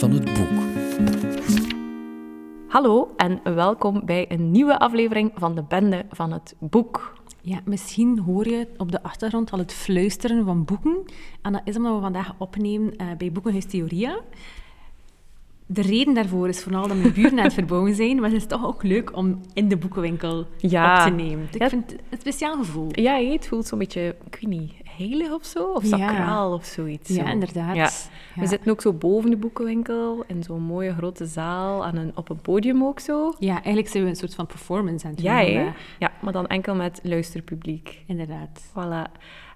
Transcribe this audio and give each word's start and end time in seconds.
van 0.00 0.10
het 0.10 0.24
boek. 0.24 0.48
Hallo 2.68 3.08
en 3.16 3.40
welkom 3.54 4.02
bij 4.04 4.24
een 4.32 4.50
nieuwe 4.50 4.78
aflevering 4.78 5.32
van 5.36 5.54
de 5.54 5.62
Bende 5.68 6.04
van 6.10 6.32
het 6.32 6.54
Boek. 6.58 7.12
Ja, 7.40 7.60
misschien 7.64 8.18
hoor 8.18 8.48
je 8.48 8.68
op 8.76 8.92
de 8.92 9.02
achtergrond 9.02 9.50
al 9.50 9.58
het 9.58 9.72
fluisteren 9.72 10.44
van 10.44 10.64
boeken. 10.64 11.02
En 11.42 11.52
dat 11.52 11.60
is 11.64 11.76
omdat 11.76 11.94
we 11.94 12.00
vandaag 12.00 12.34
opnemen 12.38 12.92
uh, 12.96 13.06
bij 13.18 13.32
Boekenhuis 13.32 13.64
Theoria. 13.64 14.18
De 15.66 15.82
reden 15.82 16.14
daarvoor 16.14 16.48
is 16.48 16.62
vooral 16.62 16.88
dat 16.88 16.96
mijn 16.96 17.12
buren 17.12 17.38
aan 17.38 17.44
het 17.44 17.54
verbouwen 17.54 17.94
zijn, 17.94 18.16
maar 18.20 18.30
het 18.30 18.38
is 18.40 18.46
toch 18.46 18.64
ook 18.66 18.82
leuk 18.82 19.16
om 19.16 19.40
in 19.52 19.68
de 19.68 19.76
boekenwinkel 19.76 20.46
Ja. 20.58 20.96
op 20.98 21.08
te 21.16 21.22
nemen. 21.22 21.48
Ik 21.52 21.58
Ja. 21.58 21.68
vind 21.68 21.90
het 21.90 22.00
een 22.10 22.18
speciaal 22.18 22.56
gevoel. 22.56 22.88
Ja, 22.92 23.16
het 23.16 23.48
voelt 23.48 23.66
zo'n 23.66 23.78
beetje, 23.78 24.16
ik 24.30 24.38
weet 24.40 24.50
niet, 24.60 24.72
heilig 25.06 25.32
of 25.32 25.44
zo? 25.44 25.64
Of 25.64 25.82
Ja. 25.84 25.88
sacraal 25.98 26.52
of 26.52 26.64
zoiets. 26.64 27.08
Ja, 27.08 27.24
zo. 27.26 27.30
inderdaad. 27.32 27.76
Ja. 27.76 27.90
We 28.34 28.46
zitten 28.46 28.70
ook 28.70 28.80
zo 28.80 28.92
boven 28.92 29.30
de 29.30 29.36
boekenwinkel, 29.36 30.24
in 30.26 30.42
zo'n 30.42 30.62
mooie 30.62 30.92
grote 30.94 31.26
zaal, 31.26 31.84
aan 31.84 31.96
een, 31.96 32.12
op 32.14 32.28
een 32.28 32.40
podium 32.40 32.84
ook 32.84 33.00
zo. 33.00 33.34
Ja, 33.38 33.54
eigenlijk 33.54 33.88
zijn 33.88 34.02
we 34.04 34.08
een 34.08 34.16
soort 34.16 34.34
van 34.34 34.46
performance 34.46 35.04
aan 35.06 35.10
het 35.12 35.20
doen 35.22 35.30
Ja, 35.32 35.72
ja, 35.98 36.12
maar 36.20 36.32
dan 36.32 36.46
enkel 36.46 36.74
met 36.74 37.00
luisterpubliek. 37.02 38.02
Inderdaad. 38.06 38.62
Voilà. 38.70 39.10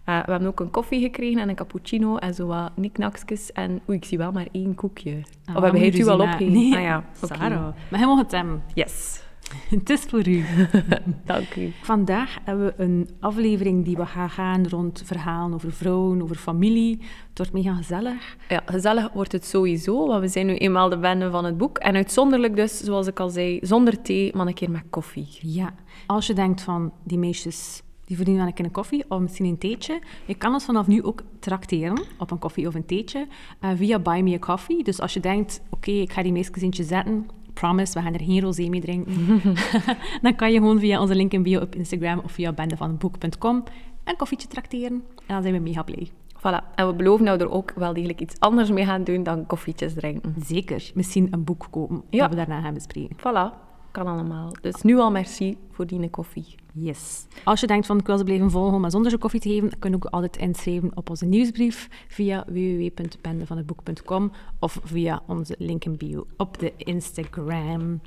Eh, 0.05 0.25
we 0.25 0.31
hebben 0.31 0.49
ook 0.49 0.61
een 0.61 0.71
koffie 0.71 1.01
gekregen 1.01 1.41
en 1.41 1.49
een 1.49 1.55
cappuccino 1.55 2.17
en 2.17 2.35
zo 2.35 2.47
wat 2.47 2.71
knickknaksjes. 2.77 3.53
En 3.53 3.81
oei, 3.89 3.99
ik 3.99 4.05
zie 4.05 4.19
wel 4.19 4.33
maar 4.33 4.47
één 4.53 4.75
koekje. 4.75 5.23
Ah, 5.45 5.57
of 5.57 5.63
hebben 5.63 5.81
je 5.81 5.87
het 5.87 5.99
u 5.99 6.07
al 6.07 6.21
opgegeven? 6.21 6.53
Nee, 6.53 6.75
Ah 6.77 6.83
ja, 6.83 6.97
oké. 7.25 7.35
Sarah. 7.35 7.75
Maar 7.91 8.01
mag 8.07 8.19
het 8.19 8.31
hem. 8.31 8.63
Yes, 8.75 9.23
Het 9.79 9.91
is 9.91 10.01
voor 10.01 10.29
u. 10.29 10.45
dank 11.25 11.55
u. 11.57 11.73
Vandaag 11.83 12.39
hebben 12.45 12.67
we 12.67 12.83
een 12.83 13.09
aflevering 13.21 13.85
die 13.85 13.97
we 13.97 14.07
gaan 14.07 14.31
gaan 14.31 14.69
rond 14.69 15.03
verhalen 15.05 15.55
over 15.55 15.73
vrouwen, 15.73 16.23
over 16.23 16.37
familie. 16.37 16.99
Het 17.29 17.39
wordt 17.39 17.53
mega 17.53 17.75
gezellig. 17.75 18.37
Ja, 18.49 18.63
gezellig 18.67 19.13
wordt 19.13 19.33
het 19.33 19.45
sowieso, 19.45 20.07
want 20.07 20.21
we 20.21 20.29
zijn 20.29 20.47
nu 20.47 20.57
eenmaal 20.57 20.89
de 20.89 20.99
bende 20.99 21.31
van 21.31 21.45
het 21.45 21.59
boek. 21.59 21.79
En 21.79 21.95
uitzonderlijk 21.95 22.57
dus, 22.57 22.79
zoals 22.79 23.07
ik 23.07 23.21
al 23.21 23.29
zei, 23.29 23.59
zonder 23.63 24.03
thee, 24.03 24.33
maar 24.37 24.47
een 24.47 24.55
keer 24.55 24.71
met 24.71 24.83
koffie. 24.91 25.39
Ja, 25.41 25.75
als 26.07 26.27
je 26.27 26.35
denkt 26.35 26.63
van 26.63 26.93
die 27.03 27.19
meisjes 27.19 27.83
die 28.05 28.17
verdienen 28.17 28.43
wel 28.43 28.51
een 28.51 28.57
keer 28.57 28.65
een 28.65 28.71
koffie 28.71 29.05
of 29.09 29.21
misschien 29.21 29.47
een 29.47 29.59
theetje, 29.59 30.01
je 30.25 30.35
kan 30.35 30.53
ons 30.53 30.65
vanaf 30.65 30.87
nu 30.87 31.03
ook 31.03 31.23
trakteren 31.39 32.03
op 32.19 32.31
een 32.31 32.39
koffie 32.39 32.67
of 32.67 32.75
een 32.75 32.87
theetje 32.87 33.27
eh, 33.61 33.71
via 33.75 33.99
Buy 33.99 34.21
Me 34.21 34.35
a 34.35 34.39
Coffee. 34.39 34.85
Dus 34.85 35.01
als 35.01 35.15
je 35.15 35.21
denkt, 35.21 35.63
oké, 35.71 35.91
ik 35.91 36.13
ga 36.13 36.23
die 36.23 36.33
meisjes 36.33 36.63
eentje 36.63 36.85
zetten, 36.85 37.29
promise, 37.55 37.93
we 37.99 38.05
gaan 38.05 38.15
er 38.15 38.21
geen 38.25 38.41
rosé 38.41 38.69
mee 38.69 38.81
drinken, 38.81 39.41
dan 40.23 40.35
kan 40.35 40.53
je 40.53 40.59
gewoon 40.59 40.79
via 40.79 41.01
onze 41.01 41.15
link 41.15 41.33
in 41.33 41.43
bio 41.43 41.61
op 41.61 41.75
Instagram 41.75 42.19
of 42.25 42.33
via 42.33 42.53
bendevanboek.com 42.53 43.63
een 44.05 44.17
koffietje 44.17 44.49
trakteren 44.49 44.93
en 44.93 45.03
dan 45.27 45.43
zijn 45.43 45.55
we 45.55 45.61
mega 45.61 45.83
blij. 45.83 46.11
Voilà, 46.39 46.75
en 46.75 46.87
we 46.87 46.95
beloven 46.95 47.25
we 47.25 47.31
er 47.31 47.51
ook 47.51 47.73
wel 47.77 47.93
degelijk 47.95 48.21
iets 48.21 48.41
anders 48.41 48.71
mee 48.71 48.85
gaan 48.85 49.05
doen 49.05 49.23
dan 49.23 49.47
koffietjes 49.47 49.95
drinken. 49.95 50.35
Zeker, 50.45 50.91
misschien 50.95 51.29
een 51.31 51.45
boek 51.45 51.67
kopen 51.71 52.03
Ja. 52.11 52.21
dat 52.21 52.31
we 52.31 52.37
daarna 52.37 52.61
gaan 52.61 52.75
bespreken. 52.75 53.17
Voilà, 53.17 53.64
kan 53.95 54.07
allemaal. 54.07 54.53
Dus 54.61 54.83
nu 54.83 54.99
al 54.99 55.11
merci 55.11 55.57
voor 55.71 55.87
die 55.87 56.11
koffie. 56.11 56.55
Yes. 56.73 57.27
Als 57.45 57.61
je 57.61 57.67
denkt 57.67 57.87
van 57.87 57.99
ik 57.99 58.07
wil 58.07 58.19
ze 58.19 58.25
blijven 58.25 58.51
volgen, 58.51 58.81
maar 58.81 58.91
zonder 58.91 59.11
ze 59.11 59.19
koffie 59.19 59.41
te 59.41 59.49
geven, 59.49 59.69
dan 59.71 59.79
kun 59.79 59.91
je 59.91 59.97
ook 59.97 60.05
altijd 60.05 60.37
inschrijven 60.37 60.91
op 60.95 61.11
onze 61.11 61.25
nieuwsbrief 61.25 61.89
via 62.09 62.45
www.bendevanhetboek.com 62.47 64.33
of 64.59 64.81
via 64.85 65.23
onze 65.27 65.55
link 65.59 65.85
in 65.85 65.97
bio 65.97 66.27
op 66.37 66.59
de 66.59 66.73
Instagram. 66.77 68.01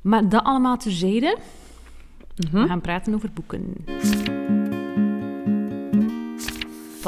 Maar 0.00 0.28
dat 0.28 0.44
allemaal 0.44 0.76
terzijde. 0.76 1.38
We 2.50 2.66
gaan 2.66 2.80
praten 2.80 3.14
over 3.14 3.30
boeken. 3.32 3.74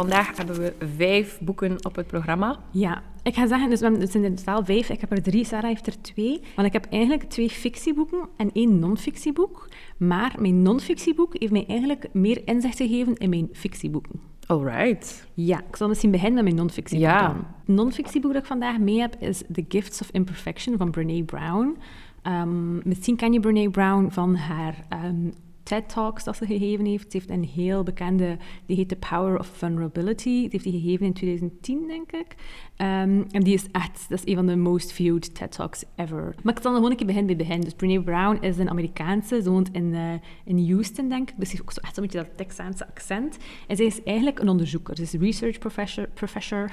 Vandaag 0.01 0.37
hebben 0.37 0.57
we 0.61 0.75
vijf 0.97 1.39
boeken 1.41 1.85
op 1.85 1.97
het 1.97 2.07
programma. 2.07 2.59
Ja, 2.71 3.03
ik 3.23 3.35
ga 3.35 3.47
zeggen, 3.47 3.71
dus 3.71 3.81
het 3.81 4.11
zijn 4.11 4.25
in 4.25 4.35
totaal 4.35 4.65
vijf. 4.65 4.89
Ik 4.89 5.01
heb 5.01 5.11
er 5.13 5.23
drie, 5.23 5.45
Sarah 5.45 5.69
heeft 5.69 5.87
er 5.87 6.01
twee. 6.01 6.41
Want 6.57 6.67
ik 6.67 6.73
heb 6.73 6.87
eigenlijk 6.91 7.23
twee 7.23 7.51
fictieboeken 7.51 8.29
en 8.37 8.51
één 8.53 8.79
non-fictieboek. 8.79 9.69
Maar 9.97 10.35
mijn 10.39 10.63
non-fictieboek 10.63 11.35
heeft 11.39 11.53
mij 11.53 11.65
eigenlijk 11.69 12.09
meer 12.13 12.41
inzicht 12.45 12.77
gegeven 12.77 13.15
in 13.17 13.29
mijn 13.31 13.49
fictieboeken. 13.53 14.21
Alright. 14.47 15.29
Ja, 15.35 15.59
ik 15.69 15.77
zal 15.77 15.89
misschien 15.89 16.11
beginnen 16.11 16.35
met 16.35 16.45
mijn 16.45 16.57
non-fictieboek 16.57 17.07
Ja. 17.07 17.37
non-fictieboek 17.65 18.33
dat 18.33 18.43
ik 18.43 18.49
vandaag 18.49 18.79
mee 18.79 19.01
heb 19.01 19.17
is 19.19 19.43
The 19.53 19.65
Gifts 19.69 20.01
of 20.01 20.11
Imperfection 20.11 20.77
van 20.77 20.91
Brene 20.91 21.25
Brown. 21.25 21.77
Ehm, 22.23 22.89
misschien 22.89 23.17
ken 23.17 23.33
je 23.33 23.41
Brene 23.41 23.71
Brown 23.71 24.09
van 24.11 24.35
haar 24.35 24.85
ehm, 24.89 25.31
TED-talks 25.71 26.25
dat 26.25 26.37
ze 26.37 26.47
gegeven 26.47 26.85
heeft. 26.85 27.11
Ze 27.11 27.17
heeft 27.17 27.31
een 27.31 27.45
heel 27.45 27.83
bekende, 27.83 28.37
die 28.67 28.77
heet 28.77 28.89
The 28.89 28.97
Power 28.97 29.39
of 29.39 29.47
Vulnerability. 29.47 30.25
Die 30.25 30.49
heeft 30.51 30.65
die 30.65 30.81
gegeven 30.81 31.07
in 31.07 31.13
2010, 31.13 31.87
denk 31.87 32.13
ik. 32.13 32.35
Ehm, 32.77 33.23
en 33.31 33.43
die 33.43 33.55
is 33.55 33.67
echt, 33.73 34.07
dat 34.09 34.19
is 34.19 34.31
een 34.31 34.35
van 34.35 34.47
de 34.47 34.57
most 34.57 34.93
viewed 34.93 35.35
TED-talks 35.35 35.85
ever. 35.97 36.35
Maar 36.43 36.57
ik 36.57 36.63
zal 36.63 36.75
gewoon 36.75 36.91
een 36.91 36.97
keer 36.97 37.07
beginnen 37.07 37.37
bij 37.37 37.47
begin. 37.47 37.61
Dus 37.61 37.75
Brene 37.75 38.03
Brown 38.03 38.45
is 38.45 38.59
een 38.59 38.71
Amerikaanse, 38.71 39.43
ze 39.43 39.51
woont 39.51 39.69
in, 39.73 39.95
eh, 39.95 40.13
in 40.45 40.71
Houston, 40.71 41.09
denk 41.09 41.31
ik. 41.31 41.35
Dus 41.39 41.49
ze 41.49 41.57
heeft 41.57 41.69
ook 41.69 41.73
zo 41.73 41.81
echt 41.81 41.95
zo'n 41.95 42.05
beetje 42.05 42.19
dat 42.19 42.37
Texaanse 42.37 42.89
accent. 42.89 43.37
En 43.67 43.77
zij 43.77 43.87
is 43.87 44.03
eigenlijk 44.03 44.39
een 44.39 44.49
onderzoeker. 44.49 44.97
Ze 44.97 45.03
is 45.03 45.13
research 45.13 45.59
professor, 45.59 46.09
professor 46.15 46.71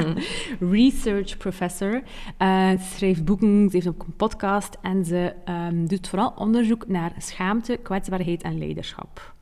research 0.78 1.36
professor. 1.36 2.02
Eh, 2.36 2.70
ze 2.70 2.94
schrijft 2.94 3.24
boeken, 3.24 3.70
ze 3.70 3.76
heeft 3.76 3.88
ook 3.88 4.02
een 4.02 4.16
podcast 4.16 4.76
en 4.82 5.04
ze 5.04 5.34
ehm, 5.44 5.86
doet 5.86 6.08
vooral 6.08 6.32
onderzoek 6.36 6.88
naar 6.88 7.12
schaamte, 7.18 7.78
kwetsbaarheid 7.82 8.30
en 8.40 8.58
leiderschap. 8.58 9.34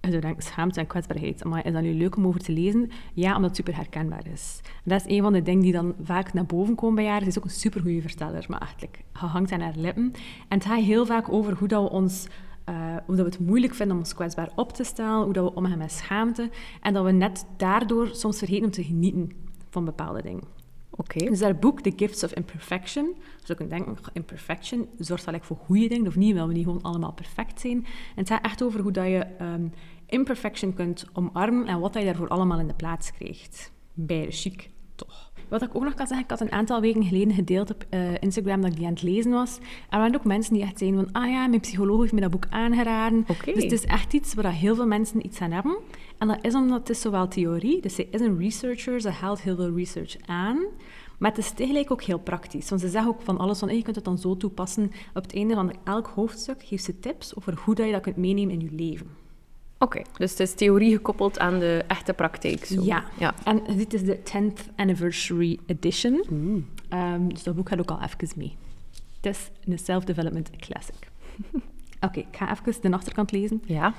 Ik, 0.00 0.34
schaamte 0.38 0.80
en 0.80 0.86
kwetsbaarheid. 0.86 1.44
Maar 1.44 1.66
is 1.66 1.72
dat 1.72 1.82
nu 1.82 1.94
leuk 1.94 2.16
om 2.16 2.26
over 2.26 2.40
te 2.40 2.52
lezen? 2.52 2.90
Ja, 3.14 3.30
omdat 3.36 3.48
het 3.48 3.56
super 3.56 3.76
herkenbaar 3.76 4.26
is. 4.32 4.60
Dat 4.84 5.00
is 5.00 5.16
een 5.16 5.22
van 5.22 5.32
de 5.32 5.42
dingen 5.42 5.62
die 5.62 5.72
dan 5.72 5.94
vaak 6.02 6.32
naar 6.32 6.46
boven 6.46 6.74
komen 6.74 6.94
bij 6.94 7.06
haar. 7.06 7.20
Ze 7.20 7.26
is 7.26 7.38
ook 7.38 7.44
een 7.44 7.50
supergoeie 7.50 8.00
verteller, 8.00 8.44
maar 8.48 8.74
like, 8.80 8.98
gehangt 9.12 9.52
aan 9.52 9.60
haar 9.60 9.76
lippen. 9.76 10.12
En 10.48 10.58
het 10.58 10.64
gaat 10.64 10.80
heel 10.80 11.06
vaak 11.06 11.32
over 11.32 11.54
hoe 11.58 11.68
dat 11.68 11.82
we 11.82 11.90
ons... 11.90 12.26
eh, 12.64 12.74
hoe 13.06 13.16
dat 13.16 13.26
we 13.26 13.32
het 13.32 13.46
moeilijk 13.46 13.74
vinden 13.74 13.96
om 13.96 14.02
ons 14.02 14.14
kwetsbaar 14.14 14.50
op 14.56 14.72
te 14.72 14.84
stellen, 14.84 15.24
hoe 15.24 15.32
dat 15.32 15.44
we 15.44 15.54
omgaan 15.54 15.78
met 15.78 15.92
schaamte. 15.92 16.50
En 16.80 16.92
dat 16.92 17.04
we 17.04 17.12
net 17.12 17.46
daardoor 17.56 18.08
soms 18.12 18.38
vergeten 18.38 18.64
om 18.64 18.70
te 18.70 18.84
genieten 18.84 19.30
van 19.70 19.84
bepaalde 19.84 20.22
dingen. 20.22 20.55
Oké. 20.96 21.24
Dus 21.24 21.40
haar 21.40 21.58
boek, 21.58 21.80
The 21.80 21.92
Gifts 21.96 22.24
of 22.24 22.32
Imperfection, 22.32 23.14
dus 23.40 23.52
ook 23.52 23.60
een 23.60 23.68
denken, 23.68 23.96
imperfection 24.12 24.88
zorgt 24.98 25.26
echt 25.26 25.46
voor 25.46 25.56
goede 25.56 25.88
dingen, 25.88 26.06
of 26.06 26.16
niet, 26.16 26.34
wel 26.34 26.46
we 26.46 26.52
niet 26.52 26.64
gewoon 26.64 26.82
allemaal 26.82 27.12
perfect 27.12 27.60
zijn. 27.60 27.76
En 27.84 27.86
het 28.14 28.28
gaat 28.28 28.44
echt 28.44 28.62
over 28.62 28.80
hoe 28.80 28.92
dat 28.92 29.06
je 29.06 29.18
ehm, 29.18 29.68
imperfection 30.06 30.74
kunt 30.74 31.06
omarmen 31.12 31.66
en 31.66 31.80
wat 31.80 31.92
dat 31.92 32.02
je 32.02 32.08
daarvoor 32.08 32.28
allemaal 32.28 32.58
in 32.58 32.66
de 32.66 32.74
plaats 32.74 33.12
krijgt. 33.12 33.72
Bij 33.92 34.26
chic, 34.30 34.70
toch. 34.94 35.25
Wat 35.48 35.62
ik 35.62 35.74
ook 35.74 35.84
nog 35.84 35.94
kan 35.94 36.06
zeggen, 36.06 36.24
ik 36.24 36.30
had 36.30 36.40
een 36.40 36.52
aantal 36.52 36.80
weken 36.80 37.04
geleden 37.04 37.34
gedeeld 37.34 37.70
op 37.70 37.84
eh, 37.88 38.14
Instagram 38.20 38.60
dat 38.60 38.70
ik 38.70 38.76
die 38.76 38.86
aan 38.86 38.92
het 38.92 39.02
lezen 39.02 39.30
was. 39.30 39.58
Er 39.90 39.98
waren 39.98 40.14
ook 40.14 40.24
mensen 40.24 40.54
die 40.54 40.62
echt 40.62 40.78
zeiden 40.78 41.04
van, 41.04 41.22
ah 41.22 41.30
ja, 41.30 41.46
mijn 41.46 41.60
psycholoog 41.60 42.00
heeft 42.00 42.12
me 42.12 42.20
dat 42.20 42.30
boek 42.30 42.46
aangeraden. 42.50 43.26
Dus 43.44 43.62
het 43.62 43.72
is 43.72 43.84
echt 43.84 44.12
iets 44.12 44.34
waar 44.34 44.52
heel 44.52 44.74
veel 44.74 44.86
mensen 44.86 45.26
iets 45.26 45.40
aan 45.40 45.50
hebben. 45.50 45.76
En 46.18 46.28
dat 46.28 46.38
is 46.40 46.54
omdat 46.54 46.78
het 46.78 46.90
is 46.90 47.00
zowel 47.00 47.28
theorie, 47.28 47.80
dus 47.80 47.94
zij 47.94 48.08
is 48.10 48.20
een 48.20 48.38
researcher, 48.38 49.00
ze 49.00 49.08
haalt 49.08 49.40
heel 49.40 49.56
veel 49.56 49.74
research 49.76 50.16
aan. 50.26 50.58
Maar 51.18 51.30
het 51.30 51.38
is 51.38 51.50
tegelijk 51.50 51.90
ook 51.90 52.02
heel 52.02 52.18
praktisch. 52.18 52.68
Want 52.68 52.80
ze 52.80 52.88
zeggen 52.88 53.10
ook 53.10 53.22
van 53.22 53.38
alles 53.38 53.58
van, 53.58 53.68
hey, 53.68 53.76
je 53.76 53.82
kunt 53.82 53.96
het 53.96 54.04
dan 54.04 54.18
zo 54.18 54.36
toepassen. 54.36 54.92
Op 55.14 55.22
het 55.22 55.34
einde 55.34 55.54
van 55.54 55.72
elk 55.84 56.06
hoofdstuk 56.06 56.62
geeft 56.62 56.84
ze 56.84 56.98
tips 56.98 57.36
over 57.36 57.58
hoe 57.64 57.74
dat 57.74 57.86
je 57.86 57.92
dat 57.92 58.00
kunt 58.00 58.16
meenemen 58.16 58.54
in 58.54 58.60
je 58.60 58.72
leven. 58.72 59.25
Oké, 59.78 60.02
dus 60.16 60.30
het 60.30 60.40
is 60.40 60.54
theorie 60.54 60.92
gekoppeld 60.92 61.38
aan 61.38 61.58
de 61.58 61.84
echte 61.86 62.12
praktijk. 62.12 62.64
Zo. 62.64 62.84
Ja. 62.84 63.04
ja. 63.18 63.34
En 63.44 63.62
dit 63.76 63.94
is 63.94 64.02
de 64.02 64.18
10th 64.18 64.74
Anniversary 64.76 65.58
Edition. 65.66 66.24
Ehm, 66.88 67.28
dus 67.28 67.42
dat 67.42 67.54
boek 67.54 67.68
gaat 67.68 67.78
ook 67.78 67.90
al 67.90 68.02
even 68.02 68.28
mee. 68.36 68.56
Het 69.20 69.34
is 69.34 69.50
een 69.64 69.78
self-development 69.78 70.50
classic. 70.56 71.10
Oké, 72.06 72.18
ik 72.18 72.36
ga 72.36 72.50
even 72.50 72.90
de 72.90 72.96
achterkant 72.96 73.32
lezen. 73.32 73.62
Ja. 73.66 73.94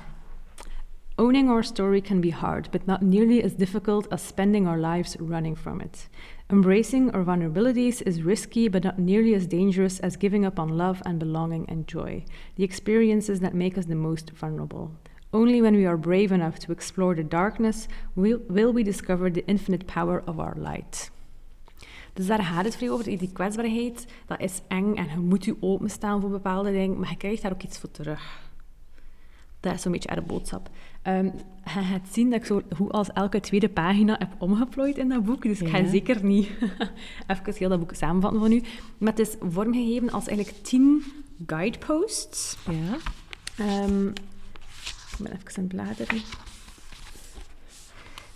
Owning 1.16 1.50
our 1.50 1.64
story 1.64 2.00
can 2.00 2.20
be 2.20 2.30
hard, 2.30 2.70
but 2.70 2.86
not 2.86 3.00
nearly 3.00 3.42
as 3.42 3.56
difficult 3.56 4.08
as 4.08 4.26
spending 4.26 4.68
our 4.68 4.78
lives 4.78 5.16
running 5.18 5.58
from 5.58 5.80
it. 5.80 6.08
Embracing 6.48 7.12
our 7.12 7.24
vulnerabilities 7.24 8.02
is 8.02 8.22
risky, 8.22 8.70
but 8.70 8.82
not 8.82 8.98
nearly 8.98 9.34
as 9.34 9.46
dangerous 9.46 10.00
as 10.00 10.16
giving 10.16 10.46
up 10.46 10.58
on 10.58 10.76
love 10.76 11.02
and 11.04 11.18
belonging 11.18 11.68
and 11.68 11.88
joy, 11.88 12.24
the 12.54 12.62
experiences 12.62 13.40
that 13.40 13.52
make 13.52 13.76
us 13.76 13.86
the 13.86 13.94
most 13.94 14.30
vulnerable. 14.30 14.90
Only 15.30 15.60
when 15.60 15.76
we 15.76 15.86
are 15.86 15.98
brave 15.98 16.34
enough 16.34 16.56
to 16.58 16.72
explore 16.72 17.14
the 17.14 17.28
darkness 17.28 17.86
will, 18.12 18.38
will 18.48 18.72
we 18.72 18.82
discover 18.82 19.32
the 19.32 19.44
infinite 19.44 19.84
power 19.84 20.22
of 20.26 20.38
our 20.38 20.54
light. 20.56 21.10
Dus 22.12 22.26
daar 22.26 22.42
gaat 22.42 22.64
het 22.64 22.76
vrij 22.76 22.90
over. 22.90 23.04
Die 23.04 23.32
kwetsbaarheid, 23.32 24.06
dat 24.26 24.40
is 24.40 24.60
eng 24.68 24.94
en 24.94 25.08
je 25.08 25.18
moet 25.18 25.44
je 25.44 25.56
openstaan 25.60 26.20
voor 26.20 26.30
bepaalde 26.30 26.70
dingen, 26.70 26.98
maar 26.98 27.10
je 27.10 27.16
krijgt 27.16 27.42
daar 27.42 27.52
ook 27.52 27.62
iets 27.62 27.78
voor 27.78 27.90
terug. 27.90 28.46
Dat 29.60 29.74
is 29.74 29.82
zo'n 29.82 29.92
beetje 29.92 30.08
haar 30.08 30.22
boodschap. 30.22 30.70
Ehm, 31.02 31.24
je 31.24 31.30
gaat 31.64 32.08
zien 32.10 32.30
dat 32.30 32.40
ik 32.40 32.46
zo 32.46 32.62
hoe 32.76 32.90
als 32.90 33.12
elke 33.12 33.40
tweede 33.40 33.68
pagina 33.68 34.16
heb 34.18 34.34
omgeplooid 34.38 34.96
in 34.96 35.08
dat 35.08 35.24
boek. 35.24 35.42
Dus 35.42 35.60
ik 35.60 35.68
ga 35.68 35.86
zeker 35.86 36.24
niet 36.24 36.50
even 37.26 37.54
heel 37.54 37.68
dat 37.68 37.78
boek 37.78 37.94
samenvatten 37.94 38.40
van 38.40 38.52
u. 38.52 38.62
Maar 38.98 39.12
het 39.12 39.28
is 39.28 39.36
vormgegeven 39.40 40.10
als 40.10 40.26
eigenlijk 40.26 40.64
tien 40.64 41.02
guideposts. 41.46 42.56
Ja. 42.70 42.96
Ehm, 43.64 44.10
ik 45.18 45.24
ben 45.24 45.32
even 45.32 45.56
aan 45.56 45.64
het 45.64 45.68
bladeren. 45.68 46.22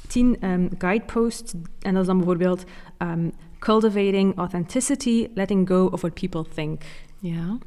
Tien 0.06 0.40
ehm, 0.40 0.68
guideposts. 0.78 1.52
En 1.80 1.92
dat 1.92 2.00
is 2.00 2.06
dan 2.06 2.16
bijvoorbeeld 2.16 2.64
ehm, 2.98 3.28
Cultivating 3.58 4.36
Authenticity, 4.36 5.28
Letting 5.34 5.68
Go 5.68 5.86
of 5.86 6.00
What 6.00 6.14
People 6.14 6.44
Think. 6.54 6.82
Ja. 7.18 7.58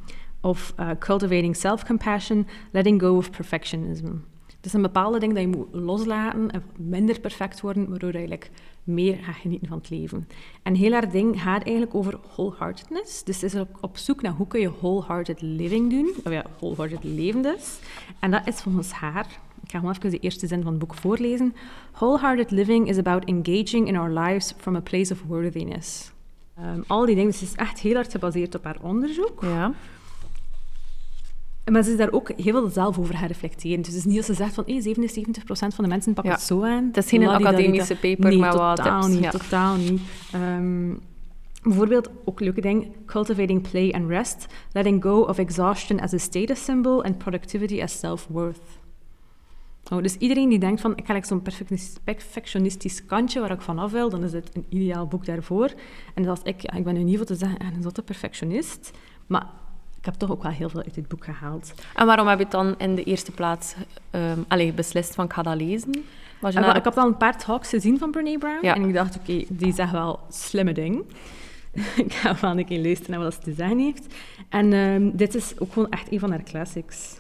Of 0.42 0.74
uh, 0.80 0.90
Cultivating 1.00 1.56
Self-Compassion, 1.56 2.48
Letting 2.72 3.02
Go 3.02 3.18
of 3.18 3.30
Perfectionism. 3.30 4.12
Dus 4.62 4.74
een 4.74 4.82
bepaalde 4.82 5.20
ding 5.20 5.34
dat 5.34 5.42
je 5.42 5.48
moet 5.48 5.68
loslaten 5.72 6.52
en 6.52 6.64
minder 6.78 7.20
perfect 7.20 7.62
worden, 7.62 7.90
waardoor 7.90 8.12
je 8.12 8.18
eigenlijk 8.18 8.52
meer 8.86 9.16
gaat 9.16 9.36
genieten 9.36 9.68
van 9.68 9.78
het 9.78 9.90
leven. 9.90 10.28
En 10.64 10.76
heel 10.76 10.92
haar 10.92 11.12
ding 11.12 11.42
gaat 11.42 11.64
eigenlijk 11.64 11.96
over 11.96 12.20
wholeheartedness. 12.36 13.24
Dus 13.24 13.40
ze 13.40 13.46
is 13.46 13.56
op, 13.56 13.78
op 13.82 13.98
zoek 13.98 14.22
naar 14.22 14.32
hoe 14.32 14.48
kun 14.48 14.60
je 14.60 14.72
wholehearted 14.80 15.42
living 15.42 15.90
doen. 15.90 16.14
Of 16.24 16.32
ja, 16.32 16.46
wholehearted 16.58 17.04
leven 17.04 17.42
dus. 17.42 17.80
En 18.20 18.32
dat 18.32 18.48
is 18.48 18.62
volgens 18.62 18.92
haar, 18.92 19.26
ik 19.64 19.72
ga 19.72 19.80
gewoon 19.80 19.96
even 19.96 20.10
de 20.10 20.20
eerste 20.20 20.48
zin 20.48 20.62
van 20.62 20.72
het 20.72 20.80
boek 20.80 20.94
voorlezen. 20.94 21.56
Wholehearted 21.92 22.52
living 22.52 22.90
is 22.90 22.98
about 22.98 23.26
engaging 23.26 23.88
in 23.88 23.96
our 23.96 24.20
lives 24.20 24.54
from 24.58 24.76
a 24.76 24.80
place 24.80 25.14
of 25.14 25.24
worthiness. 25.28 26.14
Um, 26.60 26.84
al 26.88 27.06
die 27.06 27.16
dingen, 27.16 27.32
dus 27.32 27.42
is 27.42 27.56
echt 27.56 27.80
heel 27.80 27.94
hard 27.94 28.12
gebaseerd 28.12 28.56
op 28.56 28.64
haar 28.64 28.78
onderzoek. 28.82 29.42
Ja. 29.42 29.74
Maar 31.72 31.84
ze 31.84 31.92
is 31.92 31.98
daar 31.98 32.12
ook 32.12 32.32
heel 32.36 32.54
veel 32.54 32.70
zelf 32.70 33.00
over 33.00 33.16
gaan 33.16 33.28
reflecteren. 33.28 33.78
Dus 33.78 33.88
het 33.88 33.98
is 33.98 34.06
niet 34.06 34.18
als 34.18 34.26
ze 34.26 34.34
zegt 34.34 34.54
van 34.54 34.64
hey, 34.68 34.82
77% 34.82 35.76
van 35.76 35.84
de 35.84 35.88
mensen 35.88 36.14
pakken 36.14 36.34
Ja. 36.34 36.38
het 36.38 36.48
zo 36.48 36.64
aan. 36.64 36.86
Het 36.86 36.98
is 36.98 37.10
geen 37.10 37.22
een 37.22 37.28
academische 37.30 37.96
paper, 37.96 38.30
nee, 38.30 38.38
maar 38.38 38.58
wat 38.58 38.76
totaal 38.76 39.02
tips, 39.02 39.14
niet, 39.14 39.24
ja. 39.24 39.30
totaal 39.30 39.76
niet. 39.76 40.02
Ehm, 40.32 40.94
bijvoorbeeld, 41.64 42.10
ook 42.26 42.40
een 42.40 42.46
leuke 42.46 42.62
ding, 42.62 42.88
cultivating 43.06 43.70
play 43.70 43.92
and 43.92 44.10
rest, 44.10 44.46
letting 44.72 45.04
go 45.04 45.20
of 45.22 45.38
exhaustion 45.38 46.00
as 46.00 46.14
a 46.14 46.18
status 46.18 46.64
symbol 46.64 47.04
and 47.04 47.18
productivity 47.18 47.82
as 47.82 48.00
self-worth. 48.00 48.62
Oh, 49.92 50.02
dus 50.02 50.16
iedereen 50.18 50.50
die 50.50 50.60
denkt 50.60 50.82
van, 50.82 50.94
ik 50.96 51.06
ga 51.06 51.14
like 51.14 51.28
zo'n 51.28 51.42
perfectionis- 51.42 51.96
perfectionistisch 52.04 53.06
kantje 53.06 53.40
waar 53.40 53.52
ik 53.52 53.62
vanaf 53.62 53.92
wil, 53.92 54.10
dan 54.10 54.24
is 54.24 54.32
dit 54.32 54.50
een 54.54 54.66
ideaal 54.70 55.08
boek 55.08 55.26
daarvoor. 55.26 55.74
En 56.14 56.24
dat 56.24 56.40
ik, 56.44 56.62
ja, 56.62 56.74
ik 56.78 56.84
ben 56.84 56.94
nu 56.94 57.04
niet 57.04 57.18
voor 57.18 57.26
te 57.26 57.36
zeggen, 57.36 57.58
ah, 57.60 57.68
een 57.76 57.82
zotte 57.82 58.02
perfectionist, 58.02 58.92
maar 59.28 59.48
ik 60.06 60.12
heb 60.12 60.20
toch 60.20 60.32
ook 60.32 60.44
wel 60.44 60.52
heel 60.52 60.70
veel 60.70 60.84
uit 60.84 60.94
dit 60.94 61.08
boek 61.08 61.26
gehaald. 61.26 61.74
En 61.96 62.06
waarom 62.06 62.28
heb 62.28 62.38
je 62.38 62.44
het 62.44 62.54
dan 62.54 62.76
in 62.78 62.96
de 62.96 63.04
eerste 63.04 63.32
plaats 63.32 63.76
ehm 64.10 64.40
allee, 64.48 64.74
beslist 64.74 65.16
van 65.16 65.26
ik 65.26 65.34
ga 65.34 65.42
dat 65.42 65.56
lezen? 65.56 66.06
Was 66.40 66.54
je 66.54 66.60
wel, 66.60 66.76
ik 66.76 66.84
heb 66.84 66.98
al 66.98 67.08
een 67.08 67.18
paar 67.18 67.38
talks 67.38 67.70
gezien 67.70 67.98
van 67.98 68.12
Brene 68.12 68.38
Brown. 68.38 68.66
Ja. 68.66 68.76
En 68.76 68.88
ik 68.88 68.94
dacht, 68.94 69.18
oké, 69.18 69.44
die 69.50 69.74
zegt 69.74 69.92
wel 69.92 70.20
slimme 70.30 70.74
ding. 70.74 71.04
ik 72.06 72.14
ga 72.14 72.38
wel 72.42 72.58
een 72.58 72.66
keer 72.66 72.82
luisteren 72.82 73.12
naar 73.12 73.24
wat 73.24 73.34
ze 73.34 73.40
te 73.40 73.54
zeggen 73.54 73.80
heeft. 73.80 74.14
En 74.50 74.74
ehm, 74.74 75.10
dit 75.14 75.36
is 75.36 75.54
ook 75.60 75.74
gewoon 75.74 75.90
echt 75.90 76.12
een 76.12 76.20
van 76.20 76.30
haar 76.30 76.44
classics. 76.44 77.20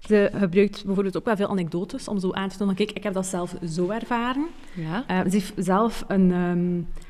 Ze 0.00 0.30
gebruikt 0.34 0.84
bijvoorbeeld 0.84 1.16
ook 1.16 1.24
wel 1.24 1.36
veel 1.36 1.48
anekdotes 1.48 2.08
om 2.08 2.18
zo 2.18 2.32
aan 2.32 2.48
te 2.48 2.56
tonen 2.56 2.74
kijk, 2.74 2.90
ik 2.90 3.02
heb 3.02 3.12
dat 3.12 3.26
zelf 3.26 3.54
zo 3.68 3.90
ervaren. 3.90 4.46
Ja. 4.74 5.04
Eh, 5.06 5.20
ze 5.20 5.30
heeft 5.30 5.52
zelf 5.56 6.04
een... 6.08 6.32
ehm, 6.32 7.00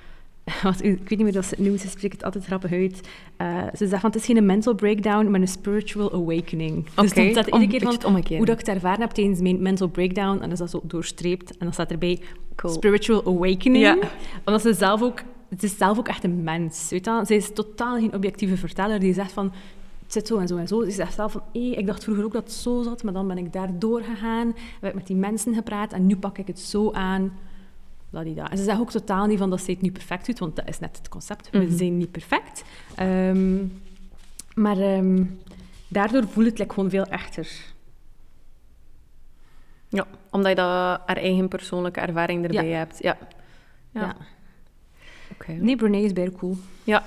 wat, 0.62 0.82
ik 0.82 0.98
weet 0.98 1.08
niet 1.08 1.22
meer 1.22 1.32
hoe 1.32 1.42
ze 1.42 1.48
het 1.48 1.58
noemt, 1.58 1.80
ze 1.80 1.88
spreekt 1.88 2.14
het 2.14 2.24
altijd 2.24 2.44
grappig 2.44 2.72
uit. 2.72 3.08
Eh, 3.36 3.62
ze 3.74 3.86
zegt 3.86 4.00
van, 4.00 4.10
het 4.10 4.18
is 4.18 4.26
geen 4.26 4.46
mental 4.46 4.74
breakdown, 4.74 5.30
maar 5.30 5.40
een 5.40 5.48
spiritual 5.48 6.12
awakening. 6.12 6.84
Dus 6.84 7.10
Oké, 7.10 7.22
dan 7.22 7.30
staat 7.30 7.46
er 7.46 7.52
iedere 7.52 7.70
keer 7.70 8.00
van, 8.00 8.36
hoe 8.36 8.46
dat 8.46 8.60
ik 8.60 8.66
het 8.66 8.74
ervaren 8.74 9.00
heb 9.00 9.10
tijdens 9.10 9.40
mijn 9.40 9.62
mental 9.62 9.88
breakdown, 9.88 10.32
en 10.32 10.40
dan 10.40 10.50
is 10.50 10.58
dat 10.58 10.70
zo 10.70 10.80
doorstreept, 10.84 11.50
en 11.50 11.58
dan 11.58 11.72
staat 11.72 11.90
erbij 11.90 12.20
Cool. 12.56 12.74
spiritual 12.74 13.26
awakening. 13.26 13.84
Ja. 13.84 13.98
Omdat 14.44 14.62
ze 14.62 14.74
zelf 14.74 15.02
ook... 15.02 15.22
Het 15.48 15.62
is 15.62 15.76
zelf 15.76 15.98
ook 15.98 16.08
echt 16.08 16.24
een 16.24 16.42
mens, 16.42 16.88
weet 16.90 17.04
je 17.04 17.34
is 17.34 17.52
totaal 17.52 17.98
geen 17.98 18.14
objectieve 18.14 18.56
verteller 18.56 19.00
die 19.00 19.14
zegt 19.14 19.32
van... 19.32 19.52
Het 20.02 20.12
zit 20.12 20.26
zo 20.26 20.38
en 20.38 20.48
zo 20.48 20.56
en 20.56 20.68
zo. 20.68 20.84
Ze 20.84 20.90
zegt 20.90 21.14
zelf 21.14 21.32
van... 21.32 21.42
Hé, 21.52 21.58
ik 21.60 21.86
dacht 21.86 22.04
vroeger 22.04 22.24
ook 22.24 22.32
dat 22.32 22.42
het 22.42 22.52
zo 22.52 22.82
zat, 22.82 23.02
maar 23.02 23.12
dan 23.12 23.28
ben 23.28 23.38
ik 23.38 23.52
daar 23.52 23.78
doorgegaan. 23.78 24.54
Heb 24.80 24.90
ik 24.90 24.94
met 24.94 25.06
die 25.06 25.16
mensen 25.16 25.54
gepraat 25.54 25.92
en 25.92 26.06
nu 26.06 26.16
pak 26.16 26.38
ik 26.38 26.46
het 26.46 26.58
zo 26.58 26.90
aan. 26.92 27.32
Ladida. 28.12 28.50
En 28.50 28.58
ze 28.58 28.64
zegt 28.64 28.78
ook 28.80 28.90
totaal 28.90 29.26
niet 29.26 29.38
van 29.38 29.50
dat 29.50 29.60
ze 29.60 29.70
het 29.70 29.80
nu 29.82 29.90
perfect 29.92 30.26
doet, 30.26 30.38
want 30.38 30.56
dat 30.56 30.68
is 30.68 30.78
net 30.78 30.96
het 30.96 31.08
concept. 31.08 31.50
We 31.50 31.58
Mhm. 31.58 31.76
zijn 31.76 31.96
niet 31.98 32.10
perfect. 32.10 32.64
Ehm, 32.94 33.64
maar 34.54 34.78
ehm, 34.78 35.24
daardoor 35.88 36.22
voelt 36.28 36.46
het 36.46 36.58
like, 36.58 36.74
gewoon 36.74 36.90
veel 36.90 37.04
echter. 37.06 37.48
ja, 39.88 40.06
omdat 40.30 40.50
je 40.50 40.56
dat 40.56 40.66
haar 41.06 41.16
eigen 41.16 41.48
persoonlijke 41.48 42.00
ervaring 42.00 42.44
erbij 42.44 42.68
Ja. 42.68 42.76
hebt. 42.76 42.98
Ja. 43.02 43.16
Ja. 43.90 44.00
Ja. 44.00 44.16
Nee, 45.60 45.76
Brene 45.76 46.02
is 46.02 46.12
bij 46.12 46.30
cool. 46.30 46.56
Ja, 46.84 47.02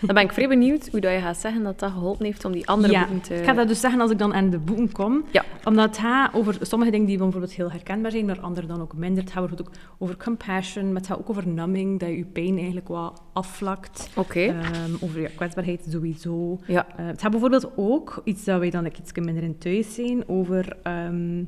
dan 0.00 0.14
ben 0.14 0.24
ik 0.24 0.32
vrij 0.32 0.48
benieuwd 0.48 0.88
hoe 0.88 1.00
dat 1.00 1.12
je 1.12 1.18
gaat 1.18 1.36
zeggen 1.36 1.62
dat 1.62 1.78
dat 1.78 1.90
geholpen 1.90 2.24
heeft 2.24 2.44
om 2.44 2.52
die 2.52 2.68
andere 2.68 2.92
ja, 2.92 3.00
boeken 3.00 3.20
te... 3.20 3.34
ik 3.34 3.44
ga 3.44 3.52
dat 3.52 3.68
dus 3.68 3.80
zeggen 3.80 4.00
als 4.00 4.10
ik 4.10 4.18
dan 4.18 4.34
aan 4.34 4.50
de 4.50 4.58
boeken 4.58 4.92
kom. 4.92 5.24
Ja. 5.30 5.44
Omdat 5.64 5.86
het 5.86 5.98
gaat 5.98 6.34
over 6.34 6.56
sommige 6.60 6.90
dingen 6.90 7.06
die 7.06 7.18
bijvoorbeeld 7.18 7.52
heel 7.52 7.70
herkenbaar 7.70 8.10
zijn, 8.10 8.24
maar 8.24 8.40
andere 8.40 8.66
dan 8.66 8.80
ook 8.80 8.94
minder. 8.94 9.22
Het 9.22 9.32
gaat 9.32 9.40
bijvoorbeeld 9.46 9.68
ook 9.68 9.82
over 9.98 10.16
compassion, 10.16 10.86
maar 10.86 10.96
het 10.96 11.06
gaat 11.06 11.18
ook 11.18 11.30
over 11.30 11.48
numbing, 11.48 12.00
dat 12.00 12.08
je 12.08 12.16
je 12.16 12.24
pijn 12.24 12.56
eigenlijk 12.56 12.88
wat 12.88 13.22
afvlakt. 13.32 14.10
Oké. 14.16 14.40
Ehm, 14.40 14.94
over 15.00 15.20
ja, 15.20 15.28
kwetsbaarheid 15.36 15.86
sowieso. 15.88 16.58
ja. 16.66 16.86
Eh, 16.96 17.06
het 17.06 17.20
gaat 17.20 17.30
bijvoorbeeld 17.30 17.70
ook, 17.76 18.20
iets 18.24 18.44
dat 18.44 18.58
wij 18.58 18.70
dan 18.70 18.82
like, 18.82 19.00
iets 19.00 19.12
minder 19.12 19.42
in 19.42 19.58
thuis 19.58 19.94
zijn, 19.94 20.28
over... 20.28 20.76
ehm 20.82 21.42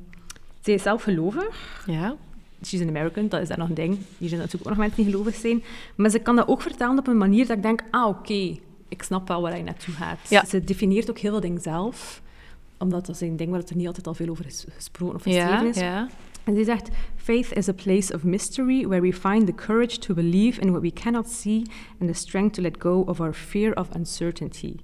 zij 0.62 0.74
is 0.74 0.82
zelf 0.82 1.02
gelovig. 1.02 1.82
Ja. 1.86 2.16
She's 2.64 2.80
an 2.80 2.88
American, 2.88 3.28
dat 3.28 3.40
is 3.40 3.48
daar 3.48 3.58
nog 3.58 3.68
een 3.68 3.74
ding. 3.74 3.98
Hier 4.18 4.28
zijn 4.28 4.40
natuurlijk 4.40 4.70
ook 4.70 4.76
nog 4.76 4.86
mensen 4.86 5.02
die 5.02 5.12
gelovig 5.12 5.34
zijn. 5.34 5.62
Maar 5.96 6.10
ze 6.10 6.18
kan 6.18 6.36
dat 6.36 6.48
ook 6.48 6.60
vertellen 6.62 6.98
op 6.98 7.06
een 7.06 7.18
manier 7.18 7.46
dat 7.46 7.56
ik 7.56 7.62
denk, 7.62 7.82
ah, 7.90 8.08
oké, 8.08 8.58
ik 8.88 9.02
snap 9.02 9.28
wel 9.28 9.42
waar 9.42 9.56
je 9.56 9.62
naartoe 9.62 9.94
gaat. 9.94 10.18
Ja. 10.28 10.44
Ze 10.44 10.64
definieert 10.64 11.10
ook 11.10 11.18
heel 11.18 11.30
veel 11.30 11.40
dingen 11.40 11.60
zelf. 11.60 12.22
Omdat 12.78 13.06
dat 13.06 13.14
is 13.14 13.20
een 13.20 13.36
ding 13.36 13.50
waar 13.50 13.60
het 13.60 13.70
er 13.70 13.76
niet 13.76 13.86
altijd 13.86 14.06
al 14.06 14.14
veel 14.14 14.28
over 14.28 14.46
is 14.46 14.64
gesproken 14.68 15.14
of 15.16 15.22
geschreven 15.22 15.62
Ja, 15.62 15.68
is. 15.68 15.76
ja. 15.78 16.08
En 16.44 16.54
ze 16.56 16.64
zegt, 16.64 16.88
faith 17.16 17.52
is 17.52 17.68
a 17.68 17.72
place 17.72 18.14
of 18.14 18.22
mystery 18.22 18.86
where 18.86 19.00
we 19.02 19.12
find 19.12 19.46
the 19.46 19.54
courage 19.54 19.98
to 19.98 20.14
believe 20.14 20.60
in 20.60 20.70
what 20.70 20.82
we 20.82 20.92
cannot 20.92 21.30
see 21.30 21.62
and 22.00 22.10
the 22.10 22.16
strength 22.18 22.54
to 22.54 22.62
let 22.62 22.76
go 22.78 23.00
of 23.00 23.20
our 23.20 23.34
fear 23.34 23.72
of 23.74 23.88
uncertainty. 23.94 24.74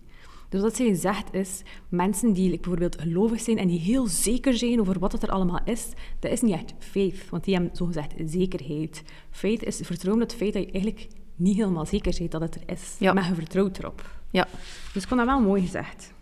Dus 0.48 0.60
wat 0.60 0.76
zij 0.76 0.94
zegt 0.94 1.34
is, 1.34 1.62
mensen 1.88 2.32
die 2.32 2.50
bijvoorbeeld 2.50 3.00
gelovig 3.00 3.40
zijn 3.40 3.58
en 3.58 3.68
die 3.68 3.78
heel 3.80 4.06
zeker 4.06 4.54
zijn 4.56 4.80
over 4.80 4.98
wat 4.98 5.12
het 5.12 5.22
er 5.22 5.30
allemaal 5.30 5.60
is, 5.64 5.86
dat 6.18 6.30
is 6.30 6.40
niet 6.40 6.52
echt 6.52 6.74
faith, 6.78 7.28
want 7.30 7.44
die 7.44 7.54
hebben 7.54 7.76
zogezegd 7.76 8.12
zekerheid. 8.24 9.02
Faith 9.30 9.62
is 9.62 9.80
vertrouwen 9.82 10.22
op 10.22 10.28
het 10.28 10.38
feit 10.38 10.52
dat 10.52 10.62
je 10.64 10.70
eigenlijk 10.70 11.06
niet 11.36 11.56
helemaal 11.56 11.86
zeker 11.86 12.14
bent 12.18 12.30
dat 12.30 12.40
het 12.40 12.54
er 12.54 12.62
is, 12.66 12.96
Ja. 12.98 13.12
maar 13.12 13.28
je 13.28 13.34
vertrouwt 13.34 13.78
erop. 13.78 14.10
Ja. 14.30 14.46
Dus 14.92 15.02
ik 15.02 15.08
vond 15.08 15.20
dat 15.20 15.28
wel 15.28 15.40
mooi 15.40 15.62
gezegd. 15.62 16.12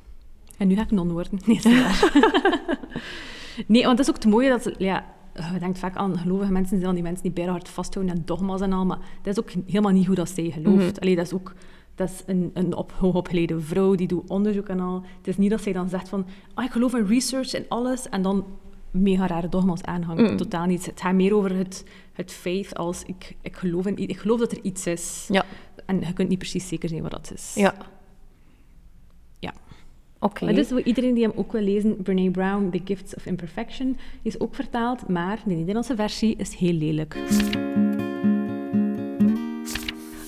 En 0.59 0.68
nu 0.68 0.75
ga 0.75 0.83
ik 0.83 0.90
non 0.90 1.12
worden. 1.12 1.38
Nee, 1.47 1.61
nee, 3.66 3.85
want 3.85 3.99
het 3.99 4.09
is 4.09 4.14
ook 4.14 4.23
het 4.23 4.33
mooie 4.33 4.49
dat... 4.49 4.71
Ja, 4.78 5.04
je 5.52 5.59
denkt 5.59 5.78
vaak 5.78 5.97
aan 5.97 6.18
gelovige 6.18 6.52
mensen, 6.52 6.80
zijn 6.80 6.95
die 6.95 7.02
mensen 7.02 7.23
die 7.23 7.33
bijna 7.33 7.50
hard 7.50 7.68
vasthouden 7.68 8.16
aan 8.16 8.23
dogma's 8.25 8.61
en 8.61 8.73
al, 8.73 8.85
maar 8.85 8.99
dat 9.23 9.37
is 9.38 9.42
ook 9.42 9.50
helemaal 9.66 9.92
niet 9.92 10.06
hoe 10.06 10.14
dat 10.14 10.28
zij 10.30 10.50
gelooft. 10.50 10.92
Mhm. 10.92 11.00
Allee, 11.00 11.16
dat 11.16 11.26
is 11.26 11.33
ook... 11.33 11.54
Dat 11.97 12.09
is 12.09 12.23
een, 12.26 12.50
een 12.55 12.75
op, 12.75 12.93
hoogopgeleide 12.93 13.61
vrouw, 13.61 13.95
die 13.95 14.07
doet 14.07 14.31
onderzoek 14.31 14.69
en 14.69 14.81
al. 14.81 15.03
Het 15.17 15.29
is 15.29 15.37
niet 15.37 15.50
dat 15.50 15.62
zij 15.62 15.73
dan 15.73 15.88
zegt 15.88 16.09
van... 16.09 16.26
Oh, 16.55 16.65
ik 16.65 16.71
geloof 16.71 16.95
in 16.95 17.07
research 17.07 17.53
en 17.53 17.65
alles, 17.69 18.09
en 18.09 18.23
dan 18.23 18.45
mega 18.91 19.26
rare 19.26 19.49
dogma's 19.49 19.83
aanhangt. 19.83 20.31
Mm. 20.31 20.37
Totaal 20.37 20.67
niet. 20.67 20.87
Het 20.87 21.00
gaat 21.00 21.15
meer 21.15 21.35
over 21.35 21.57
het, 21.57 21.85
het 22.12 22.33
faith 22.33 22.75
als... 22.75 23.03
Ik, 23.07 23.37
ik, 23.41 23.57
geloof 23.57 23.87
in, 23.87 23.97
ik 23.97 24.19
geloof 24.19 24.38
dat 24.38 24.53
er 24.53 24.59
iets 24.62 24.87
is. 24.87 25.26
Ja. 25.29 25.45
En 25.87 26.00
je 26.00 26.12
kunt 26.12 26.29
niet 26.29 26.38
precies 26.38 26.69
zeker 26.69 26.88
zijn 26.88 27.03
wat 27.03 27.11
dat 27.11 27.33
is. 27.35 27.53
Ja. 27.55 27.75
Ja. 29.38 29.53
Oké. 30.19 30.45
Maar 30.45 30.55
dus 30.55 30.69
voor 30.69 30.83
iedereen 30.83 31.15
die 31.15 31.25
hem 31.25 31.33
ook 31.35 31.53
wil 31.53 31.62
lezen, 31.62 32.03
Brene 32.03 32.31
Brown, 32.31 32.71
The 32.71 32.81
Gifts 32.85 33.15
of 33.15 33.26
Imperfection, 33.26 33.97
is 34.23 34.41
ook 34.41 34.55
vertaald, 34.55 35.09
maar 35.09 35.43
de 35.45 35.55
Nederlandse 35.55 35.97
versie 35.97 36.37
is 36.37 36.55
heel 36.55 36.73
lelijk. 36.73 37.17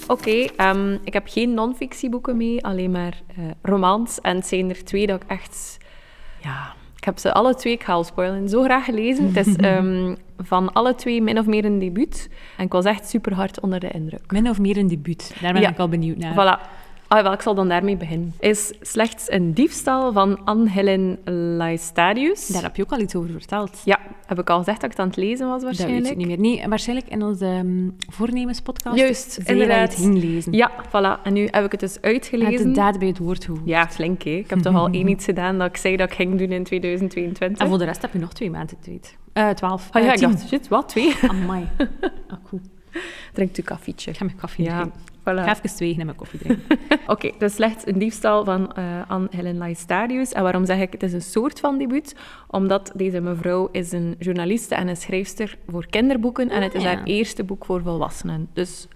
Oké, 0.08 0.30
ehm, 0.56 0.92
ik 1.04 1.12
heb 1.12 1.26
geen 1.28 1.54
non-fictieboeken 1.54 2.36
mee, 2.36 2.64
alleen 2.64 2.90
maar 2.90 3.20
eh, 3.36 3.44
romans. 3.62 4.20
En 4.20 4.36
het 4.36 4.46
zijn 4.46 4.68
er 4.70 4.84
twee 4.84 5.06
dat 5.06 5.22
ik 5.22 5.30
echt... 5.30 5.76
Ja, 6.42 6.72
ik 6.96 7.04
heb 7.04 7.18
ze 7.18 7.32
alle 7.32 7.54
twee, 7.54 7.72
ik 7.72 7.82
ga 7.84 7.92
al 7.92 8.04
spoilen, 8.04 8.48
zo 8.48 8.62
graag 8.62 8.84
gelezen. 8.84 9.32
Het 9.34 9.46
is 9.46 9.56
ehm, 9.70 10.14
van 10.38 10.72
alle 10.72 10.94
twee 10.94 11.22
min 11.22 11.38
of 11.38 11.46
meer 11.46 11.64
een 11.64 11.78
debuut. 11.78 12.30
En 12.56 12.64
ik 12.64 12.72
was 12.72 12.84
echt 12.84 13.08
super 13.08 13.34
hard 13.34 13.60
onder 13.60 13.80
de 13.80 13.90
indruk. 13.90 14.30
Min 14.32 14.48
of 14.48 14.58
meer 14.58 14.76
een 14.76 14.88
debuut. 14.88 15.34
Daar 15.40 15.52
ben 15.52 15.62
Ja. 15.62 15.68
ik 15.68 15.78
al 15.78 15.88
benieuwd 15.88 16.16
naar. 16.16 16.32
Voilà. 16.32 16.70
Ah, 17.08 17.22
wel, 17.22 17.32
ik 17.32 17.40
zal 17.42 17.54
dan 17.54 17.68
daarmee 17.68 17.96
beginnen. 17.96 18.34
Is 18.40 18.72
slechts 18.80 19.30
een 19.30 19.54
diefstal 19.54 20.12
van 20.12 20.44
Anne-Helen 20.44 21.18
Laestadius. 21.56 22.46
Daar 22.46 22.62
heb 22.62 22.76
je 22.76 22.82
ook 22.82 22.90
al 22.92 23.00
iets 23.00 23.14
over 23.14 23.30
verteld. 23.30 23.80
Ja, 23.84 23.98
heb 24.26 24.38
ik 24.38 24.50
al 24.50 24.58
gezegd 24.58 24.80
dat 24.80 24.90
ik 24.90 24.96
het 24.96 25.00
aan 25.00 25.06
het 25.06 25.16
lezen 25.16 25.46
was 25.48 25.62
Dat 25.62 25.70
weet 25.70 25.78
waarschijnlijk? 25.78 26.12
ik 26.12 26.16
niet 26.26 26.26
meer. 26.26 26.38
Nee, 26.56 26.68
waarschijnlijk 26.68 27.08
in 27.08 27.22
onze 27.22 27.46
um, 27.46 27.96
voornemenspodcast. 28.10 28.96
Juist, 28.98 29.38
inderdaad. 29.44 29.90
het 29.90 30.00
ging 30.00 30.22
lezen. 30.22 30.52
Ja, 30.52 30.70
voilà. 30.88 31.22
En 31.22 31.32
nu 31.32 31.48
heb 31.50 31.64
ik 31.64 31.70
het 31.70 31.80
dus 31.80 32.00
uitgelezen. 32.00 32.66
de 32.66 32.72
daad 32.72 32.98
bij 32.98 33.08
het 33.08 33.18
woord 33.18 33.44
gehoord. 33.44 33.62
Ja, 33.64 33.88
flink 33.88 34.22
hè. 34.22 34.30
Ik 34.30 34.50
heb 34.50 34.58
toch 34.58 34.74
al 34.74 34.88
één 34.98 35.08
iets 35.08 35.24
gedaan 35.24 35.58
dat 35.58 35.68
ik 35.68 35.76
zei 35.76 35.96
dat 35.96 36.08
ik 36.10 36.14
ging 36.16 36.38
doen 36.38 36.52
in 36.52 36.64
2022. 36.64 37.58
En 37.62 37.68
voor 37.68 37.78
de 37.78 37.84
rest 37.84 38.02
heb 38.02 38.12
je 38.12 38.18
nog 38.18 38.32
twee 38.32 38.50
maanden 38.50 38.76
tijd. 38.80 39.16
Eh 39.32 39.48
twaalf. 39.48 39.88
Ah 39.90 40.02
ja, 40.02 40.08
Eh, 40.08 40.14
ik 40.14 40.20
dacht, 40.20 40.48
shit, 40.48 40.68
wat? 40.68 40.88
Twee? 40.88 41.14
Amai. 41.28 41.68
Ah, 42.28 42.38
cool. 42.48 42.60
Drinkt 43.32 43.58
u 43.58 43.62
koffietje. 43.62 44.10
Ik 44.10 44.16
ga 44.16 44.24
mijn 44.24 44.38
koffie 44.40 44.64
Ja, 44.64 44.76
drinken. 44.80 45.00
Voilà. 45.30 45.38
Ik 45.38 45.44
ga 45.44 45.56
even 45.56 45.68
zwijgen 45.68 45.98
en 46.00 46.06
mijn 46.06 46.18
koffie 46.18 46.38
drinken. 46.38 46.78
Oké, 47.06 47.30
dus 47.38 47.54
slechts 47.54 47.86
een 47.86 47.98
diefstal 47.98 48.44
van 48.44 48.72
eh 48.72 48.84
Anne-Helen 49.08 49.56
Laestadius. 49.56 50.32
En 50.32 50.42
waarom 50.42 50.64
zeg 50.66 50.80
ik 50.80 50.92
het 50.92 51.02
is 51.02 51.12
een 51.12 51.22
soort 51.22 51.60
van 51.60 51.78
debuut? 51.78 52.16
Omdat 52.50 52.92
deze 52.94 53.20
mevrouw 53.20 53.68
is 53.72 53.92
een 53.92 54.14
journaliste 54.18 54.74
en 54.74 54.88
een 54.88 54.96
schrijfster 54.96 55.58
voor 55.68 55.86
kinderboeken. 55.86 56.50
En 56.50 56.62
het 56.62 56.74
is 56.74 56.84
Ah, 56.84 56.90
ja. 56.90 56.96
haar 56.96 57.04
eerste 57.06 57.44
boek 57.44 57.64
voor 57.64 57.82
volwassenen. 57.82 58.48
Dus 58.52 58.88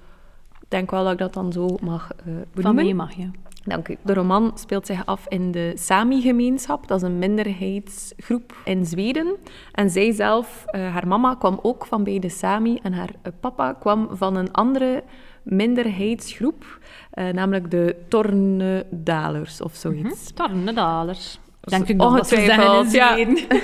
denk 0.68 0.90
wel 0.90 1.02
dat 1.04 1.12
ik 1.12 1.18
dat 1.18 1.34
dan 1.34 1.52
zo 1.52 1.76
mag 1.82 2.10
uh, 2.18 2.24
Van 2.34 2.44
benoemen. 2.54 2.84
mij 2.84 2.94
mag 2.94 3.12
je. 3.12 3.30
Dank 3.64 3.88
u. 3.88 3.96
De 4.02 4.14
roman 4.14 4.50
speelt 4.54 4.86
zich 4.86 5.06
af 5.06 5.26
in 5.28 5.50
de 5.50 5.72
Sami-gemeenschap. 5.74 6.88
Dat 6.88 6.96
is 7.02 7.08
een 7.08 7.18
minderheidsgroep 7.18 8.54
in 8.64 8.86
Zweden. 8.86 9.36
En 9.72 9.90
zij 9.90 10.12
zelf, 10.12 10.64
eh, 10.66 10.92
haar 10.92 11.08
mama, 11.08 11.34
kwam 11.34 11.58
ook 11.62 11.86
van 11.86 12.04
bij 12.04 12.18
de 12.18 12.28
Sami. 12.28 12.78
En 12.82 12.92
haar 12.92 13.10
papa 13.40 13.72
kwam 13.72 14.08
van 14.12 14.36
een 14.36 14.52
andere 14.52 15.02
minderheidsgroep. 15.42 16.78
eh, 17.10 17.28
namelijk 17.28 17.70
de 17.70 17.96
Tornedalers 18.08 19.62
of 19.62 19.74
zoiets. 19.74 20.32
Tornedalers. 20.34 21.40
Denk 21.60 21.88
ik 21.88 21.96
nog 21.96 22.16
dat 22.16 22.28
ze 22.28 22.34
zeggen 22.36 22.90
ja. 22.90 23.16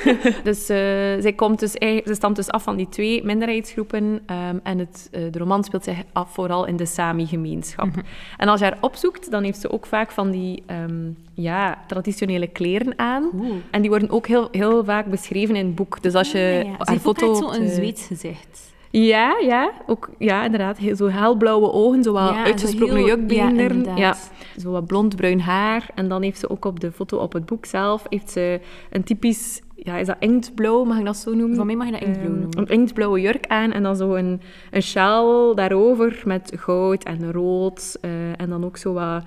Dus 0.45 0.69
eh, 0.69 0.77
zij, 1.21 1.33
komt 1.37 1.59
dus, 1.59 1.73
ze 1.73 2.11
stamt 2.15 2.37
dus 2.37 2.49
af 2.51 2.63
van 2.63 2.77
die 2.77 2.89
twee 2.89 3.25
minderheidsgroepen. 3.25 4.21
ehm, 4.27 4.57
en 4.63 4.79
het, 4.79 5.09
eh, 5.13 5.23
de 5.31 5.39
roman 5.39 5.65
speelt 5.65 5.85
zich 5.85 6.03
af 6.13 6.33
vooral 6.35 6.65
in 6.67 6.77
de 6.77 6.87
Sami-gemeenschap. 6.87 7.89
En 8.37 8.49
als 8.49 8.61
je 8.61 8.67
haar 8.67 8.79
opzoekt, 8.81 9.31
dan 9.31 9.43
heeft 9.43 9.61
ze 9.61 9.71
ook 9.71 9.87
vaak 9.87 10.11
van 10.11 10.31
die 10.31 10.63
ehm, 10.67 11.11
ja, 11.35 11.79
traditionele 11.87 12.47
kleren 12.47 12.99
aan. 12.99 13.31
Oeh. 13.35 13.55
En 13.71 13.81
die 13.81 13.91
worden 13.91 14.11
ook 14.11 14.27
heel, 14.27 14.49
heel 14.53 14.85
vaak 14.85 15.07
beschreven 15.07 15.57
in 15.57 15.67
het 15.67 15.75
boek. 15.75 16.03
Dus 16.03 16.15
als 16.15 16.33
je 16.33 16.39
Ah, 16.39 16.65
ja. 16.65 16.73
Ze 16.73 16.77
haar 16.79 16.89
heeft 16.89 17.07
ook 17.07 17.19
foto... 17.19 17.53
een 17.53 17.69
Zweeds 17.69 18.07
gezicht. 18.07 18.73
Ja, 18.91 19.37
ja, 19.41 19.71
ook, 19.87 20.11
ja, 20.19 20.45
inderdaad. 20.45 20.79
Heel- 20.79 20.97
Zo 20.97 21.09
helblauwe 21.09 21.73
ogen, 21.73 22.03
zo 22.03 22.13
wat 22.13 22.29
Ja, 22.31 22.45
uitgesproken 22.45 23.05
jukbeenderen. 23.05 23.85
ja, 23.85 23.97
Ja, 23.97 24.15
zo 24.61 24.71
wat 24.71 24.87
blond-bruin 24.87 25.41
haar. 25.41 25.89
En 25.95 26.09
dan 26.09 26.23
heeft 26.23 26.39
ze 26.39 26.51
ook 26.51 26.65
op 26.65 26.81
de 26.81 26.93
foto 26.93 27.17
op 27.19 27.33
het 27.33 27.47
boek 27.47 27.65
zelf 27.67 28.05
heeft 28.09 28.31
ze 28.31 28.61
een 28.91 29.05
typisch... 29.05 29.63
Ja, 29.75 29.97
is 29.97 30.07
dat 30.07 30.17
inktblauw, 30.19 30.85
mag 30.85 30.99
ik 30.99 31.05
dat 31.05 31.17
zo 31.17 31.35
noemen? 31.35 31.57
Van 31.57 31.67
mij 31.67 31.77
mag 31.77 31.87
je 31.87 31.93
dat 31.93 32.01
inktblauw 32.03 32.31
Ehm, 32.33 32.41
noemen. 32.41 32.59
Een 32.59 32.67
inktblauwe 32.69 33.21
jurk 33.21 33.47
aan 33.47 33.73
en 33.73 33.83
dan 33.83 33.97
zo 33.97 34.15
een, 34.15 34.41
een 34.71 34.83
sjaal 34.83 35.55
daarover 35.55 36.23
met 36.25 36.53
goud 36.57 37.05
en 37.05 37.33
rood. 37.33 37.97
eh, 38.01 38.11
en 38.41 38.49
dan 38.49 38.65
ook 38.65 38.77
zo 38.77 38.93
wat... 38.93 39.23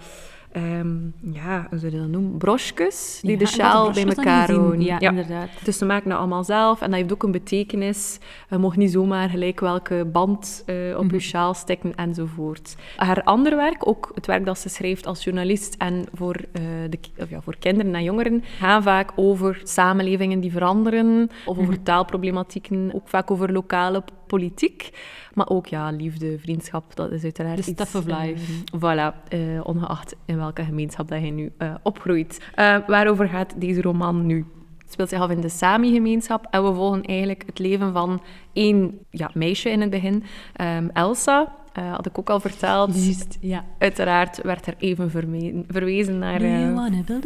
ehm, 0.52 0.98
ja, 1.34 1.68
hoe 1.70 1.80
zou 1.80 1.92
je 1.92 1.98
dat 2.00 2.08
noemen? 2.08 2.38
Broschjes 2.38 3.20
die 3.22 3.32
Ja, 3.32 3.38
de 3.38 3.46
sjaal 3.46 3.92
bij 3.92 4.06
elkaar 4.06 4.52
houden. 4.52 4.82
Ja, 4.82 5.00
inderdaad. 5.00 5.50
Dus 5.64 5.78
ze 5.78 5.86
maken 5.86 6.10
dat 6.10 6.18
allemaal 6.20 6.44
zelf 6.44 6.82
en 6.82 6.90
dat 6.90 7.00
heeft 7.00 7.14
ook 7.14 7.24
een 7.24 7.32
betekenis. 7.32 8.18
Je 8.50 8.58
mag 8.58 8.76
niet 8.76 8.92
zomaar 8.92 9.30
gelijk 9.30 9.60
welke 9.60 10.06
band 10.12 10.64
eh, 10.66 10.76
op 10.98 11.04
Mhm. 11.04 11.14
je 11.14 11.20
sjaal 11.20 11.54
steken 11.54 11.96
enzovoort. 11.96 12.76
Haar 12.96 13.24
ander 13.24 13.56
werk, 13.56 13.88
ook 13.88 14.12
het 14.16 14.26
werk 14.26 14.46
dat 14.46 14.58
ze 14.60 14.70
schrijft 14.70 15.06
als 15.08 15.24
journalist 15.24 15.76
en 15.78 16.06
voor, 16.14 16.36
eh, 16.52 16.62
de, 16.90 17.00
of 17.18 17.30
ja, 17.30 17.42
voor 17.42 17.56
kinderen 17.60 17.96
en 17.96 18.04
jongeren, 18.04 18.44
gaan 18.58 18.84
vaak 18.84 19.12
over 19.16 19.62
samenlevingen 19.64 20.40
die 20.40 20.52
veranderen 20.52 21.30
of 21.46 21.58
over 21.58 21.74
Mhm. 21.74 21.84
taalproblematieken, 21.84 22.92
ook 22.94 23.10
vaak 23.10 23.32
over 23.32 23.52
lokale 23.52 24.04
politiek. 24.28 24.90
Maar 25.34 25.50
ook 25.50 25.68
ja, 25.68 25.92
liefde, 25.92 26.40
vriendschap, 26.40 26.96
dat 26.96 27.12
is 27.12 27.24
uiteraard 27.24 27.64
The 27.64 27.70
iets... 27.72 27.96
of 27.96 28.08
eh, 28.08 28.20
life. 28.20 28.64
voilà, 28.78 29.28
eh, 29.28 29.40
ongeacht 29.64 30.16
in 30.26 30.38
welke 30.38 30.64
gemeenschap 30.64 31.08
dat 31.08 31.22
je 31.22 31.32
nu 31.32 31.52
eh, 31.58 31.74
opgroeit. 31.84 32.42
Eh, 32.56 32.78
waarover 32.88 33.30
gaat 33.30 33.54
deze 33.58 33.82
roman 33.82 34.26
nu? 34.26 34.46
Het 34.78 34.92
speelt 34.92 35.10
zich 35.10 35.20
af 35.20 35.30
in 35.30 35.42
de 35.42 35.50
Sami-gemeenschap 35.50 36.48
en 36.50 36.64
we 36.64 36.74
volgen 36.74 37.04
eigenlijk 37.04 37.44
het 37.46 37.60
leven 37.60 37.94
van 37.94 38.22
één 38.54 39.00
ja, 39.10 39.30
meisje 39.34 39.70
in 39.70 39.82
het 39.82 39.90
begin, 39.90 40.24
ehm, 40.54 40.88
Elsa. 40.94 41.56
Eh, 41.74 41.94
had 41.96 42.06
ik 42.06 42.18
ook 42.20 42.30
al 42.30 42.40
verteld. 42.40 42.96
Juist, 43.06 43.38
ja. 43.42 43.66
Uiteraard 43.78 44.42
werd 44.42 44.68
er 44.68 44.76
even 44.78 45.10
verme- 45.10 45.64
verwezen 45.68 46.20
naar... 46.20 46.42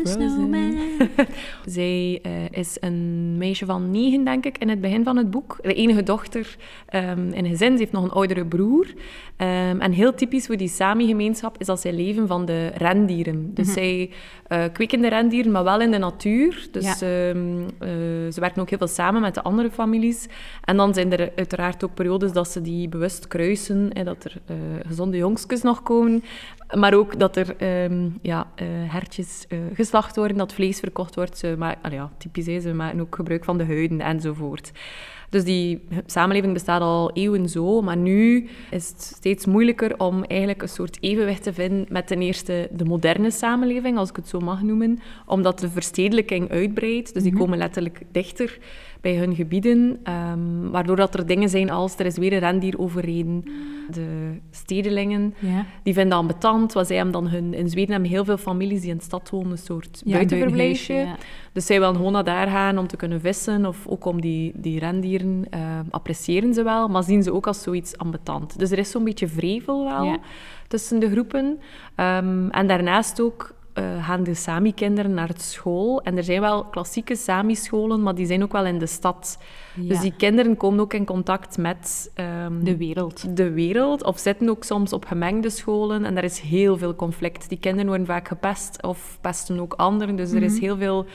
Snowman? 0.04 0.78
zij 1.66 2.20
eh, 2.24 2.50
is 2.52 2.78
een 2.80 3.38
meisje 3.38 3.66
van 3.66 3.92
negen, 3.92 4.24
denk 4.24 4.46
ik, 4.46 4.58
in 4.58 4.70
het 4.70 4.82
begin 4.82 5.04
van 5.04 5.18
het 5.18 5.32
boek. 5.32 5.58
De 5.62 5.74
enige 5.74 6.04
dochter 6.04 6.56
ehm, 6.86 7.32
in 7.32 7.46
gezin. 7.48 7.72
Ze 7.72 7.78
heeft 7.78 7.92
nog 7.92 8.04
een 8.04 8.10
oudere 8.12 8.46
broer. 8.46 8.94
Ehm, 9.38 9.80
en 9.80 9.92
heel 9.92 10.14
typisch 10.14 10.46
voor 10.46 10.58
die 10.58 10.68
Sami-gemeenschap 10.68 11.56
is 11.60 11.66
dat 11.66 11.82
zij 11.82 11.94
leven 11.94 12.28
van 12.28 12.46
de 12.46 12.68
rendieren. 12.76 13.54
Dus 13.54 13.74
zij 13.74 14.10
eh, 14.48 14.64
kweken 14.74 15.02
de 15.02 15.08
rendieren, 15.10 15.52
maar 15.52 15.64
wel 15.64 15.82
in 15.82 15.92
de 15.92 15.98
natuur. 15.98 16.68
Dus 16.72 17.00
Ja. 17.00 17.08
ehm, 17.08 17.60
eh, 17.80 17.90
ze 18.32 18.40
werken 18.40 18.62
ook 18.62 18.70
heel 18.70 18.78
veel 18.78 18.88
samen 18.88 19.22
met 19.22 19.34
de 19.34 19.42
andere 19.44 19.72
families. 19.72 20.28
En 20.64 20.78
dan 20.78 20.94
zijn 20.94 21.12
er 21.12 21.32
uiteraard 21.36 21.84
ook 21.84 21.94
periodes 21.94 22.32
dat 22.32 22.48
ze 22.48 22.62
die 22.62 22.90
bewust 22.90 23.28
kruisen. 23.28 23.90
Hè, 23.94 24.04
dat 24.04 24.24
er 24.24 24.35
eh, 24.46 24.56
gezonde 24.88 25.18
jongskes 25.18 25.62
nog 25.62 25.84
komen. 25.84 26.24
Maar 26.74 26.94
ook 26.94 27.20
dat 27.20 27.36
er 27.36 27.56
ehm, 27.58 28.10
ja, 28.22 28.48
eh, 28.56 28.68
hertjes 28.70 29.46
eh, 29.48 29.60
geslacht 29.74 30.16
worden, 30.16 30.38
dat 30.38 30.54
vlees 30.54 30.80
verkocht 30.80 31.16
wordt. 31.16 31.38
Ze 31.38 31.56
ma- 31.58 31.76
allee, 31.82 31.98
ja, 31.98 32.12
typisch, 32.18 32.46
hè, 32.46 32.60
ze 32.60 32.74
maken 32.74 33.00
ook 33.00 33.16
gebruik 33.16 33.44
van 33.44 33.58
de 33.58 33.66
huiden 33.66 34.02
enzovoort. 34.02 34.72
Dus 35.30 35.44
die 35.44 35.82
samenleving 36.06 36.54
bestaat 36.54 36.82
al 36.82 37.12
eeuwen 37.14 37.50
zo, 37.50 37.82
maar 37.82 37.98
nu 37.98 38.50
is 38.70 38.90
het 38.90 39.02
steeds 39.02 39.46
moeilijker 39.46 40.00
om 40.00 40.24
eigenlijk 40.24 40.62
een 40.62 40.70
soort 40.70 40.98
evenwicht 41.00 41.44
te 41.44 41.54
vinden 41.54 41.86
met 41.90 42.08
ten 42.08 42.22
eerste 42.22 42.70
de 42.72 42.86
moderne 42.86 43.32
samenleving, 43.32 43.98
als 43.98 44.10
ik 44.10 44.16
het 44.16 44.28
zo 44.28 44.40
mag 44.40 44.62
noemen, 44.62 45.00
omdat 45.26 45.60
de 45.60 45.70
verstedelijking 45.70 46.50
uitbreidt. 46.50 47.14
Dus 47.14 47.24
die 47.24 47.34
komen 47.34 47.58
letterlijk 47.58 48.02
dichter 48.12 48.58
bij 49.06 49.16
hun 49.16 49.36
gebieden, 49.36 50.00
ehm, 50.04 50.70
waardoor 50.72 50.96
dat 50.96 51.14
er 51.14 51.26
dingen 51.26 51.50
zijn 51.50 51.70
als 51.70 51.98
er 52.00 52.06
is 52.06 52.18
weer 52.18 52.34
een 52.34 52.40
rendier 52.40 52.80
overreden. 52.80 53.44
De 53.92 54.38
stedelingen, 54.52 55.34
Ja. 55.40 55.66
die 55.84 55.94
vinden 55.94 56.12
dat 56.12 56.20
ambetant, 56.20 56.74
want 56.74 56.88
zij 56.88 56.96
hebben 56.96 57.14
dan 57.14 57.28
hun... 57.28 57.54
In 57.54 57.70
Zweden 57.70 57.92
hebben 57.92 58.10
heel 58.10 58.26
veel 58.26 58.38
families 58.38 58.82
die 58.82 58.90
in 58.90 58.98
de 58.98 59.04
stad 59.04 59.30
wonen, 59.30 59.52
een 59.52 59.58
soort 59.58 60.02
Ja, 60.06 60.14
buitenverblijfje. 60.14 61.08
Dus 61.54 61.66
zij 61.66 61.80
willen 61.80 61.96
gewoon 61.96 62.12
naar 62.12 62.24
daar 62.24 62.48
gaan 62.48 62.78
om 62.78 62.88
te 62.88 62.96
kunnen 62.98 63.22
vissen, 63.22 63.66
of 63.66 63.88
ook 63.88 64.06
om 64.06 64.22
die, 64.22 64.52
die 64.56 64.80
rendieren 64.80 65.46
eh, 65.50 65.80
appreciëren 65.90 66.54
ze 66.54 66.64
wel, 66.64 66.88
maar 66.88 67.04
zien 67.04 67.24
ze 67.24 67.34
ook 67.34 67.48
als 67.48 67.62
zoiets 67.62 67.98
ambetant. 67.98 68.60
Dus 68.60 68.72
er 68.72 68.78
is 68.78 68.92
zo'n 68.92 69.04
beetje 69.04 69.28
vrevel 69.28 69.84
wel 69.84 70.18
tussen 70.68 71.00
de 71.00 71.10
groepen. 71.10 71.60
Ehm, 71.96 72.48
en 72.50 72.68
daarnaast 72.68 73.22
ook 73.22 73.54
eh, 73.76 74.06
gaan 74.06 74.24
de 74.24 74.34
Sami-kinderen 74.34 75.14
naar 75.14 75.28
het 75.28 75.42
school. 75.42 76.02
En 76.02 76.18
er 76.18 76.24
zijn 76.24 76.42
wel 76.42 76.66
klassieke 76.66 77.16
Sami-scholen, 77.16 78.02
maar 78.04 78.16
die 78.16 78.26
zijn 78.26 78.44
ook 78.44 78.52
wel 78.52 78.66
in 78.66 78.80
de 78.80 78.86
stad. 78.86 79.38
Ja. 79.74 79.88
Dus 79.88 80.00
die 80.00 80.14
kinderen 80.18 80.58
komen 80.58 80.80
ook 80.80 80.94
in 80.94 81.06
contact 81.06 81.58
met... 81.58 82.12
ehm, 82.14 82.64
De 82.64 82.78
wereld. 82.78 83.38
de 83.38 83.52
wereld, 83.52 84.04
of 84.04 84.20
zitten 84.20 84.50
ook 84.50 84.64
soms 84.64 84.94
op 84.94 85.06
gemengde 85.06 85.50
scholen. 85.50 86.06
En 86.06 86.16
daar 86.16 86.24
is 86.24 86.40
heel 86.40 86.78
veel 86.78 86.96
conflict. 86.96 87.50
Die 87.50 87.60
kinderen 87.60 87.88
worden 87.88 88.06
vaak 88.06 88.28
gepest 88.28 88.84
of 88.84 89.18
pesten 89.22 89.60
ook 89.60 89.74
anderen. 89.74 90.16
Dus 90.16 90.32
er 90.32 90.44
is 90.44 90.60
heel 90.60 90.78
veel, 90.78 91.06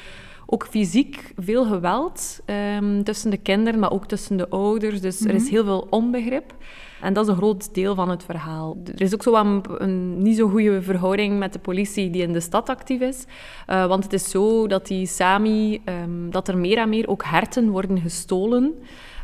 ook 0.53 0.67
fysiek, 0.67 1.33
veel 1.37 1.65
geweld 1.65 2.41
ehm, 2.45 3.03
tussen 3.03 3.31
de 3.31 3.37
kinderen, 3.37 3.81
maar 3.81 3.91
ook 3.93 4.07
tussen 4.07 4.37
de 4.37 4.49
ouders. 4.49 5.01
Dus 5.01 5.21
er 5.21 5.35
is 5.35 5.51
heel 5.51 5.65
veel 5.65 5.87
onbegrip. 5.91 6.55
En 7.01 7.13
dat 7.13 7.25
is 7.25 7.31
een 7.31 7.37
groot 7.37 7.75
deel 7.75 7.95
van 7.95 8.09
het 8.09 8.25
verhaal. 8.25 8.77
Er 8.85 9.01
is 9.01 9.15
ook 9.15 9.23
zo 9.23 9.35
een, 9.35 9.65
een 9.79 10.23
niet 10.23 10.37
zo 10.37 10.49
goede 10.49 10.83
verhouding 10.83 11.39
met 11.39 11.53
de 11.53 11.59
politie 11.59 12.11
die 12.11 12.23
in 12.23 12.33
de 12.33 12.41
stad 12.41 12.69
actief 12.69 13.01
is. 13.01 13.25
Eh, 13.67 13.87
want 13.87 14.05
het 14.05 14.13
is 14.13 14.31
zo 14.31 14.67
dat 14.67 14.87
die 14.87 15.07
Sami, 15.07 15.81
ehm, 15.85 16.31
dat 16.31 16.49
er 16.49 16.59
meer 16.59 16.79
en 16.79 16.89
meer 16.89 17.09
ook 17.09 17.25
herten 17.25 17.69
worden 17.71 18.01
gestolen. 18.01 18.75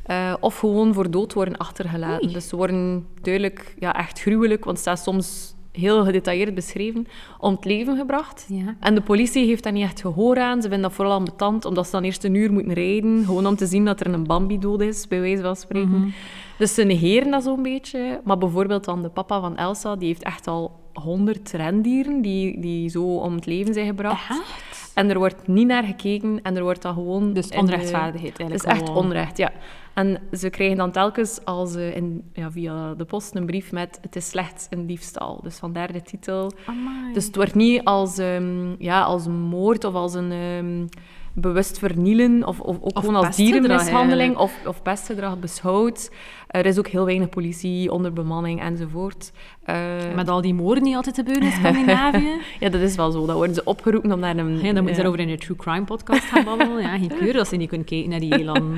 eh, 0.06 0.34
of 0.40 0.58
gewoon 0.58 0.94
voor 0.94 1.10
dood 1.10 1.32
worden 1.32 1.56
achtergelaten. 1.56 2.24
Oei. 2.24 2.32
Dus 2.32 2.48
ze 2.48 2.56
worden 2.56 3.06
duidelijk 3.22 3.74
ja, 3.78 3.94
echt 3.94 4.20
gruwelijk, 4.20 4.64
want 4.64 4.76
het 4.76 4.86
staat 4.86 5.02
soms 5.04 5.55
heel 5.76 6.04
gedetailleerd 6.04 6.54
beschreven, 6.54 7.06
om 7.38 7.54
het 7.54 7.64
leven 7.64 7.96
gebracht. 7.96 8.46
Ja. 8.48 8.76
En 8.80 8.94
de 8.94 9.00
politie 9.00 9.46
heeft 9.46 9.62
daar 9.62 9.72
niet 9.72 9.82
echt 9.84 10.00
gehoor 10.00 10.38
aan. 10.38 10.56
Ze 10.62 10.68
vinden 10.68 10.82
dat 10.88 10.92
vooral 10.92 11.14
ambetant, 11.14 11.64
omdat 11.64 11.84
ze 11.86 11.90
dan 11.92 12.02
eerst 12.02 12.24
een 12.24 12.34
uur 12.34 12.52
moeten 12.52 12.72
rijden, 12.72 13.24
gewoon 13.24 13.46
om 13.46 13.56
te 13.56 13.66
zien 13.66 13.84
dat 13.84 14.00
er 14.00 14.06
een 14.14 14.26
Bambi 14.26 14.58
dood 14.58 14.80
is, 14.80 15.08
bij 15.08 15.20
wijze 15.20 15.42
van 15.42 15.56
spreken. 15.56 16.14
Dus 16.58 16.74
ze 16.74 16.82
negeren 16.82 17.30
dat 17.30 17.42
zo'n 17.42 17.62
beetje. 17.62 18.20
Maar 18.24 18.38
bijvoorbeeld 18.38 18.84
dan 18.84 19.02
de 19.02 19.08
papa 19.08 19.40
van 19.40 19.56
Elsa, 19.56 19.96
die 19.96 20.08
heeft 20.08 20.22
echt 20.22 20.46
al 20.46 20.80
honderd 20.92 21.50
rendieren 21.52 22.22
die, 22.22 22.60
die 22.60 22.88
zo 22.88 23.16
om 23.16 23.34
het 23.34 23.46
leven 23.46 23.74
zijn 23.74 23.86
gebracht. 23.86 24.30
Echt? 24.30 24.90
En 24.94 25.10
er 25.10 25.18
wordt 25.18 25.48
niet 25.48 25.66
naar 25.66 25.84
gekeken 25.84 26.40
en 26.42 26.56
er 26.56 26.62
wordt 26.62 26.82
dan 26.82 26.94
gewoon... 26.94 27.32
Dus 27.32 27.48
de- 27.48 27.56
onrechtvaardigheid 27.58 28.38
Het 28.38 28.50
is 28.50 28.62
echt 28.64 28.88
onrecht, 28.88 29.36
ja. 29.36 29.52
En 29.96 30.18
ze 30.32 30.50
krijgen 30.50 30.76
dan 30.76 30.90
telkens 30.90 31.44
als, 31.44 31.74
in, 31.74 32.30
ja, 32.32 32.50
via 32.50 32.94
de 32.94 33.04
post 33.04 33.34
een 33.34 33.46
brief 33.46 33.72
met 33.72 33.98
het 34.00 34.16
is 34.16 34.28
slechts 34.28 34.66
een 34.70 34.86
diefstal. 34.86 35.40
Dus 35.42 35.56
vandaar 35.56 35.92
de 35.92 36.02
titel. 36.02 36.52
Amai. 36.66 37.12
Dus 37.12 37.26
het 37.26 37.36
wordt 37.36 37.54
niet 37.54 37.84
als, 37.84 38.18
ehm, 38.18 38.74
ja, 38.78 39.02
als 39.02 39.26
een 39.26 39.40
moord 39.40 39.84
of 39.84 39.94
als 39.94 40.14
een 40.14 40.32
ehm, 40.32 40.86
bewust 41.34 41.78
vernielen 41.78 42.46
of, 42.46 42.60
of 42.60 42.76
ook 42.76 42.96
Of 42.96 43.04
gewoon 43.04 43.24
als 43.24 43.36
dierenmishandeling 43.36 44.36
of, 44.36 44.52
of 44.66 44.82
pestgedrag 44.82 45.38
beschouwd. 45.38 46.10
Er 46.46 46.66
is 46.66 46.78
ook 46.78 46.88
heel 46.88 47.04
weinig 47.04 47.28
politie, 47.28 47.92
onderbemanning 47.92 48.60
enzovoort. 48.60 49.32
Eh, 49.62 49.76
Met 50.14 50.28
al 50.28 50.40
die 50.40 50.54
moorden 50.54 50.84
die 50.84 50.96
altijd 50.96 51.16
gebeuren 51.16 51.42
in 51.42 51.52
Scandinavië. 51.52 52.40
ja, 52.60 52.68
dat 52.68 52.80
is 52.80 52.96
wel 52.96 53.10
zo. 53.10 53.26
Dan 53.26 53.36
worden 53.36 53.54
ze 53.54 53.64
opgeroepen 53.64 54.12
om 54.12 54.20
naar 54.20 54.36
een... 54.36 54.60
Ja, 54.62 54.72
dan 54.72 54.74
moet 54.74 54.82
je 54.82 54.88
eh, 54.90 54.96
daarover 54.96 55.20
in 55.20 55.28
een 55.28 55.38
true 55.38 55.56
crime 55.56 55.84
podcast 55.84 56.24
gaan 56.24 56.44
babbelen. 56.44 56.82
Ja, 56.82 56.98
geen 56.98 57.16
kleur 57.18 57.38
als 57.38 57.48
ze 57.48 57.56
niet 57.56 57.68
kunnen 57.68 57.86
kijken 57.86 58.10
naar 58.10 58.20
die 58.20 58.38
elan. 58.38 58.74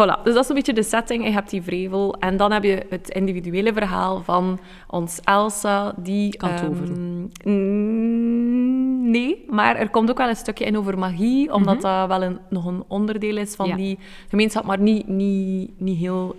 Voilà, 0.00 0.22
dus 0.24 0.34
dat 0.34 0.42
is 0.42 0.48
een 0.48 0.54
beetje 0.54 0.72
de 0.72 0.82
setting. 0.82 1.24
Je 1.24 1.30
hebt 1.30 1.50
die 1.50 1.62
vrevel. 1.62 2.14
En 2.18 2.36
dan 2.36 2.52
heb 2.52 2.62
je 2.64 2.86
het 2.90 3.08
individuele 3.08 3.72
verhaal 3.72 4.22
van 4.22 4.58
ons 4.86 5.20
Elsa, 5.24 5.94
die... 5.96 6.36
Kan 6.36 6.50
ehm, 6.50 7.26
mm, 7.44 9.10
nee, 9.10 9.44
maar 9.48 9.76
er 9.76 9.88
komt 9.90 10.10
ook 10.10 10.18
wel 10.18 10.28
een 10.28 10.36
stukje 10.36 10.64
in 10.64 10.78
over 10.78 10.98
magie, 10.98 11.52
omdat 11.52 11.74
Mhm. 11.74 11.82
dat 11.82 12.08
wel 12.08 12.22
een, 12.22 12.38
nog 12.50 12.64
een 12.64 12.82
onderdeel 12.88 13.36
is 13.36 13.54
van 13.54 13.68
Ja. 13.68 13.76
die 13.76 13.98
gemeenschap, 14.28 14.64
maar 14.64 14.80
niet, 14.80 15.08
niet, 15.08 15.70
niet 15.80 15.98
heel... 15.98 16.36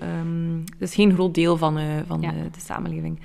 het 0.79 0.89
is 0.89 0.95
geen 0.95 1.13
groot 1.13 1.33
deel 1.33 1.57
van, 1.57 1.77
eh, 1.77 1.83
van 2.07 2.21
Ja. 2.21 2.31
de 2.31 2.59
samenleving. 2.59 3.19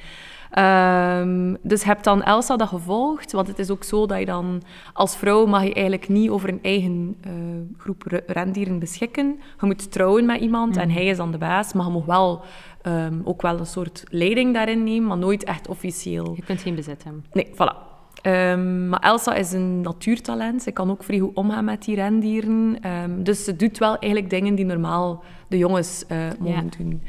Ehm, 0.55 1.55
dus 1.63 1.81
je 1.81 1.87
hebt 1.87 2.05
dan 2.05 2.23
Elsa 2.23 2.57
dat 2.57 2.69
gevolgd, 2.69 3.33
want 3.33 3.47
het 3.47 3.59
is 3.59 3.71
ook 3.71 3.85
zo 3.85 4.07
dat 4.07 4.19
je 4.19 4.25
dan 4.25 4.63
als 4.93 5.17
vrouw 5.17 5.47
mag 5.47 5.63
je 5.63 5.75
eigenlijk 5.75 6.09
niet 6.09 6.31
over 6.31 6.49
een 6.49 6.63
eigen 6.63 7.17
uh, 7.27 7.33
groep 7.79 8.23
rendieren 8.27 8.79
beschikken. 8.79 9.39
Je 9.61 9.67
moet 9.67 9.93
trouwen 9.93 10.27
met 10.27 10.41
iemand 10.41 10.77
en 10.77 10.91
hij 10.91 11.07
is 11.07 11.17
dan 11.17 11.31
de 11.31 11.39
baas, 11.39 11.73
maar 11.73 11.87
je 11.87 11.93
mag 11.93 12.05
wel 12.05 12.45
um, 12.83 13.21
ook 13.25 13.43
wel 13.43 13.59
een 13.59 13.67
soort 13.67 14.05
leiding 14.09 14.55
daarin 14.55 14.85
nemen, 14.85 15.09
maar 15.09 15.19
nooit 15.19 15.45
echt 15.45 15.69
officieel. 15.69 16.33
Je 16.37 16.45
kunt 16.45 16.61
geen 16.61 16.75
bezit 16.75 17.05
hebben. 17.05 17.25
Nee, 17.33 17.51
voilà. 17.53 17.93
Um, 18.27 18.89
maar 18.89 19.01
Elsa 19.01 19.35
is 19.35 19.53
een 19.53 19.81
natuurtalent. 19.81 20.63
Ze 20.63 20.71
kan 20.73 20.91
ook 20.91 21.05
vrij 21.05 21.19
goed 21.19 21.35
omgaan 21.37 21.65
met 21.65 21.85
die 21.85 21.95
rendieren. 21.95 22.79
Um, 22.87 23.25
dus 23.25 23.45
ze 23.45 23.57
doet 23.57 23.79
wel 23.79 23.99
eigenlijk 23.99 24.31
dingen 24.31 24.55
die 24.55 24.65
normaal 24.65 25.25
de 25.49 25.59
jongens 25.59 26.05
uh, 26.09 26.19
mogen 26.39 26.65
ja. 26.65 26.77
doen. 26.79 27.03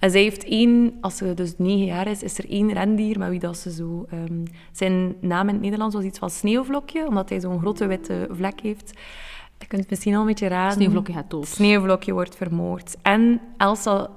En 0.00 0.10
zij 0.10 0.22
heeft 0.22 0.44
één, 0.44 0.96
als 1.00 1.16
ze 1.16 1.34
dus 1.34 1.54
negen 1.58 1.84
jaar 1.84 2.06
is, 2.06 2.22
is 2.22 2.38
er 2.38 2.50
één 2.50 2.72
rendier 2.72 3.18
met 3.18 3.28
wie 3.28 3.38
dat 3.38 3.56
ze 3.56 3.72
zo... 3.72 4.06
Um, 4.12 4.42
zijn 4.72 5.14
naam 5.20 5.48
in 5.48 5.54
het 5.54 5.62
Nederlands 5.62 5.94
was 5.94 6.04
iets 6.04 6.18
van 6.18 6.30
Sneeuwvlokje, 6.30 7.06
omdat 7.06 7.28
hij 7.28 7.40
zo'n 7.40 7.58
grote 7.58 7.86
witte 7.86 8.28
vlek 8.30 8.60
heeft. 8.60 8.98
Je 9.58 9.66
kunt 9.66 9.80
het 9.80 9.90
misschien 9.90 10.14
al 10.14 10.20
een 10.20 10.26
beetje 10.26 10.48
raden. 10.48 10.72
Sneeuwvlokje 10.72 11.12
gaat 11.12 11.30
dood. 11.30 11.46
Sneeuwvlokje 11.46 12.12
wordt 12.12 12.36
vermoord. 12.36 12.96
En 13.02 13.40
Elsa 13.56 14.10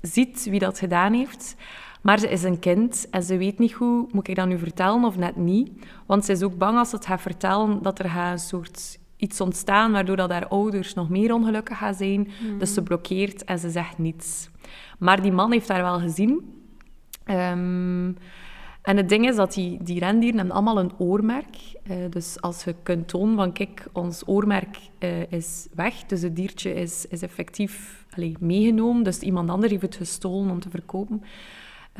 ziet 0.00 0.44
wie 0.44 0.58
dat 0.58 0.78
gedaan 0.78 1.12
heeft... 1.12 1.56
Maar 2.02 2.18
ze 2.18 2.28
is 2.28 2.42
een 2.42 2.58
kind 2.58 3.06
en 3.10 3.22
ze 3.22 3.36
weet 3.36 3.58
niet 3.58 3.72
goed, 3.72 4.12
moet 4.12 4.28
ik 4.28 4.36
dat 4.36 4.46
nu 4.46 4.58
vertellen 4.58 5.04
of 5.04 5.16
net 5.16 5.36
niet? 5.36 5.70
Want 6.06 6.24
ze 6.24 6.32
is 6.32 6.42
ook 6.42 6.58
bang 6.58 6.78
als 6.78 6.90
ze 6.90 6.96
het 6.96 7.06
gaat 7.06 7.20
vertellen 7.20 7.82
dat 7.82 7.98
er 7.98 8.10
gaat 8.10 8.32
een 8.32 8.38
soort 8.38 8.98
iets 9.16 9.40
ontstaan 9.40 9.92
waardoor 9.92 10.16
dat 10.16 10.30
haar 10.30 10.48
ouders 10.48 10.94
nog 10.94 11.08
meer 11.08 11.34
ongelukkig 11.34 11.78
gaan 11.78 11.94
zijn. 11.94 12.28
Mm. 12.42 12.58
Dus 12.58 12.74
ze 12.74 12.82
blokkeert 12.82 13.44
en 13.44 13.58
ze 13.58 13.70
zegt 13.70 13.98
niets. 13.98 14.50
Maar 15.02 15.22
die 15.22 15.32
man 15.32 15.52
heeft 15.52 15.68
haar 15.68 15.82
wel 15.82 16.00
gezien. 16.00 16.62
Um, 17.26 18.16
en 18.82 18.96
het 18.96 19.08
ding 19.08 19.28
is 19.28 19.36
dat 19.36 19.52
die, 19.52 19.82
die 19.82 19.98
rendieren 19.98 20.38
hebben 20.38 20.54
allemaal 20.54 20.78
een 20.78 20.92
oormerk. 20.98 21.56
Uh, 21.90 21.96
dus 22.10 22.40
als 22.40 22.64
je 22.64 22.74
kunt 22.82 23.08
tonen 23.08 23.36
van, 23.36 23.52
kijk, 23.52 23.86
ons 23.92 24.22
oormerk 24.26 24.78
uh, 24.98 25.32
is 25.32 25.68
weg. 25.74 25.94
Dus 25.94 26.22
het 26.22 26.36
diertje 26.36 26.74
is, 26.74 27.06
is 27.06 27.22
effectief 27.22 28.06
meegenomen. 28.38 29.02
Dus 29.02 29.18
iemand 29.18 29.50
anders 29.50 29.70
heeft 29.70 29.82
het 29.82 29.96
gestolen 29.96 30.50
om 30.50 30.60
te 30.60 30.70
verkopen. 30.70 31.22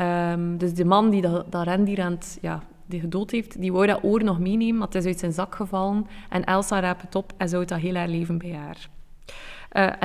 Um, 0.01 0.59
dus 0.59 0.75
de 0.75 0.85
man 0.85 1.11
die 1.11 1.23
dat, 1.23 1.53
dat 1.53 1.65
rendier 1.65 2.03
aan 2.03 2.13
het, 2.13 2.39
ja, 2.41 2.63
die 2.87 3.01
gedood 3.01 3.31
heeft, 3.31 3.61
die 3.61 3.73
wou 3.73 3.87
dat 3.87 4.05
oor 4.05 4.25
nog 4.25 4.39
meenemen, 4.39 4.79
maar 4.79 4.87
het 4.87 4.97
is 4.97 5.05
uit 5.05 5.19
zijn 5.19 5.33
zak 5.33 5.55
gevallen. 5.55 6.07
En 6.29 6.45
Elsa 6.45 6.81
raapt 6.81 7.03
het 7.03 7.15
op 7.15 7.33
en 7.37 7.49
zou 7.49 7.65
dat 7.65 7.79
heel 7.79 7.95
haar 7.95 8.09
leven 8.09 8.39
bij 8.39 8.53
haar. 8.53 8.89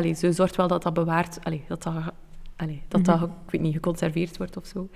Uh, 0.05 0.13
ze 0.13 0.31
zorgt 0.31 0.55
wel 0.55 0.67
dat 0.67 0.83
dat 0.83 0.93
bewaard, 0.93 1.39
allee, 1.43 1.63
dat 1.67 1.83
dat, 1.83 1.93
allee, 2.57 2.81
dat, 2.87 3.05
dat 3.05 3.15
mhm. 3.15 3.25
ik 3.25 3.51
weet 3.51 3.61
niet, 3.61 3.73
geconserveerd 3.73 4.37
wordt 4.37 4.57
of 4.57 4.65
zo. 4.65 4.89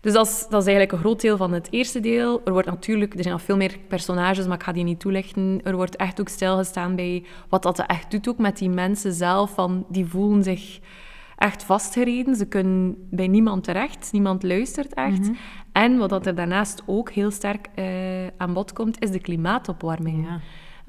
Dus 0.00 0.12
dat 0.12 0.26
is, 0.26 0.40
dat 0.40 0.60
is 0.60 0.66
eigenlijk 0.66 0.92
een 0.92 0.98
groot 0.98 1.20
deel 1.20 1.36
van 1.36 1.52
het 1.52 1.68
eerste 1.70 2.00
deel. 2.00 2.40
Er 2.44 2.52
wordt 2.52 2.68
natuurlijk, 2.68 3.14
er 3.14 3.22
zijn 3.22 3.34
nog 3.34 3.42
veel 3.42 3.56
meer 3.56 3.78
personages, 3.88 4.46
maar 4.46 4.56
ik 4.56 4.62
ga 4.62 4.72
die 4.72 4.84
niet 4.84 5.00
toelichten. 5.00 5.60
Er 5.62 5.76
wordt 5.76 5.96
echt 5.96 6.20
ook 6.20 6.28
stilgestaan 6.28 6.96
bij 6.96 7.24
wat 7.48 7.62
dat 7.62 7.78
echt 7.78 8.10
doet 8.10 8.28
ook 8.28 8.38
met 8.38 8.58
die 8.58 8.70
mensen 8.70 9.12
zelf, 9.12 9.50
van 9.50 9.86
die 9.88 10.06
voelen 10.06 10.42
zich 10.42 10.80
echt 11.36 11.64
vastgereden. 11.64 12.36
Ze 12.36 12.46
kunnen 12.46 13.06
bij 13.10 13.28
niemand 13.28 13.64
terecht. 13.64 14.08
Niemand 14.12 14.42
luistert 14.42 14.94
echt. 14.94 15.20
Mhm. 15.20 15.32
En 15.72 15.96
wat 15.96 16.26
er 16.26 16.34
daarnaast 16.34 16.82
ook 16.86 17.10
heel 17.10 17.30
sterk 17.30 17.68
uh, 17.76 18.26
aan 18.36 18.52
bod 18.52 18.72
komt, 18.72 19.02
is 19.02 19.10
de 19.10 19.20
klimaatopwarming. 19.20 20.26
Ja. 20.26 20.40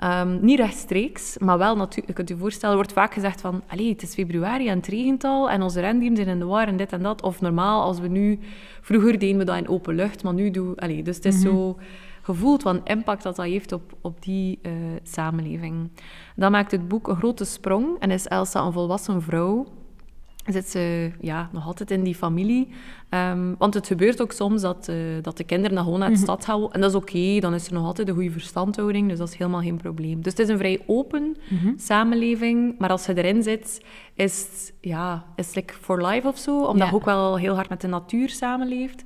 Um, 0.03 0.39
niet 0.41 0.60
rechtstreeks, 0.60 1.38
maar 1.38 1.58
wel 1.58 1.75
natuurlijk. 1.75 2.08
Je 2.08 2.13
kunt 2.13 2.29
je 2.29 2.38
voorstellen, 2.38 2.69
er 2.69 2.81
wordt 2.81 2.93
vaak 2.93 3.13
gezegd 3.13 3.41
van 3.41 3.63
Allee, 3.67 3.89
het 3.89 4.01
is 4.01 4.13
februari 4.13 4.67
en 4.67 4.77
het 4.77 4.88
regent 4.88 5.23
al 5.23 5.49
en 5.49 5.62
onze 5.62 5.79
rendieren 5.79 6.17
zijn 6.17 6.29
in 6.29 6.39
de 6.39 6.45
war 6.45 6.67
en 6.67 6.77
dit 6.77 6.91
en 6.91 7.03
dat. 7.03 7.21
Of 7.21 7.41
normaal, 7.41 7.84
als 7.84 7.99
we 7.99 8.08
nu... 8.08 8.39
Vroeger 8.81 9.19
deden 9.19 9.38
we 9.38 9.43
dat 9.43 9.58
in 9.58 9.67
open 9.67 9.95
lucht, 9.95 10.23
maar 10.23 10.34
nu 10.34 10.51
doen... 10.51 10.75
Allee, 10.75 11.03
dus 11.03 11.15
het 11.15 11.25
is 11.25 11.36
mhm. 11.36 11.43
zo 11.43 11.77
gevoeld 12.21 12.63
wat 12.63 12.81
impact 12.84 13.23
dat 13.23 13.36
dat 13.36 13.45
heeft 13.45 13.71
op, 13.71 13.93
op 14.01 14.21
die 14.21 14.60
uh, 14.62 14.71
samenleving. 15.03 15.89
Dan 16.36 16.51
maakt 16.51 16.71
het 16.71 16.88
boek 16.88 17.08
een 17.08 17.15
grote 17.15 17.45
sprong 17.45 17.99
en 17.99 18.12
is 18.12 18.27
Elsa 18.27 18.65
een 18.65 18.71
volwassen 18.71 19.21
vrouw 19.21 19.65
zit 20.53 20.69
ze 20.69 21.12
ja, 21.19 21.49
nog 21.51 21.65
altijd 21.65 21.91
in 21.91 22.03
die 22.03 22.15
familie. 22.15 22.67
Ehm, 23.10 23.53
want 23.58 23.73
het 23.73 23.88
gebeurt 23.88 24.21
ook 24.21 24.31
soms 24.31 24.62
dat, 24.62 24.88
uh, 24.89 24.95
dat 25.21 25.38
de 25.38 25.43
kinderen 25.43 25.77
gewoon 25.77 25.99
naar 25.99 26.10
de 26.10 26.15
mhm. 26.15 26.23
stad 26.23 26.45
gaan. 26.45 26.73
En 26.73 26.81
dat 26.81 26.89
is 26.89 26.95
oké, 26.95 27.39
dan 27.39 27.53
is 27.53 27.67
er 27.67 27.73
nog 27.73 27.86
altijd 27.86 28.08
een 28.08 28.13
goede 28.13 28.31
verstandhouding. 28.31 29.10
Dus 29.10 29.17
dat 29.17 29.27
is 29.27 29.38
helemaal 29.38 29.62
geen 29.62 29.77
probleem. 29.77 30.21
Dus 30.21 30.31
het 30.31 30.41
is 30.41 30.47
een 30.47 30.58
vrij 30.58 30.81
open 30.86 31.38
mhm. 31.49 31.73
samenleving. 31.77 32.75
Maar 32.77 32.89
als 32.89 33.05
je 33.05 33.17
erin 33.17 33.43
zit, 33.43 33.86
is 34.13 34.39
het, 34.41 34.73
ja, 34.81 35.25
is 35.36 35.55
like 35.55 35.73
for 35.73 36.05
life 36.05 36.27
of 36.27 36.38
zo. 36.38 36.63
Omdat 36.63 36.88
je 36.88 36.95
ook 36.95 37.05
wel 37.05 37.38
heel 37.38 37.55
hard 37.55 37.69
met 37.69 37.81
de 37.81 37.88
natuur 37.88 38.29
samenleeft. 38.29 39.03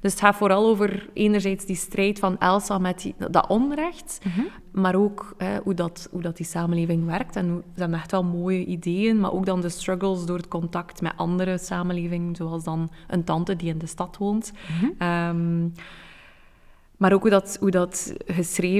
Dus 0.00 0.12
het 0.12 0.20
gaat 0.20 0.36
vooral 0.36 0.66
over 0.66 1.08
enerzijds 1.12 1.64
die 1.64 1.76
strijd 1.76 2.18
van 2.18 2.38
Elsa 2.38 2.78
met 2.78 3.00
die, 3.00 3.14
dat 3.30 3.46
onrecht, 3.48 4.20
mhm. 4.24 4.46
maar 4.72 4.94
ook 4.94 5.36
hoe, 5.62 5.74
dat, 5.74 6.08
hoe 6.10 6.22
dat 6.22 6.36
die 6.36 6.46
samenleving 6.46 7.06
werkt. 7.06 7.36
En 7.36 7.62
ze 7.74 7.80
hebben 7.80 7.98
echt 7.98 8.10
wel 8.10 8.24
mooie 8.24 8.64
ideeën, 8.64 9.20
maar 9.20 9.32
ook 9.32 9.46
dan 9.46 9.60
de 9.60 9.68
struggles 9.68 10.24
door 10.24 10.36
het 10.36 10.48
contact 10.48 11.00
met 11.00 11.12
andere 11.16 11.58
samenlevingen, 11.58 12.36
zoals 12.36 12.64
dan 12.64 12.90
een 13.08 13.24
tante 13.24 13.56
die 13.56 13.68
in 13.68 13.78
de 13.78 13.86
stad 13.86 14.16
woont. 14.16 14.52
Mhm. 14.80 14.90
Ehm, 14.98 15.68
maar 16.96 17.12
ook 17.12 17.20
hoe 17.20 17.30
dat, 17.30 17.56
hoe 17.60 17.70
dat 17.70 18.14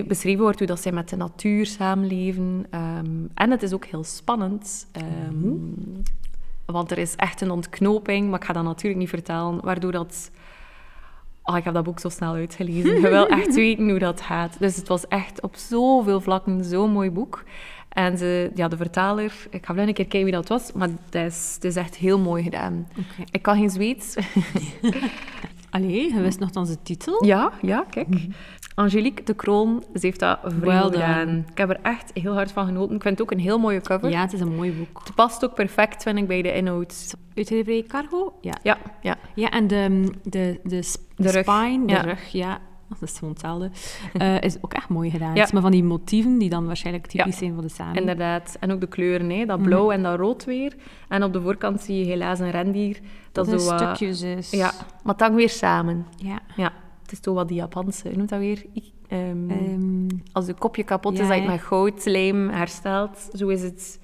beschreven 0.07 0.38
wordt, 0.38 0.59
hoe 0.59 0.66
dat 0.66 0.81
zij 0.81 0.92
met 0.92 1.09
de 1.09 1.16
natuur 1.16 1.66
samenleven. 1.66 2.66
Ehm, 2.70 3.07
en 3.35 3.50
het 3.50 3.62
is 3.62 3.72
ook 3.72 3.85
heel 3.85 4.04
spannend. 4.04 4.87
Um, 5.28 6.02
Want 6.64 6.90
er 6.90 6.98
is 6.98 7.16
echt 7.16 7.40
een 7.40 7.50
ontknoping, 7.50 8.31
maar 8.31 8.38
ik 8.38 8.44
ga 8.44 8.52
dat 8.52 8.62
natuurlijk 8.64 9.00
niet 9.00 9.09
vertellen, 9.09 9.61
waardoor 9.61 9.92
dat 9.92 10.31
Oh, 11.48 11.56
ik 11.56 11.64
heb 11.64 11.74
dat 11.74 11.84
boek 11.84 12.00
zo 12.00 12.08
snel 12.08 12.34
uitgelezen. 12.34 13.00
Je 13.00 13.08
wil 13.08 13.28
echt 13.28 13.54
weten 13.64 13.90
hoe 13.90 13.98
dat 13.98 14.20
gaat. 14.20 14.56
Dus 14.58 14.76
het 14.76 14.88
was 14.88 15.08
echt 15.08 15.42
op 15.42 15.56
zoveel 15.56 16.20
vlakken 16.20 16.64
zo'n 16.64 16.90
mooi 16.90 17.11
boek. 17.11 17.44
En 17.88 18.18
ze, 18.18 18.50
ja, 18.54 18.68
de 18.68 18.76
vertaler, 18.76 19.32
ik 19.50 19.66
ga 19.66 19.74
wel 19.74 19.87
een 19.87 19.94
keer 19.94 20.06
kijken 20.06 20.24
wie 20.24 20.32
dat 20.32 20.48
was, 20.48 20.72
maar 20.72 20.88
het 20.88 21.14
is, 21.14 21.52
het 21.54 21.64
is 21.64 21.76
echt 21.76 21.96
heel 21.96 22.18
mooi 22.18 22.42
gedaan. 22.42 22.88
Ik 23.30 23.42
kan 23.42 23.56
geen 23.56 23.70
Zweeds. 23.70 24.16
Allee, 25.70 26.14
je 26.14 26.20
wist 26.20 26.38
nog 26.38 26.50
dan 26.50 26.64
de 26.66 26.82
titel? 26.82 27.24
Ja, 27.24 27.52
ja, 27.62 27.84
kijk. 27.90 28.08
Mhm. 28.08 28.30
Angelique 28.79 29.25
de 29.25 29.35
Kroon, 29.35 29.83
ze 29.95 30.07
heeft 30.07 30.21
dat 30.21 30.38
vrij 30.43 30.81
gedaan. 30.81 31.45
Ik 31.51 31.59
heb 31.59 31.71
er 31.71 31.79
echt 31.83 32.11
heel 32.14 32.33
hard 32.33 32.53
van 32.53 32.67
genoten. 32.67 32.97
Ik 32.97 33.03
vind 33.03 33.19
het 33.19 33.23
ook 33.23 33.33
een 33.33 33.45
heel 33.45 33.59
mooie 33.59 33.81
cover. 33.81 34.11
Ja, 34.11 34.21
het 34.21 34.33
is 34.33 34.41
een 34.41 34.55
mooi 34.55 34.73
boek. 34.73 35.01
Het 35.05 35.14
past 35.14 35.45
ook 35.45 35.55
perfect, 35.55 36.03
vind 36.03 36.19
ik, 36.19 36.27
bij 36.27 36.43
de 36.43 36.55
inhoud. 36.55 37.14
Uitgeverij 37.35 37.85
Cargo? 37.88 38.35
Ja. 38.41 38.59
Ja, 38.62 38.79
ja. 39.03 39.17
ja 39.35 39.51
en 39.51 39.67
de, 39.67 40.12
de, 40.23 40.61
de, 40.62 40.97
de, 41.17 41.29
spine, 41.29 41.87
de 41.87 42.01
rug, 42.01 42.29
ja. 42.29 42.59
Dat 42.88 43.03
is 43.03 43.19
gewoon 43.19 43.33
hetzelfde. 43.33 43.71
Uh, 44.14 44.41
is 44.41 44.57
ook 44.62 44.73
echt 44.73 44.88
mooi 44.88 45.11
gedaan. 45.11 45.35
Ja. 45.35 45.49
Maar 45.53 45.62
van 45.62 45.71
die 45.71 45.85
motieven 45.85 46.38
die 46.38 46.49
dan 46.49 46.67
waarschijnlijk 46.67 47.07
typisch 47.07 47.37
zijn 47.37 47.55
voor 47.55 47.62
de 47.62 47.69
samen. 47.69 47.95
Inderdaad. 47.95 48.57
En 48.61 48.73
ook 48.73 48.81
de 48.81 48.87
kleuren, 48.87 49.31
hè. 49.31 49.45
dat 49.45 49.62
blauw 49.62 49.85
mhm. 49.85 49.93
en 49.93 50.03
dat 50.03 50.19
rood 50.19 50.45
weer. 50.45 50.75
En 51.09 51.23
op 51.23 51.33
de 51.33 51.41
voorkant 51.41 51.81
zie 51.81 51.99
je 51.99 52.05
helaas 52.05 52.38
een 52.38 52.51
rendier. 52.51 53.01
Dat, 53.33 53.47
dat 53.47 53.62
zo 53.62 53.77
stukjes 53.77 54.23
is. 54.23 54.51
Ja, 54.51 54.73
maar 55.03 55.17
dan 55.17 55.35
weer 55.35 55.51
samen. 55.51 56.07
Ja. 56.17 56.38
ja. 56.57 56.73
Het 57.09 57.16
is 57.16 57.23
toch 57.23 57.35
wat 57.35 57.49
die 57.49 57.57
Japanse, 57.57 58.11
noemt 58.14 58.29
dat 58.29 58.38
weer? 58.38 58.64
Um, 59.12 60.07
als 60.33 60.47
de 60.47 60.55
kopje 60.55 60.85
kapot 60.85 61.18
is, 61.18 61.29
dat 61.29 61.37
je 61.37 61.47
met 61.47 61.61
goud, 61.61 62.05
lijm 62.05 62.49
herstelt. 62.49 63.29
Zo 63.33 63.49
is 63.49 63.62
het 63.62 64.01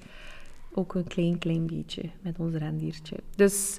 ook 0.73 0.95
een 0.95 1.07
klein, 1.07 1.37
klein 1.37 1.65
beetje 1.65 2.09
met 2.21 2.39
ons 2.39 2.55
rendiertje. 2.55 3.15
Dus 3.35 3.77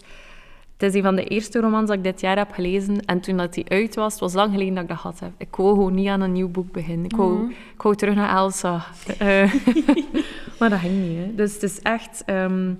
het 0.72 0.82
is 0.82 0.94
een 0.94 1.02
van 1.02 1.16
de 1.16 1.24
eerste 1.24 1.60
romans 1.60 1.88
dat 1.88 1.96
ik 1.96 2.04
dit 2.04 2.20
jaar 2.20 2.36
heb 2.36 2.52
gelezen. 2.52 3.00
En 3.00 3.20
toen 3.20 3.36
dat 3.36 3.54
die 3.54 3.68
uit 3.68 3.94
was, 3.94 4.12
het 4.12 4.20
was 4.20 4.34
lang 4.34 4.52
geleden 4.52 4.74
dat 4.74 4.82
ik 4.82 4.88
dat 4.88 4.98
had. 4.98 5.20
Heb. 5.20 5.32
Ik 5.38 5.56
wou 5.56 5.74
gewoon 5.74 5.94
niet 5.94 6.08
aan 6.08 6.20
een 6.20 6.32
nieuw 6.32 6.50
boek 6.50 6.72
beginnen. 6.72 7.04
Ik 7.04 7.16
wou, 7.16 7.38
mm. 7.38 7.50
ik 7.50 7.82
wou 7.82 7.96
terug 7.96 8.14
naar 8.14 8.36
Elsa. 8.36 8.86
Uh, 9.22 9.54
maar 10.58 10.70
dat 10.70 10.78
ging 10.78 11.08
niet. 11.08 11.18
Hè. 11.18 11.34
Dus 11.34 11.52
het 11.52 11.62
is 11.62 11.80
echt... 11.80 12.22
Um, 12.26 12.78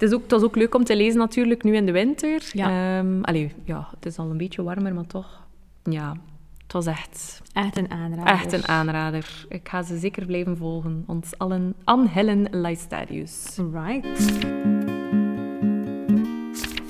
het, 0.00 0.08
is 0.08 0.14
ook, 0.14 0.22
het 0.22 0.30
was 0.30 0.42
ook 0.42 0.56
leuk 0.56 0.74
om 0.74 0.84
te 0.84 0.96
lezen 0.96 1.18
natuurlijk, 1.18 1.62
nu 1.62 1.76
in 1.76 1.86
de 1.86 1.92
winter. 1.92 2.50
Ja. 2.52 2.98
Um, 2.98 3.24
allee, 3.24 3.52
ja, 3.64 3.88
het 3.94 4.06
is 4.06 4.18
al 4.18 4.30
een 4.30 4.36
beetje 4.36 4.62
warmer, 4.62 4.94
maar 4.94 5.06
toch... 5.06 5.42
Ja, 5.82 6.16
het 6.62 6.72
was 6.72 6.86
echt... 6.86 7.42
Echt 7.52 7.76
een 7.76 7.90
aanrader. 7.90 8.32
Echt 8.32 8.52
een 8.52 8.68
aanrader. 8.68 9.46
Ik 9.48 9.68
ga 9.68 9.82
ze 9.82 9.98
zeker 9.98 10.26
blijven 10.26 10.56
volgen. 10.56 11.04
Ons 11.06 11.38
allen... 11.38 11.74
Anne 11.84 12.08
Helen 12.08 12.48
Lystadius. 12.50 13.58
Right. 13.72 14.20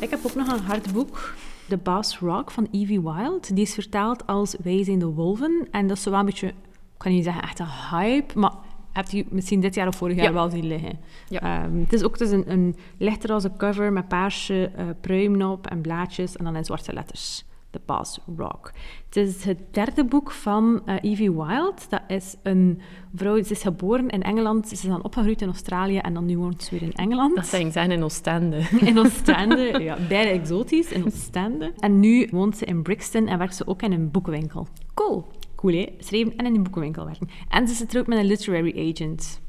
Ik 0.00 0.10
heb 0.10 0.20
ook 0.22 0.34
nog 0.34 0.52
een 0.52 0.64
hard 0.64 0.92
boek. 0.92 1.34
The 1.68 1.76
Boss 1.76 2.18
Rock 2.18 2.50
van 2.50 2.68
Evie 2.70 3.00
Wild. 3.00 3.54
Die 3.54 3.64
is 3.64 3.74
vertaald 3.74 4.26
als 4.26 4.56
Wij 4.62 4.84
zijn 4.84 4.98
de 4.98 5.06
wolven. 5.06 5.68
En 5.70 5.86
dat 5.86 5.96
is 5.96 6.02
zo 6.02 6.10
wel 6.10 6.18
een 6.18 6.24
beetje... 6.24 6.48
Ik 6.48 7.06
kan 7.06 7.12
niet 7.12 7.24
zeggen 7.24 7.42
echt 7.42 7.58
een 7.58 7.66
hype, 7.90 8.38
maar 8.38 8.52
heb 8.92 9.08
je 9.08 9.26
misschien 9.28 9.60
dit 9.60 9.74
jaar 9.74 9.86
of 9.86 9.96
vorig 9.96 10.16
jaar 10.16 10.32
wel 10.32 10.50
zien 10.50 10.66
liggen. 10.66 10.98
Ja. 11.28 11.64
Um, 11.64 11.80
het 11.80 11.92
is 11.92 12.02
ook 12.02 12.18
dus 12.18 12.30
een, 12.30 12.50
een 12.50 12.76
lichtroze 12.98 13.50
cover 13.56 13.92
met 13.92 14.08
paarse 14.08 14.70
uh, 15.08 15.58
en 15.62 15.80
blaadjes 15.80 16.36
en 16.36 16.44
dan 16.44 16.56
in 16.56 16.64
zwarte 16.64 16.92
letters. 16.92 17.44
The 17.70 17.80
Boss 17.86 18.18
Rock. 18.36 18.72
Het 19.06 19.16
is 19.16 19.44
het 19.44 19.58
derde 19.70 20.04
boek 20.04 20.30
van 20.30 20.82
uh, 20.86 20.94
Evie 21.00 21.32
Wild. 21.32 21.90
Dat 21.90 22.02
is 22.08 22.36
een 22.42 22.80
vrouw, 23.14 23.42
ze 23.42 23.52
is 23.52 23.62
geboren 23.62 24.08
in 24.08 24.22
Engeland, 24.22 24.68
ze 24.68 24.74
is 24.74 24.80
dan 24.80 25.04
opgegroeid 25.04 25.42
in 25.42 25.48
Australië 25.48 25.98
en 25.98 26.14
dan 26.14 26.26
nu 26.26 26.38
woont 26.38 26.62
ze 26.62 26.70
weer 26.70 26.82
in 26.82 26.92
Engeland. 26.92 27.34
Dat 27.34 27.44
ik 27.44 27.72
zeggen 27.72 27.92
in 27.92 28.02
Oostende. 28.02 28.62
In 28.80 28.98
Oostende, 28.98 29.78
ja, 29.78 29.96
beide 30.08 30.30
exotisch, 30.30 30.92
in 30.92 31.04
Oostende. 31.04 31.72
En 31.78 32.00
nu 32.00 32.28
woont 32.30 32.56
ze 32.56 32.64
in 32.64 32.82
Brixton 32.82 33.26
en 33.26 33.38
werkt 33.38 33.56
ze 33.56 33.66
ook 33.66 33.82
in 33.82 33.92
een 33.92 34.10
boekenwinkel. 34.10 34.66
Cool. 34.94 35.26
Cool, 35.60 35.74
hè? 35.74 35.86
Schrijven 35.98 36.36
en 36.36 36.46
in 36.46 36.54
een 36.54 36.62
boekenwinkel 36.62 37.04
werken. 37.04 37.28
En 37.48 37.68
ze 37.68 37.74
zit 37.74 37.94
er 37.94 38.00
ook 38.00 38.06
met 38.06 38.18
een 38.18 38.24
literary 38.24 38.90
agent. 38.90 39.40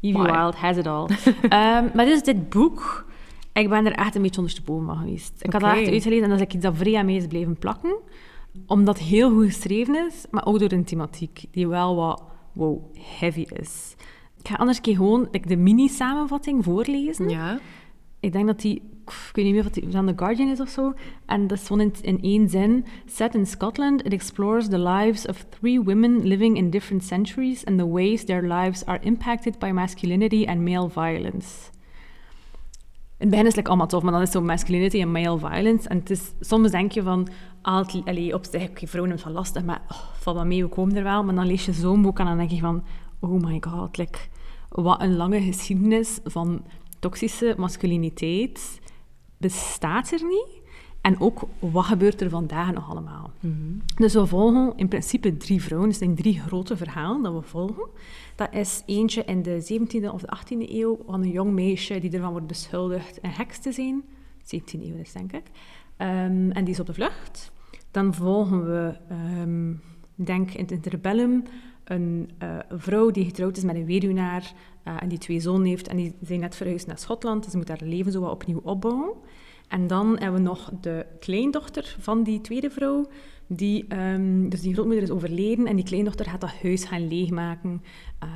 Evie 0.00 0.22
Wild 0.22 0.54
has 0.54 0.76
it 0.76 0.86
all. 0.86 1.08
um, 1.42 1.90
maar 1.94 2.04
dus 2.04 2.22
dit 2.22 2.48
boek 2.48 3.06
ik 3.62 3.68
ben 3.68 3.86
er 3.86 3.92
echt 3.92 4.14
een 4.14 4.22
beetje 4.22 4.36
ondersteboven 4.36 4.86
van 4.86 4.96
geweest. 4.96 5.32
Ik 5.42 5.52
had 5.52 5.60
dat 5.60 5.76
echt 5.76 5.88
uitgelezen 5.88 6.24
en 6.24 6.30
dat 6.30 6.40
is 6.40 6.54
iets 6.54 6.64
dat 6.64 6.76
vrij 6.76 6.96
aan 6.96 7.06
mij 7.06 7.14
is 7.14 7.26
blijven 7.26 7.58
plakken. 7.58 7.96
Omdat 8.66 8.98
het 8.98 9.06
heel 9.06 9.30
goed 9.30 9.44
geschreven 9.44 10.06
is, 10.06 10.24
maar 10.30 10.46
ook 10.46 10.58
door 10.58 10.72
een 10.72 10.84
thematiek 10.84 11.44
die 11.50 11.68
wel 11.68 11.96
wat 11.96 12.22
wow, 12.52 12.96
heavy 12.98 13.46
is. 13.52 13.94
Ik 14.38 14.48
ga 14.48 14.54
anders 14.54 14.80
keer 14.80 14.96
gewoon 14.96 15.28
de 15.30 15.56
mini-samenvatting 15.56 16.64
voorlezen. 16.64 17.28
Ja. 17.28 17.58
Ik 18.20 18.32
denk 18.32 18.46
dat 18.46 18.60
die, 18.60 18.82
ik 19.10 19.30
weet 19.32 19.44
niet 19.44 19.54
meer 19.54 19.64
of 19.64 19.70
die 19.70 19.90
van 19.90 20.06
The 20.06 20.12
Guardian 20.16 20.48
is 20.48 20.60
of 20.60 20.68
zo. 20.68 20.94
En 21.26 21.46
dat 21.46 21.60
gewoon 21.60 21.80
in, 21.80 21.92
in 22.00 22.22
één 22.22 22.48
zin. 22.48 22.84
Set 23.06 23.34
in 23.34 23.46
Scotland, 23.46 24.04
it 24.04 24.12
explores 24.12 24.68
the 24.68 24.78
lives 24.78 25.26
of 25.26 25.46
three 25.48 25.80
women 25.80 26.26
living 26.26 26.56
in 26.56 26.70
different 26.70 27.04
centuries 27.04 27.64
and 27.64 27.78
the 27.78 27.88
ways 27.88 28.24
their 28.24 28.42
lives 28.42 28.84
are 28.84 28.98
impacted 29.02 29.58
by 29.58 29.70
masculinity 29.70 30.46
and 30.46 30.60
male 30.60 30.88
violence 30.88 31.74
het 33.16 33.30
begin 33.30 33.46
is 33.46 33.54
like 33.54 33.68
allemaal 33.68 33.86
tof, 33.86 34.02
maar 34.02 34.12
dan 34.12 34.22
is 34.22 34.30
zo 34.30 34.40
masculinity 34.40 35.00
en 35.00 35.12
male 35.12 35.38
violence. 35.38 35.88
En 35.88 36.02
het 36.04 36.34
soms 36.40 36.70
denk 36.70 36.92
je 36.92 37.02
van, 37.02 37.28
ah, 37.62 37.88
allee, 38.04 38.34
op 38.34 38.44
zich, 38.44 38.68
okay, 38.68 38.88
vrouwen 38.88 39.12
hebben 39.12 39.18
van 39.18 39.32
lastig, 39.32 39.64
maar 39.64 39.82
oh, 39.88 39.98
val 40.12 40.34
wat 40.34 40.44
mee, 40.44 40.62
we 40.62 40.68
komen 40.68 40.96
er 40.96 41.02
wel. 41.02 41.24
Maar 41.24 41.34
dan 41.34 41.46
lees 41.46 41.64
je 41.64 41.72
zo'n 41.72 42.02
boek 42.02 42.18
en 42.18 42.24
dan 42.24 42.36
denk 42.36 42.50
je 42.50 42.60
van, 42.60 42.84
oh 43.20 43.42
my 43.42 43.62
god, 43.68 44.00
wat 44.68 45.00
een 45.00 45.16
lange 45.16 45.40
geschiedenis 45.40 46.18
van 46.24 46.64
toxische 46.98 47.54
masculiniteit 47.56 48.80
bestaat 49.46 50.10
er 50.10 50.24
niet. 50.24 50.64
En 51.00 51.20
ook, 51.20 51.42
wat 51.58 51.84
gebeurt 51.84 52.20
er 52.20 52.30
vandaag 52.30 52.72
nog 52.72 52.90
allemaal? 52.90 53.30
Mm 53.40 53.82
Dus 53.96 54.14
we 54.14 54.26
volgen 54.26 54.72
in 54.76 54.88
principe 54.88 55.36
drie 55.36 55.62
vrouwen. 55.62 55.88
Dus 55.88 55.98
zijn 55.98 56.14
drie 56.14 56.40
grote 56.40 56.76
verhalen 56.76 57.22
dat 57.22 57.32
we 57.32 57.42
volgen. 57.42 57.88
Dat 58.36 58.54
is 58.54 58.82
eentje 58.86 59.24
in 59.24 59.42
de 59.42 59.62
17e 59.72 60.12
of 60.12 60.20
de 60.20 60.36
18e 60.36 60.70
eeuw 60.70 60.98
van 61.06 61.22
een 61.22 61.30
jong 61.30 61.52
meisje 61.52 62.00
die 62.00 62.10
ervan 62.10 62.30
wordt 62.30 62.46
beschuldigd 62.46 63.18
een 63.22 63.30
heks 63.30 63.58
te 63.58 63.72
zijn. 63.72 64.02
17e 64.44 64.82
eeuw 64.82 64.96
is, 64.96 65.12
denk 65.12 65.32
ik. 65.32 65.44
Um, 65.98 66.50
en 66.50 66.64
die 66.64 66.74
is 66.74 66.80
op 66.80 66.86
de 66.86 66.94
vlucht. 66.94 67.52
Dan 67.90 68.14
volgen 68.14 68.64
we, 68.64 68.96
um, 69.40 69.80
denk 70.14 70.50
in 70.50 70.60
het 70.60 70.70
interbellum, 70.70 71.42
een 71.88 72.30
uh, 72.42 72.58
vrouw 72.70 73.10
die 73.10 73.24
getrouwd 73.24 73.56
is 73.56 73.64
met 73.64 73.76
een 73.76 73.86
weduwnaar 73.86 74.52
uh, 74.84 74.94
en 74.98 75.08
die 75.08 75.18
twee 75.18 75.40
zonen 75.40 75.66
heeft. 75.66 75.88
En 75.88 75.96
die 75.96 76.14
zijn 76.22 76.40
net 76.40 76.56
verhuisd 76.56 76.86
naar 76.86 76.98
Schotland, 76.98 77.42
dus 77.42 77.52
ze 77.52 77.58
moet 77.58 77.68
haar 77.68 77.80
leven 77.82 78.12
zo 78.12 78.20
wat 78.20 78.30
opnieuw 78.30 78.60
opbouwen. 78.62 79.12
En 79.68 79.86
dan 79.86 80.18
hebben 80.18 80.42
we 80.42 80.48
nog 80.48 80.70
de 80.80 81.06
kleindochter 81.20 81.96
van 81.98 82.22
die 82.22 82.40
tweede 82.40 82.70
vrouw. 82.70 83.06
Die, 83.48 83.86
um, 83.96 84.48
dus 84.48 84.60
die 84.60 84.72
grootmoeder 84.72 85.04
is 85.04 85.10
overleden 85.10 85.66
en 85.66 85.76
die 85.76 85.84
kleindochter 85.84 86.26
gaat 86.26 86.40
dat 86.40 86.52
huis 86.62 86.84
gaan 86.84 87.08
leegmaken. 87.08 87.82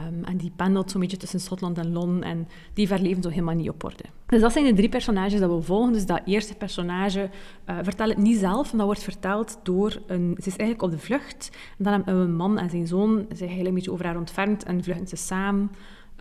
Um, 0.08 0.24
en 0.24 0.36
die 0.36 0.52
pendelt 0.56 0.90
zo'n 0.90 1.00
beetje 1.00 1.16
tussen 1.16 1.40
Schotland 1.40 1.78
en 1.78 1.92
Londen 1.92 2.22
en 2.22 2.48
die 2.74 2.86
verleven 2.86 3.22
zo 3.22 3.28
helemaal 3.28 3.54
niet 3.54 3.68
op 3.68 3.84
orde. 3.84 4.04
Dus 4.26 4.40
dat 4.40 4.52
zijn 4.52 4.64
de 4.64 4.72
drie 4.72 4.88
personages 4.88 5.40
dat 5.40 5.50
we 5.50 5.62
volgen. 5.62 5.92
Dus 5.92 6.06
dat 6.06 6.20
eerste 6.24 6.54
personage 6.54 7.30
uh, 7.66 7.78
vertelt 7.82 8.08
het 8.08 8.18
niet 8.18 8.38
zelf, 8.38 8.68
maar 8.68 8.76
dat 8.76 8.86
wordt 8.86 9.02
verteld 9.02 9.58
door 9.62 10.02
een... 10.06 10.36
Ze 10.40 10.48
is 10.48 10.56
eigenlijk 10.56 10.82
op 10.82 10.90
de 10.90 10.98
vlucht. 10.98 11.50
En 11.78 11.84
dan 11.84 11.92
hebben 11.92 12.18
we 12.18 12.28
een 12.28 12.36
man 12.36 12.58
en 12.58 12.70
zijn 12.70 12.86
zoon 12.86 13.26
zich 13.32 13.58
een 13.58 13.74
beetje 13.74 13.92
over 13.92 14.04
haar 14.04 14.18
ontfermd 14.18 14.64
en 14.64 14.84
vluchten 14.84 15.08
ze 15.08 15.16
samen. 15.16 15.70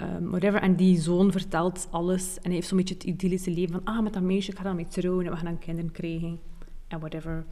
Um, 0.02 0.30
whatever. 0.30 0.62
En 0.62 0.76
die 0.76 1.00
zoon 1.00 1.32
vertelt 1.32 1.88
alles. 1.92 2.36
En 2.36 2.42
hij 2.44 2.54
heeft 2.54 2.68
zo'n 2.68 2.78
beetje 2.78 2.94
het 2.94 3.04
idyllische 3.04 3.52
leven 3.52 3.72
van... 3.72 3.82
Ah, 3.84 4.04
met 4.04 4.14
dat 4.14 4.24
meisje, 4.24 4.52
ik 4.52 4.58
ga 4.58 4.64
dan 4.64 4.76
mee 4.76 4.88
trouwen 4.88 5.26
en 5.26 5.32
we 5.32 5.38
gaan 5.38 5.46
dan 5.46 5.60
kinderen 5.60 5.92
krijgen. 5.92 6.40
En 6.88 7.00
whatever. 7.00 7.46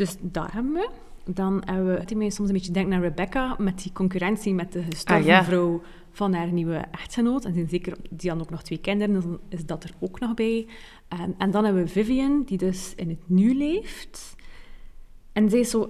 Dus 0.00 0.16
daar 0.20 0.52
hebben 0.52 0.72
we. 0.72 0.88
Dan 1.32 1.62
hebben 1.64 1.98
we... 1.98 2.04
Die 2.04 2.16
mij 2.16 2.30
soms 2.30 2.48
een 2.48 2.54
beetje 2.54 2.72
denken 2.72 2.92
naar 2.92 3.00
Rebecca... 3.00 3.56
met 3.58 3.82
die 3.82 3.92
concurrentie 3.92 4.54
met 4.54 4.72
de 4.72 4.82
gestorven 4.82 5.34
ah, 5.34 5.44
vrouw 5.44 5.82
van 6.10 6.34
haar 6.34 6.52
nieuwe 6.52 6.84
echtgenoot. 6.90 7.44
En 7.44 7.68
zeker, 7.68 7.96
die 8.10 8.30
dan 8.30 8.40
ook 8.40 8.50
nog 8.50 8.62
twee 8.62 8.78
kinderen, 8.78 9.14
dus 9.14 9.24
dan 9.24 9.40
is 9.48 9.66
dat 9.66 9.84
er 9.84 9.90
ook 9.98 10.20
nog 10.20 10.34
bij. 10.34 10.66
Um, 11.20 11.34
en 11.38 11.50
dan 11.50 11.64
hebben 11.64 11.82
we 11.82 11.88
Vivian, 11.88 12.42
die 12.44 12.58
dus 12.58 12.92
in 12.96 13.08
het 13.08 13.18
nu 13.26 13.54
leeft. 13.54 14.34
En 15.32 15.50
zij 15.50 15.58
is 15.58 15.70
zo... 15.70 15.82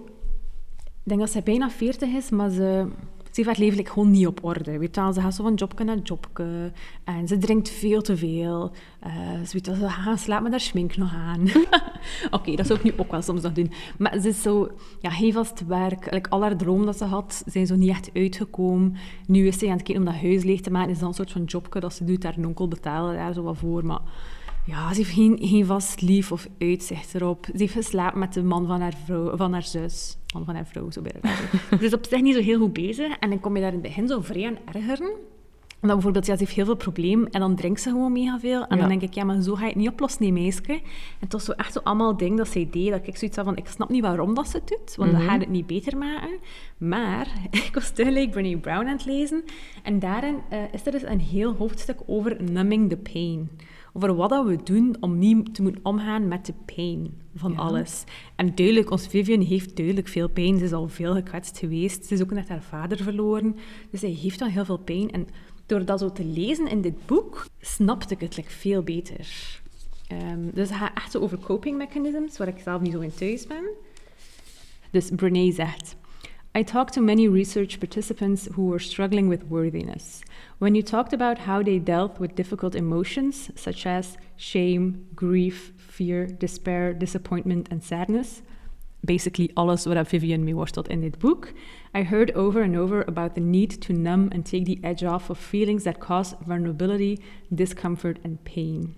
Ik 0.84 1.02
denk 1.02 1.20
dat 1.20 1.30
zij 1.30 1.42
bijna 1.42 1.70
40 1.70 2.08
is, 2.08 2.30
maar 2.30 2.50
ze 2.50 2.88
ze 3.30 3.42
heeft 3.42 3.46
haar 3.46 3.68
leven 3.68 3.86
gewoon 3.86 4.10
niet 4.10 4.26
op 4.26 4.44
orde. 4.44 4.78
Weet 4.78 4.94
ze 4.94 5.20
gaat 5.20 5.34
zo 5.34 5.42
van 5.42 5.54
jobke 5.54 5.84
naar 5.84 5.98
jobke. 5.98 6.72
En 7.04 7.28
ze 7.28 7.38
drinkt 7.38 7.70
veel 7.70 8.02
te 8.02 8.16
veel. 8.16 8.72
Uh, 9.06 9.12
ze, 9.46 9.52
weet, 9.52 9.64
ze 9.64 9.88
gaat 9.88 10.20
slapen 10.20 10.42
met 10.42 10.52
haar 10.52 10.60
schmink 10.60 10.96
nog 10.96 11.14
aan. 11.14 11.48
Oké, 12.36 12.54
dat 12.54 12.66
zou 12.66 12.78
ik 12.78 12.84
nu 12.84 12.92
ook 12.96 13.10
wel 13.10 13.22
soms 13.22 13.42
nog 13.42 13.52
doen. 13.52 13.72
Maar 13.98 14.20
ze 14.20 14.28
is 14.28 14.42
zo... 14.42 14.68
Ja, 15.00 15.32
vast 15.32 15.66
werk. 15.66 16.28
Al 16.28 16.42
haar 16.42 16.56
dromen 16.56 16.86
dat 16.86 16.96
ze 16.96 17.04
had, 17.04 17.42
zijn 17.46 17.66
zo 17.66 17.76
niet 17.76 17.88
echt 17.88 18.10
uitgekomen. 18.14 18.96
Nu 19.26 19.46
is 19.46 19.58
ze 19.58 19.66
aan 19.66 19.72
het 19.72 19.82
kijken 19.82 20.06
om 20.06 20.12
dat 20.12 20.20
huis 20.22 20.42
leeg 20.42 20.60
te 20.60 20.70
maken. 20.70 20.90
Is 20.90 20.98
dan 20.98 21.08
een 21.08 21.14
soort 21.14 21.32
van 21.32 21.44
jobke 21.44 21.80
dat 21.80 21.94
ze 21.94 22.04
doet. 22.04 22.22
Haar 22.22 22.36
onkel 22.38 22.68
betalen 22.68 23.14
daar 23.14 23.32
zo 23.32 23.42
wat 23.42 23.58
voor. 23.58 23.84
Maar 23.84 24.00
ja, 24.64 24.92
ze 24.92 24.96
heeft 24.96 25.14
geen, 25.14 25.38
geen 25.40 25.66
vast 25.66 26.00
lief 26.00 26.32
of 26.32 26.48
uitzicht 26.58 27.14
erop. 27.14 27.44
Ze 27.44 27.58
heeft 27.58 27.72
geslapen 27.72 28.18
met 28.18 28.32
de 28.32 28.42
man 28.42 28.66
van 28.66 28.80
haar, 28.80 28.94
vrouw, 29.04 29.36
van 29.36 29.52
haar 29.52 29.62
zus. 29.62 30.16
Man 30.34 30.44
van 30.44 30.54
haar 30.54 30.66
vrouw, 30.66 30.90
zo 30.90 31.02
bij 31.02 31.12
de 31.20 31.76
Dus 31.82 31.92
op 31.92 32.06
zich 32.08 32.20
niet 32.20 32.34
zo 32.34 32.40
heel 32.40 32.58
goed 32.58 32.72
bezig. 32.72 33.18
En 33.18 33.30
dan 33.30 33.40
kom 33.40 33.54
je 33.54 33.60
daar 33.60 33.72
in 33.72 33.78
het 33.78 33.86
begin 33.86 34.08
zo 34.08 34.20
vrij 34.20 34.46
aan 34.46 34.74
ergeren. 34.74 35.10
Omdat 35.82 35.96
bijvoorbeeld, 35.96 36.26
ja, 36.26 36.32
ze 36.32 36.38
heeft 36.38 36.54
heel 36.54 36.64
veel 36.64 36.76
problemen 36.76 37.30
en 37.30 37.40
dan 37.40 37.54
drinkt 37.54 37.80
ze 37.80 37.90
gewoon 37.90 38.12
mega 38.12 38.38
veel. 38.38 38.66
En 38.66 38.78
dan 38.78 38.88
denk 38.88 39.02
ik, 39.02 39.14
ja, 39.14 39.24
maar 39.24 39.42
zo 39.42 39.54
ga 39.54 39.62
je 39.62 39.66
het 39.66 39.76
niet 39.76 39.88
oplossen, 39.88 40.22
nee, 40.22 40.32
meisje. 40.32 40.62
En 40.66 40.80
het 41.18 41.32
was 41.32 41.44
zo 41.44 41.52
echt 41.52 41.72
zo 41.72 41.80
allemaal 41.82 42.16
dingen 42.16 42.36
dat 42.36 42.48
zij 42.48 42.68
deed, 42.70 42.90
dat 42.90 43.06
ik 43.06 43.16
zoiets 43.16 43.36
had 43.36 43.46
van, 43.46 43.56
ik 43.56 43.66
snap 43.66 43.88
niet 43.88 44.02
waarom 44.02 44.34
dat 44.34 44.48
ze 44.48 44.56
het 44.56 44.68
doet, 44.68 44.96
want 44.96 45.12
mm 45.12 45.18
dat 45.18 45.28
gaat 45.28 45.40
het 45.40 45.48
niet 45.48 45.66
beter 45.66 45.96
maken. 45.96 46.38
Maar 46.78 47.26
ik 47.66 47.70
was 47.74 47.90
tegelijk 47.90 48.30
Brené 48.30 48.56
Brown 48.56 48.86
aan 48.86 48.96
het 48.96 49.04
lezen. 49.04 49.44
En 49.82 49.98
daarin 49.98 50.36
uh, 50.52 50.58
is 50.72 50.86
er 50.86 50.92
dus 50.92 51.02
een 51.02 51.20
heel 51.20 51.54
hoofdstuk 51.54 51.98
over 52.06 52.36
numbing 52.42 52.88
the 52.88 52.96
pain 52.96 53.50
over 53.92 54.14
wat 54.14 54.30
dat 54.30 54.46
we 54.46 54.62
doen 54.62 54.96
om 55.00 55.18
niet 55.18 55.54
te 55.54 55.62
moeten 55.62 55.84
omgaan 55.84 56.28
met 56.28 56.46
de 56.46 56.54
pijn 56.74 57.10
van 57.34 57.56
alles. 57.56 58.04
En 58.36 58.54
duidelijk, 58.54 58.90
ons 58.90 59.06
Vivian 59.06 59.40
heeft 59.40 59.76
duidelijk 59.76 60.08
veel 60.08 60.28
pijn. 60.28 60.58
Ze 60.58 60.64
is 60.64 60.72
al 60.72 60.88
veel 60.88 61.14
gekwetst 61.14 61.58
geweest. 61.58 62.04
Ze 62.06 62.14
is 62.14 62.22
ook 62.22 62.30
net 62.30 62.48
haar 62.48 62.62
vader 62.62 62.96
verloren. 63.02 63.56
Dus 63.90 64.00
zij 64.00 64.10
heeft 64.10 64.40
al 64.40 64.48
heel 64.48 64.64
veel 64.64 64.78
pijn. 64.78 65.10
En 65.10 65.26
door 65.66 65.84
dat 65.84 65.98
zo 65.98 66.12
te 66.12 66.24
lezen 66.24 66.68
in 66.68 66.80
dit 66.80 67.06
boek, 67.06 67.46
snapte 67.60 68.14
ik 68.14 68.20
het 68.20 68.36
like, 68.36 68.50
veel 68.50 68.82
beter. 68.82 69.60
Um, 70.12 70.50
dus 70.54 70.68
het 70.68 70.78
gaat 70.78 70.96
echt 70.96 71.16
over 71.16 71.38
coping 71.38 71.76
mechanisms, 71.76 72.38
waar 72.38 72.48
ik 72.48 72.58
zelf 72.58 72.80
niet 72.80 72.92
zo 72.92 73.00
in 73.00 73.14
thuis 73.14 73.46
ben. 73.46 73.64
Dus 74.90 75.10
Brene 75.16 75.52
zegt... 75.52 75.98
I 76.58 76.64
talked 76.64 76.94
to 76.94 77.00
many 77.00 77.28
research 77.28 77.78
participants 77.78 78.48
who 78.48 78.68
were 78.68 78.80
struggling 78.80 79.28
with 79.28 79.42
worthiness. 79.48 80.20
When 80.60 80.74
you 80.74 80.82
talked 80.82 81.14
about 81.14 81.38
how 81.38 81.62
they 81.62 81.78
dealt 81.78 82.20
with 82.20 82.34
difficult 82.34 82.74
emotions 82.74 83.50
such 83.56 83.86
as 83.86 84.18
shame, 84.36 85.06
grief, 85.14 85.72
fear, 85.78 86.26
despair, 86.26 86.92
disappointment, 86.92 87.68
and 87.70 87.82
sadness, 87.82 88.42
basically 89.02 89.50
alles 89.56 89.86
wat 89.86 90.06
Vivian 90.06 90.44
mee 90.44 90.52
worstelt 90.52 90.88
in 90.88 91.00
dit 91.00 91.18
boek, 91.18 91.54
I 91.94 92.02
heard 92.02 92.30
over 92.32 92.60
and 92.60 92.76
over 92.76 93.00
about 93.08 93.36
the 93.36 93.40
need 93.40 93.70
to 93.80 93.94
numb 93.94 94.28
and 94.32 94.44
take 94.44 94.66
the 94.66 94.78
edge 94.84 95.02
off 95.02 95.30
of 95.30 95.38
feelings 95.38 95.84
that 95.84 95.98
cause 95.98 96.34
vulnerability, 96.46 97.18
discomfort, 97.54 98.18
and 98.22 98.44
pain. 98.44 98.96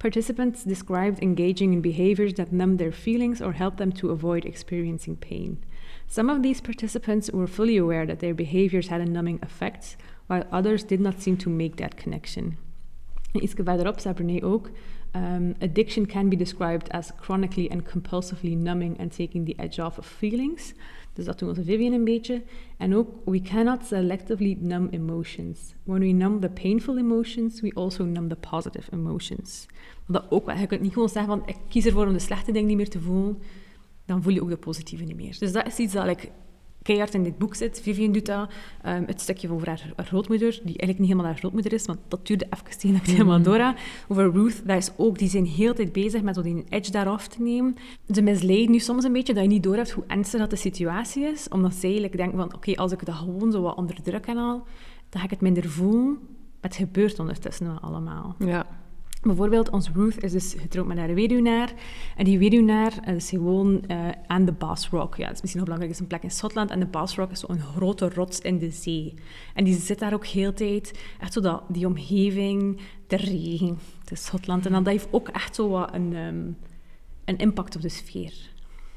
Participants 0.00 0.64
described 0.64 1.22
engaging 1.22 1.72
in 1.74 1.80
behaviors 1.80 2.34
that 2.34 2.52
numb 2.52 2.76
their 2.76 2.90
feelings 2.90 3.40
or 3.40 3.52
help 3.52 3.76
them 3.76 3.92
to 3.92 4.10
avoid 4.10 4.44
experiencing 4.44 5.14
pain. 5.14 5.64
Some 6.08 6.28
of 6.28 6.42
these 6.42 6.60
participants 6.60 7.30
were 7.30 7.46
fully 7.46 7.76
aware 7.76 8.04
that 8.04 8.18
their 8.18 8.34
behaviors 8.34 8.88
had 8.88 9.00
a 9.00 9.06
numbing 9.06 9.38
effect, 9.42 9.96
while 10.28 10.46
others 10.50 10.86
did 10.86 11.00
not 11.00 11.22
seem 11.22 11.36
to 11.36 11.50
make 11.50 11.74
that 11.74 12.02
connection. 12.02 12.56
Iets 13.32 13.54
verderop 13.56 14.00
zei 14.00 14.42
ook, 14.42 14.70
um, 15.16 15.54
addiction 15.58 16.06
can 16.06 16.28
be 16.28 16.36
described 16.36 16.90
as 16.90 17.12
chronically 17.20 17.68
and 17.68 17.90
compulsively 17.90 18.54
numbing 18.54 18.98
and 19.00 19.16
taking 19.16 19.46
the 19.46 19.62
edge 19.62 19.84
off 19.84 19.98
of 19.98 20.06
feelings. 20.06 20.74
Dus 21.12 21.24
dat 21.24 21.38
doen 21.38 21.48
onze 21.48 21.64
Vivian 21.64 21.92
een 21.92 22.04
beetje. 22.04 22.42
En 22.76 22.94
ook, 22.94 23.08
we 23.24 23.40
cannot 23.40 23.84
selectively 23.84 24.56
numb 24.60 24.92
emotions. 24.92 25.74
When 25.84 26.00
we 26.00 26.06
numb 26.06 26.40
the 26.40 26.48
painful 26.48 26.98
emotions, 26.98 27.60
we 27.60 27.72
also 27.74 28.04
numb 28.04 28.28
the 28.28 28.48
positive 28.50 28.92
emotions. 28.92 29.66
Dat 30.06 30.30
ook 30.30 30.46
wel, 30.46 30.56
je 30.56 30.66
kunt 30.66 30.80
niet 30.80 30.92
gewoon 30.92 31.08
zeggen 31.08 31.38
van, 31.38 31.48
ik 31.48 31.56
kies 31.68 31.86
ervoor 31.86 32.06
om 32.06 32.12
de 32.12 32.18
slechte 32.18 32.52
dingen 32.52 32.68
niet 32.68 32.76
meer 32.76 32.88
te 32.88 33.00
voelen 33.00 33.38
dan 34.08 34.22
voel 34.22 34.32
je 34.32 34.42
ook 34.42 34.48
de 34.48 34.56
positieve 34.56 35.04
niet 35.04 35.16
meer. 35.16 35.36
Dus 35.38 35.52
dat 35.52 35.66
is 35.66 35.78
iets 35.78 35.92
dat. 35.92 36.06
Ik 36.06 36.30
keihard 36.88 37.14
in 37.14 37.22
dit 37.22 37.38
boek 37.38 37.54
zit. 37.54 37.80
Vivian 37.80 38.12
doet 38.12 38.26
dat. 38.26 38.50
Ehm, 38.82 39.02
het 39.06 39.20
stukje 39.20 39.52
over 39.52 39.68
haar, 39.68 39.92
grootmoeder, 39.96 40.50
die 40.50 40.78
eigenlijk 40.78 40.98
niet 40.98 41.08
helemaal 41.08 41.24
haar 41.24 41.38
grootmoeder 41.38 41.72
is, 41.72 41.86
want 41.86 41.98
dat 42.08 42.26
duurde 42.26 42.46
even 42.50 42.78
tegen 42.78 42.92
dat 42.92 43.00
ik 43.00 43.06
het 43.06 43.16
helemaal 43.16 43.42
door 43.42 43.58
had. 43.58 43.76
Over 44.08 44.32
Ruth, 44.32 44.66
dat 44.66 44.76
is 44.76 44.90
ook, 44.96 45.18
die 45.18 45.28
zijn 45.28 45.46
heel 45.46 45.74
tijd 45.74 45.92
bezig 45.92 46.22
met 46.22 46.34
zo 46.34 46.42
die 46.42 46.64
edge 46.68 46.90
daaraf 46.90 47.28
te 47.28 47.42
nemen. 47.42 47.76
Ze 48.10 48.22
misleiden 48.22 48.70
nu 48.70 48.78
soms 48.78 49.04
een 49.04 49.12
beetje 49.12 49.34
dat 49.34 49.42
je 49.42 49.48
niet 49.48 49.62
doorhebt 49.62 49.90
hoe 49.90 50.04
ernstig 50.06 50.40
dat 50.40 50.50
de 50.50 50.56
situatie 50.56 51.24
is, 51.24 51.48
omdat 51.48 51.74
ze 51.74 51.82
eigenlijk 51.82 52.16
denken 52.16 52.38
van, 52.38 52.54
oké, 52.54 52.74
als 52.74 52.92
ik 52.92 53.04
dat 53.04 53.14
gewoon 53.14 53.52
zo 53.52 53.62
wat 53.62 53.76
onder 53.76 54.02
druk 54.02 54.26
en 54.26 54.36
al, 54.36 54.66
dan 55.08 55.20
ga 55.20 55.24
ik 55.24 55.30
het 55.30 55.40
minder 55.40 55.68
voelen. 55.68 56.18
Het 56.60 56.76
gebeurt 56.76 57.18
ondertussen 57.18 57.66
wel 57.66 57.78
allemaal. 57.80 58.34
Ja. 58.38 58.66
Bijvoorbeeld, 59.22 59.70
ons 59.70 59.90
Ruth 59.94 60.22
is 60.22 60.32
dus 60.32 60.54
getrouwd 60.58 60.86
met 60.86 60.98
haar 60.98 61.14
weduwnaar. 61.14 61.72
En 62.16 62.24
die 62.24 62.38
weduwnaar 62.38 63.14
is 63.14 63.28
gewoon 63.28 63.84
uh, 63.88 64.08
aan 64.26 64.44
de 64.44 64.52
Bass 64.52 64.88
Rock. 64.88 65.16
Ja, 65.16 65.26
dat 65.26 65.34
is 65.34 65.40
misschien 65.40 65.60
nog 65.60 65.70
belangrijk, 65.70 65.92
is 65.94 66.00
een 66.00 66.06
plek 66.06 66.22
in 66.22 66.30
Schotland. 66.30 66.70
En 66.70 66.80
de 66.80 66.86
Bass 66.86 67.16
Rock 67.16 67.30
is 67.30 67.40
zo'n 67.40 67.60
grote 67.60 68.08
rots 68.08 68.40
in 68.40 68.58
de 68.58 68.70
zee. 68.70 69.14
En 69.54 69.64
die 69.64 69.74
zit 69.74 69.98
daar 69.98 70.14
ook 70.14 70.26
heel 70.26 70.52
tijd. 70.52 70.98
Echt 71.20 71.32
zo 71.32 71.40
dat, 71.40 71.62
die 71.68 71.86
omgeving, 71.86 72.80
de 73.06 73.16
regen, 73.16 73.78
het 74.00 74.10
is 74.10 74.24
Schotland. 74.24 74.66
En 74.66 74.72
dan, 74.72 74.82
dat 74.82 74.92
heeft 74.92 75.08
ook 75.10 75.28
echt 75.28 75.54
zo 75.54 75.68
wat 75.68 75.94
een, 75.94 76.16
um, 76.16 76.56
een 77.24 77.38
impact 77.38 77.76
op 77.76 77.82
de 77.82 77.88
sfeer. 77.88 78.32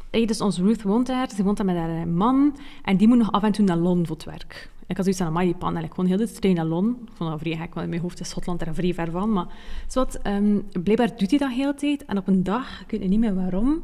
Hey, 0.09 0.25
dus 0.25 0.41
ons 0.41 0.57
Ruth 0.57 0.81
woont 0.81 1.07
daar. 1.07 1.29
Ze 1.29 1.43
woont 1.43 1.57
daar 1.57 1.65
met 1.65 1.75
haar 1.75 2.07
man. 2.07 2.57
En 2.83 2.97
die 2.97 3.07
moet 3.07 3.17
nog 3.17 3.31
af 3.31 3.43
en 3.43 3.51
toe 3.51 3.65
naar 3.65 3.77
Londen 3.77 4.07
voor 4.07 4.15
het 4.15 4.25
werk. 4.25 4.69
Ik 4.91 4.97
had 4.97 5.05
zoiets 5.05 5.21
aan, 5.21 5.27
amai, 5.27 5.45
die 5.45 5.55
pan, 5.55 5.77
ik 5.77 5.93
gewoon 5.93 6.05
heel 6.05 6.27
trein 6.27 6.55
naar 6.55 6.65
Londen. 6.65 6.97
Ik 7.01 7.11
vond 7.13 7.29
dat 7.29 7.39
vrij 7.39 7.55
gek, 7.55 7.73
want 7.73 7.83
in 7.83 7.89
mijn 7.89 8.01
hoofd 8.01 8.19
is 8.19 8.29
Schotland 8.29 8.59
daar 8.59 8.73
vrij 8.73 8.93
ver 8.93 9.11
van. 9.11 9.33
Maar 9.33 9.47
wat, 9.93 10.19
um, 10.27 10.65
blijkbaar 10.83 11.17
doet 11.17 11.29
hij 11.29 11.39
dat 11.39 11.51
heel 11.51 11.73
tijd. 11.73 12.05
En 12.05 12.17
op 12.17 12.27
een 12.27 12.43
dag, 12.43 12.81
ik 12.81 12.99
weet 12.99 13.09
niet 13.09 13.19
meer 13.19 13.35
waarom, 13.35 13.83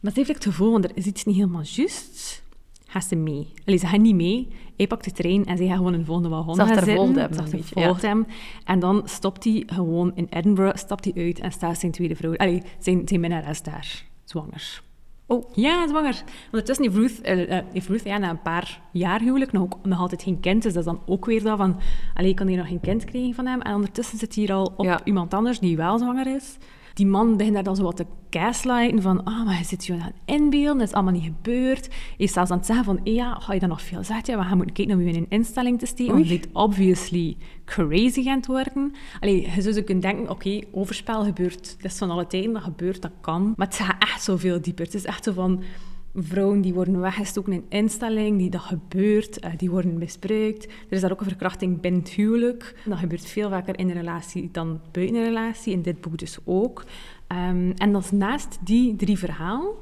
maar 0.00 0.12
ze 0.12 0.18
heeft 0.18 0.34
het 0.34 0.44
gevoel, 0.44 0.72
want 0.72 0.84
er 0.84 0.90
is 0.94 1.06
iets 1.06 1.24
niet 1.24 1.36
helemaal 1.36 1.62
juist, 1.64 2.42
gaat 2.86 3.04
ze 3.04 3.16
mee. 3.16 3.48
Allee, 3.64 3.78
ze 3.78 3.86
gaat 3.86 4.00
niet 4.00 4.14
mee. 4.14 4.48
Hij 4.76 4.86
pakt 4.86 5.04
de 5.04 5.12
trein 5.12 5.44
en 5.44 5.56
ze 5.56 5.66
gaat 5.66 5.76
gewoon 5.76 5.92
in 5.92 5.98
de 5.98 6.04
volgende 6.04 6.28
wagon 6.28 6.54
Zag 6.54 6.68
gaan 6.68 6.84
volgt 6.84 7.14
hem. 7.14 7.62
volgt 7.64 8.02
hem. 8.02 8.26
En 8.64 8.78
dan 8.78 9.02
stopt 9.04 9.44
hij 9.44 9.62
gewoon 9.66 10.12
in 10.14 10.26
Edinburgh, 10.30 10.76
stapt 10.76 11.04
hij 11.04 11.24
uit 11.24 11.38
en 11.38 11.52
staat 11.52 11.78
zijn 11.78 11.92
tweede 11.92 12.16
vrouw, 12.16 12.36
allee, 12.36 12.62
zijn, 12.78 13.02
zijn 13.04 13.20
minnares 13.20 13.62
daar, 13.62 14.04
zwanger. 14.24 14.82
Oh, 15.30 15.50
ja, 15.54 15.88
zwanger. 15.88 16.22
Ondertussen 16.44 16.84
heeft 16.84 16.96
Ruth, 16.96 17.28
uh, 17.28 17.58
heeft 17.72 17.88
Ruth 17.88 18.04
ja, 18.04 18.18
na 18.18 18.30
een 18.30 18.42
paar 18.42 18.80
jaar 18.92 19.20
huwelijk 19.20 19.52
nog, 19.52 19.62
ook, 19.62 19.78
nog 19.82 19.98
altijd 19.98 20.22
geen 20.22 20.40
kind. 20.40 20.62
Dus 20.62 20.72
dat 20.72 20.86
is 20.86 20.92
dan 20.92 21.02
ook 21.06 21.26
weer 21.26 21.42
dat 21.42 21.58
van... 21.58 21.76
Allee, 22.14 22.30
ik 22.30 22.36
kan 22.36 22.46
hier 22.46 22.56
nog 22.56 22.66
geen 22.66 22.80
kind 22.80 23.04
krijgen 23.04 23.34
van 23.34 23.46
hem. 23.46 23.60
En 23.60 23.74
ondertussen 23.74 24.18
zit 24.18 24.34
hij 24.34 24.44
hier 24.44 24.52
al 24.52 24.72
op 24.76 25.00
iemand 25.04 25.34
anders 25.34 25.58
die 25.58 25.76
wel 25.76 25.98
zwanger 25.98 26.26
is 26.26 26.56
die 26.98 27.06
man 27.06 27.36
begint 27.36 27.54
daar 27.54 27.62
dan 27.62 27.76
zo 27.76 27.82
wat 27.82 27.96
te 27.96 28.06
gaslighten 28.30 29.02
van 29.02 29.24
ah, 29.24 29.44
maar 29.44 29.58
je 29.58 29.64
zit 29.64 29.86
je 29.86 29.92
aan 29.92 30.00
het 30.00 30.14
inbeelden, 30.24 30.78
dat 30.78 30.88
is 30.88 30.94
allemaal 30.94 31.12
niet 31.12 31.32
gebeurd. 31.36 31.86
Hij 31.86 31.96
is 32.16 32.32
zelfs 32.32 32.50
aan 32.50 32.56
het 32.56 32.66
zeggen 32.66 32.84
van, 32.84 33.00
ja, 33.04 33.34
ga 33.34 33.52
je 33.52 33.60
dan 33.60 33.68
nog 33.68 33.82
veel 33.82 34.04
zeggen? 34.04 34.38
We 34.38 34.44
gaan 34.44 34.56
moeten 34.56 34.74
kijken 34.74 34.94
om 34.94 35.00
je 35.02 35.08
in 35.08 35.16
een 35.16 35.26
instelling 35.28 35.78
te 35.78 35.86
steken, 35.86 36.12
want 36.12 36.28
het 36.28 36.48
obviously 36.52 37.36
crazy 37.64 38.22
gaan 38.22 38.42
worden. 38.46 38.92
Allee, 39.20 39.50
je 39.54 39.62
zou 39.62 39.74
zo 39.74 39.82
kunnen 39.82 40.02
denken, 40.02 40.30
oké, 40.30 40.60
overspel 40.72 41.24
gebeurt, 41.24 41.76
dat 41.82 41.90
is 41.90 41.98
van 41.98 42.10
alle 42.10 42.26
tijden, 42.26 42.52
dat 42.52 42.62
gebeurt, 42.62 43.02
dat 43.02 43.12
kan. 43.20 43.52
Maar 43.56 43.66
het 43.66 43.76
gaat 43.76 44.02
echt 44.02 44.22
zoveel 44.22 44.60
dieper. 44.60 44.84
Het 44.84 44.94
is 44.94 45.04
echt 45.04 45.24
zo 45.24 45.32
van 45.32 45.62
vrouwen 46.14 46.60
die 46.60 46.74
worden 46.74 47.00
weggestoken 47.00 47.52
in 47.52 47.64
instelling, 47.68 48.38
die 48.38 48.50
dat 48.50 48.60
gebeurt, 48.60 49.44
uh, 49.44 49.50
die 49.56 49.70
worden 49.70 49.98
misbruikt. 49.98 50.64
Er 50.64 50.72
is 50.88 51.00
daar 51.00 51.12
ook 51.12 51.20
een 51.20 51.26
verkrachting 51.26 51.80
binnen 51.80 52.00
het 52.00 52.10
huwelijk. 52.10 52.82
Dat 52.84 52.98
gebeurt 52.98 53.26
veel 53.26 53.48
vaker 53.48 53.78
in 53.78 53.88
een 53.88 53.96
relatie 53.96 54.48
dan 54.52 54.80
buiten 54.92 55.16
een 55.16 55.24
relatie, 55.24 55.72
in 55.72 55.82
dit 55.82 56.00
boek 56.00 56.18
dus 56.18 56.38
ook. 56.44 56.84
Um, 57.28 57.72
en 57.72 57.92
dat 57.92 58.12
naast 58.12 58.58
die 58.60 58.96
drie 58.96 59.18
verhalen 59.18 59.74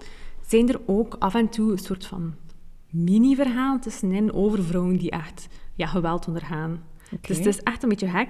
zijn 0.46 0.68
er 0.68 0.80
ook 0.86 1.16
af 1.18 1.34
en 1.34 1.48
toe 1.48 1.72
een 1.72 1.78
soort 1.78 2.06
van 2.06 2.34
mini-verhaal 2.90 3.78
tussenin 3.78 4.32
over 4.32 4.64
vrouwen 4.64 4.96
die 4.96 5.10
echt 5.10 5.48
ja, 5.74 5.86
geweld 5.86 6.28
ondergaan. 6.28 6.82
Dus 7.20 7.36
het 7.36 7.46
is 7.46 7.62
echt 7.62 7.82
een 7.82 7.88
beetje 7.88 8.08
gek. 8.08 8.28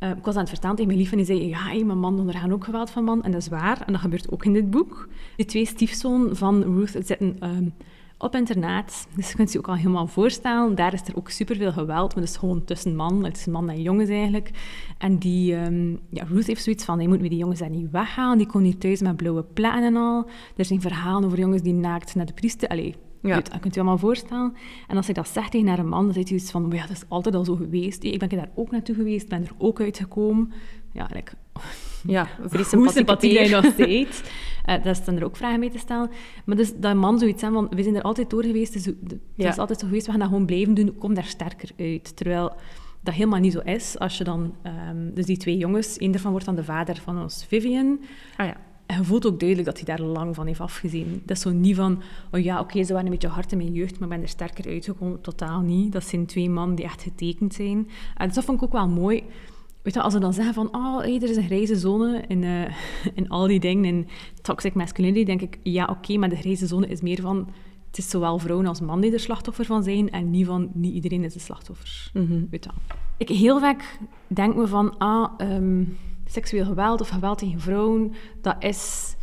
Uh, 0.00 0.10
ik 0.10 0.24
was 0.24 0.34
aan 0.34 0.40
het 0.40 0.50
vertellen 0.50 0.76
tegen 0.76 0.90
mijn 0.90 1.02
lief 1.02 1.10
en 1.10 1.16
die 1.16 1.26
zei, 1.26 1.48
ja, 1.48 1.84
mijn 1.84 1.98
man 1.98 2.18
ondergaan 2.18 2.52
ook 2.52 2.64
geweld 2.64 2.90
van 2.90 3.04
man. 3.04 3.22
En 3.22 3.30
dat 3.30 3.40
is 3.40 3.48
waar, 3.48 3.82
en 3.86 3.92
dat 3.92 4.00
gebeurt 4.00 4.32
ook 4.32 4.44
in 4.44 4.52
dit 4.52 4.70
boek. 4.70 5.08
Die 5.36 5.46
twee 5.46 5.64
stiefzoon 5.64 6.36
van 6.36 6.62
Ruth 6.62 6.90
zitten 6.90 7.36
um, 7.40 7.72
op 8.18 8.34
internaat. 8.34 9.06
Dus 9.16 9.28
je 9.30 9.36
kunt 9.36 9.52
je 9.52 9.58
ook 9.58 9.68
al 9.68 9.74
helemaal 9.74 10.06
voorstellen. 10.06 10.74
Daar 10.74 10.92
is 10.92 11.02
er 11.06 11.16
ook 11.16 11.30
superveel 11.30 11.72
geweld, 11.72 12.14
maar 12.14 12.22
het 12.22 12.32
is 12.32 12.38
gewoon 12.38 12.64
tussen 12.64 12.96
man. 12.96 13.24
Het 13.24 13.36
is 13.36 13.46
man 13.46 13.70
en 13.70 13.82
jongens 13.82 14.08
eigenlijk. 14.08 14.50
En 14.98 15.18
die, 15.18 15.54
um, 15.54 15.98
ja, 16.08 16.24
Ruth 16.24 16.46
heeft 16.46 16.62
zoiets 16.62 16.84
van, 16.84 17.00
je 17.00 17.08
moet 17.08 17.20
met 17.20 17.30
die 17.30 17.38
jongens 17.38 17.60
daar 17.60 17.70
niet 17.70 17.90
weghalen. 17.90 18.38
Die 18.38 18.46
komen 18.46 18.68
hier 18.68 18.78
thuis 18.78 19.00
met 19.00 19.16
blauwe 19.16 19.42
platen 19.42 19.84
en 19.84 19.96
al. 19.96 20.26
Er 20.56 20.64
zijn 20.64 20.80
verhalen 20.80 21.24
over 21.24 21.38
jongens 21.38 21.62
die 21.62 21.74
naakt 21.74 22.14
naar 22.14 22.26
de 22.26 22.32
priester... 22.32 22.98
ja. 23.22 23.34
dat 23.34 23.60
kunt 23.60 23.74
je 23.74 23.80
allemaal 23.80 23.98
voorstellen. 23.98 24.54
En 24.88 24.96
als 24.96 25.06
hij 25.06 25.14
dat 25.14 25.28
zegt 25.28 25.50
tegen 25.50 25.78
een 25.78 25.88
man, 25.88 26.04
dan 26.04 26.14
zegt 26.14 26.28
hij 26.28 26.38
iets 26.38 26.50
van, 26.50 26.70
ja, 26.72 26.80
dat 26.80 26.96
is 26.96 27.04
altijd 27.08 27.34
al 27.34 27.44
zo 27.44 27.54
geweest. 27.54 28.04
Ik 28.04 28.18
ben 28.18 28.28
daar 28.28 28.50
ook 28.54 28.70
naartoe 28.70 28.94
geweest, 28.94 29.28
ben 29.28 29.44
er 29.44 29.52
ook 29.58 29.80
uitgekomen. 29.80 30.52
Ja, 30.92 31.08
like, 31.12 31.32
ja 32.16 32.28
hoe 32.72 32.90
sympathie 32.90 33.32
jij 33.32 33.48
nog 33.48 33.64
steeds. 33.74 34.22
Uh, 34.66 34.74
dat 34.74 34.98
is 34.98 35.04
dan 35.04 35.16
er 35.16 35.24
ook 35.24 35.36
vragen 35.36 35.60
mee 35.60 35.70
te 35.70 35.78
stellen. 35.78 36.10
Maar 36.44 36.56
dus 36.56 36.72
dat 36.76 36.94
man 36.94 37.18
zoiets 37.18 37.42
aan 37.42 37.52
van, 37.52 37.68
we 37.68 37.82
zijn 37.82 37.96
er 37.96 38.02
altijd 38.02 38.30
door 38.30 38.44
geweest, 38.44 38.72
dus 38.72 38.84
het 38.84 39.18
is 39.36 39.58
altijd 39.58 39.80
zo 39.80 39.86
geweest, 39.86 40.04
we 40.06 40.10
gaan 40.10 40.20
dat 40.20 40.28
gewoon 40.28 40.46
blijven 40.46 40.74
doen, 40.74 40.98
kom 40.98 41.14
daar 41.14 41.24
sterker 41.24 41.70
uit. 41.78 42.16
Terwijl 42.16 42.52
dat 43.00 43.14
helemaal 43.14 43.40
niet 43.40 43.52
zo 43.52 43.60
is. 43.60 43.98
Als 43.98 44.18
je 44.18 44.24
dan, 44.24 44.54
um, 44.90 45.14
dus 45.14 45.26
die 45.26 45.36
twee 45.36 45.56
jongens, 45.56 45.96
één 45.96 46.10
daarvan 46.10 46.30
wordt 46.30 46.46
dan 46.46 46.56
de 46.56 46.64
vader 46.64 46.96
van 46.96 47.22
ons 47.22 47.44
Vivian. 47.48 48.00
Ah 48.36 48.46
ja 48.46 48.56
je 48.96 49.04
voelt 49.04 49.26
ook 49.26 49.38
duidelijk 49.38 49.68
dat 49.68 49.86
hij 49.86 49.96
daar 49.96 50.06
lang 50.06 50.34
van 50.34 50.46
heeft 50.46 50.60
afgezien. 50.60 51.22
Dat 51.24 51.36
is 51.36 51.42
zo 51.42 51.50
niet 51.50 51.76
van, 51.76 52.02
oh 52.30 52.40
ja, 52.40 52.60
oké, 52.60 52.84
ze 52.84 52.92
waren 52.92 53.06
een 53.06 53.12
beetje 53.12 53.28
hard 53.28 53.52
in 53.52 53.58
mijn 53.58 53.72
jeugd, 53.72 53.98
maar 53.98 54.08
ik 54.08 54.14
ben 54.14 54.22
er 54.22 54.28
sterker 54.28 54.66
uitgekomen. 54.66 55.20
Totaal 55.20 55.60
niet. 55.60 55.92
Dat 55.92 56.04
zijn 56.04 56.26
twee 56.26 56.50
mannen 56.50 56.76
die 56.76 56.84
echt 56.84 57.02
getekend 57.02 57.54
zijn. 57.54 57.88
En 58.14 58.26
dus 58.26 58.34
dat 58.34 58.44
vond 58.44 58.58
ik 58.58 58.64
ook 58.64 58.72
wel 58.72 58.88
mooi. 58.88 59.22
Weet 59.82 59.94
je, 59.94 60.00
als 60.00 60.12
ze 60.12 60.18
dan 60.18 60.32
zeggen 60.32 60.54
van, 60.54 60.68
oh, 60.72 60.98
hey, 60.98 61.16
er 61.16 61.30
is 61.30 61.36
een 61.36 61.42
grijze 61.42 61.76
zone 61.76 62.24
in, 62.28 62.42
uh, 62.42 62.64
in 63.14 63.28
al 63.28 63.46
die 63.46 63.60
dingen, 63.60 63.84
in 63.84 64.08
toxic 64.42 64.74
masculinity, 64.74 65.24
denk 65.24 65.40
ik, 65.40 65.58
ja, 65.62 65.84
oké, 65.84 66.16
maar 66.16 66.28
de 66.28 66.36
grijze 66.36 66.66
zone 66.66 66.86
is 66.86 67.00
meer 67.00 67.20
van, 67.20 67.48
het 67.86 67.98
is 67.98 68.10
zowel 68.10 68.38
vrouwen 68.38 68.66
als 68.66 68.80
mannen 68.80 69.00
die 69.00 69.12
er 69.12 69.20
slachtoffer 69.20 69.64
van 69.64 69.82
zijn, 69.82 70.10
en 70.10 70.30
niet 70.30 70.46
van, 70.46 70.70
niet 70.74 70.94
iedereen 70.94 71.24
is 71.24 71.34
een 71.34 71.40
slachtoffer. 71.40 72.10
Mm 72.12 72.46
Weet 72.50 72.64
je 72.64 72.70
Ik 73.16 73.28
heel 73.28 73.60
vaak 73.60 73.98
denk 74.26 74.54
me 74.54 74.66
van, 74.66 74.98
ah, 74.98 75.30
um, 75.38 75.96
seksueel 76.30 76.64
geweld 76.64 77.00
of 77.00 77.08
geweld 77.08 77.38
tegen 77.38 77.60
vrouwen, 77.60 78.12
dat 78.40 78.56
is, 78.58 79.14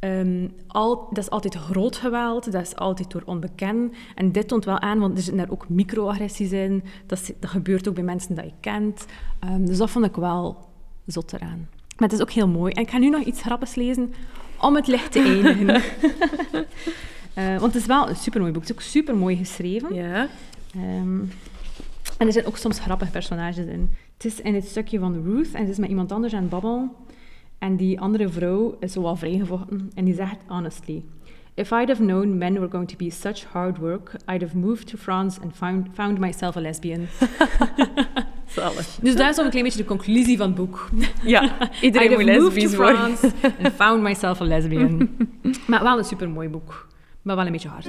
um, 0.00 0.52
al, 0.66 1.08
dat 1.08 1.24
is 1.24 1.30
altijd 1.30 1.54
groot 1.54 1.96
geweld, 1.96 2.52
dat 2.52 2.62
is 2.62 2.76
altijd 2.76 3.10
door 3.10 3.22
onbekend. 3.24 3.94
En 4.14 4.32
dit 4.32 4.48
toont 4.48 4.64
wel 4.64 4.80
aan, 4.80 4.98
want 4.98 5.16
er 5.16 5.22
zitten 5.22 5.42
daar 5.42 5.52
ook 5.52 5.68
microagressies 5.68 6.52
in. 6.52 6.84
Dat, 7.06 7.32
dat 7.40 7.50
gebeurt 7.50 7.88
ook 7.88 7.94
bij 7.94 8.04
mensen 8.04 8.34
dat 8.34 8.44
je 8.44 8.52
kent. 8.60 9.06
Um, 9.44 9.66
dus 9.66 9.78
dat 9.78 9.90
vond 9.90 10.04
ik 10.04 10.16
wel 10.16 10.68
zot 11.06 11.32
eraan. 11.32 11.68
Maar 11.96 12.08
het 12.08 12.12
is 12.12 12.20
ook 12.20 12.30
heel 12.30 12.48
mooi. 12.48 12.72
En 12.72 12.82
ik 12.82 12.90
ga 12.90 12.98
nu 12.98 13.08
nog 13.08 13.22
iets 13.22 13.42
grappigs 13.42 13.74
lezen 13.74 14.14
om 14.60 14.74
het 14.74 14.86
licht 14.86 15.12
te 15.12 15.20
eindigen. 15.44 15.82
uh, 17.38 17.58
want 17.60 17.72
het 17.72 17.82
is 17.82 17.86
wel 17.86 18.08
een 18.08 18.16
supermooi 18.16 18.52
boek. 18.52 18.62
Het 18.62 18.70
is 18.70 18.76
ook 18.76 18.82
supermooi 18.82 19.36
geschreven. 19.36 19.94
Ja. 19.94 20.28
Um, 20.76 21.30
en 22.22 22.28
er 22.28 22.34
zijn 22.34 22.46
ook 22.46 22.56
soms 22.56 22.78
grappige 22.78 23.10
personages 23.10 23.66
in. 23.66 23.90
Het 24.12 24.24
is 24.24 24.40
in 24.40 24.54
het 24.54 24.68
stukje 24.68 24.98
van 24.98 25.22
Ruth 25.24 25.52
en 25.52 25.64
ze 25.64 25.70
is 25.70 25.78
met 25.78 25.88
iemand 25.88 26.12
anders 26.12 26.34
aan 26.34 26.40
het 26.40 26.50
babbelen. 26.50 26.90
En 27.58 27.76
die 27.76 28.00
andere 28.00 28.28
vrouw 28.28 28.76
is 28.80 28.92
zo 28.92 29.02
wel 29.02 29.16
vrijgevochten 29.16 29.90
en 29.94 30.04
die 30.04 30.14
zegt 30.14 30.36
honestly... 30.46 31.04
If 31.54 31.70
I'd 31.70 31.88
have 31.88 32.02
known 32.02 32.38
men 32.38 32.54
were 32.54 32.70
going 32.70 32.88
to 32.88 32.96
be 32.96 33.10
such 33.10 33.44
hard 33.44 33.78
work, 33.78 34.14
I'd 34.26 34.42
have 34.42 34.56
moved 34.56 34.86
to 34.86 34.96
France 34.96 35.40
and 35.42 35.56
found, 35.56 35.86
found 35.94 36.18
myself 36.18 36.56
a 36.56 36.60
lesbian. 36.60 37.06
dus 39.02 39.16
daar 39.16 39.28
is 39.28 39.38
ook 39.38 39.44
een 39.44 39.50
klein 39.50 39.64
beetje 39.64 39.78
de 39.78 39.84
conclusie 39.84 40.36
van 40.36 40.46
het 40.46 40.54
boek. 40.54 40.88
Ja, 41.22 41.50
iedereen 41.80 42.12
moet 42.12 42.22
lesbisch 42.22 42.76
worden. 42.76 42.96
France 42.96 43.30
and 43.62 43.72
found 43.74 44.02
myself 44.02 44.40
a 44.40 44.44
lesbian. 44.44 45.10
maar 45.66 45.82
wel 45.82 45.98
een 45.98 46.04
supermooi 46.04 46.48
boek. 46.48 46.86
Maar 47.22 47.36
wel 47.36 47.46
een 47.46 47.52
beetje 47.52 47.68
hard. 47.68 47.88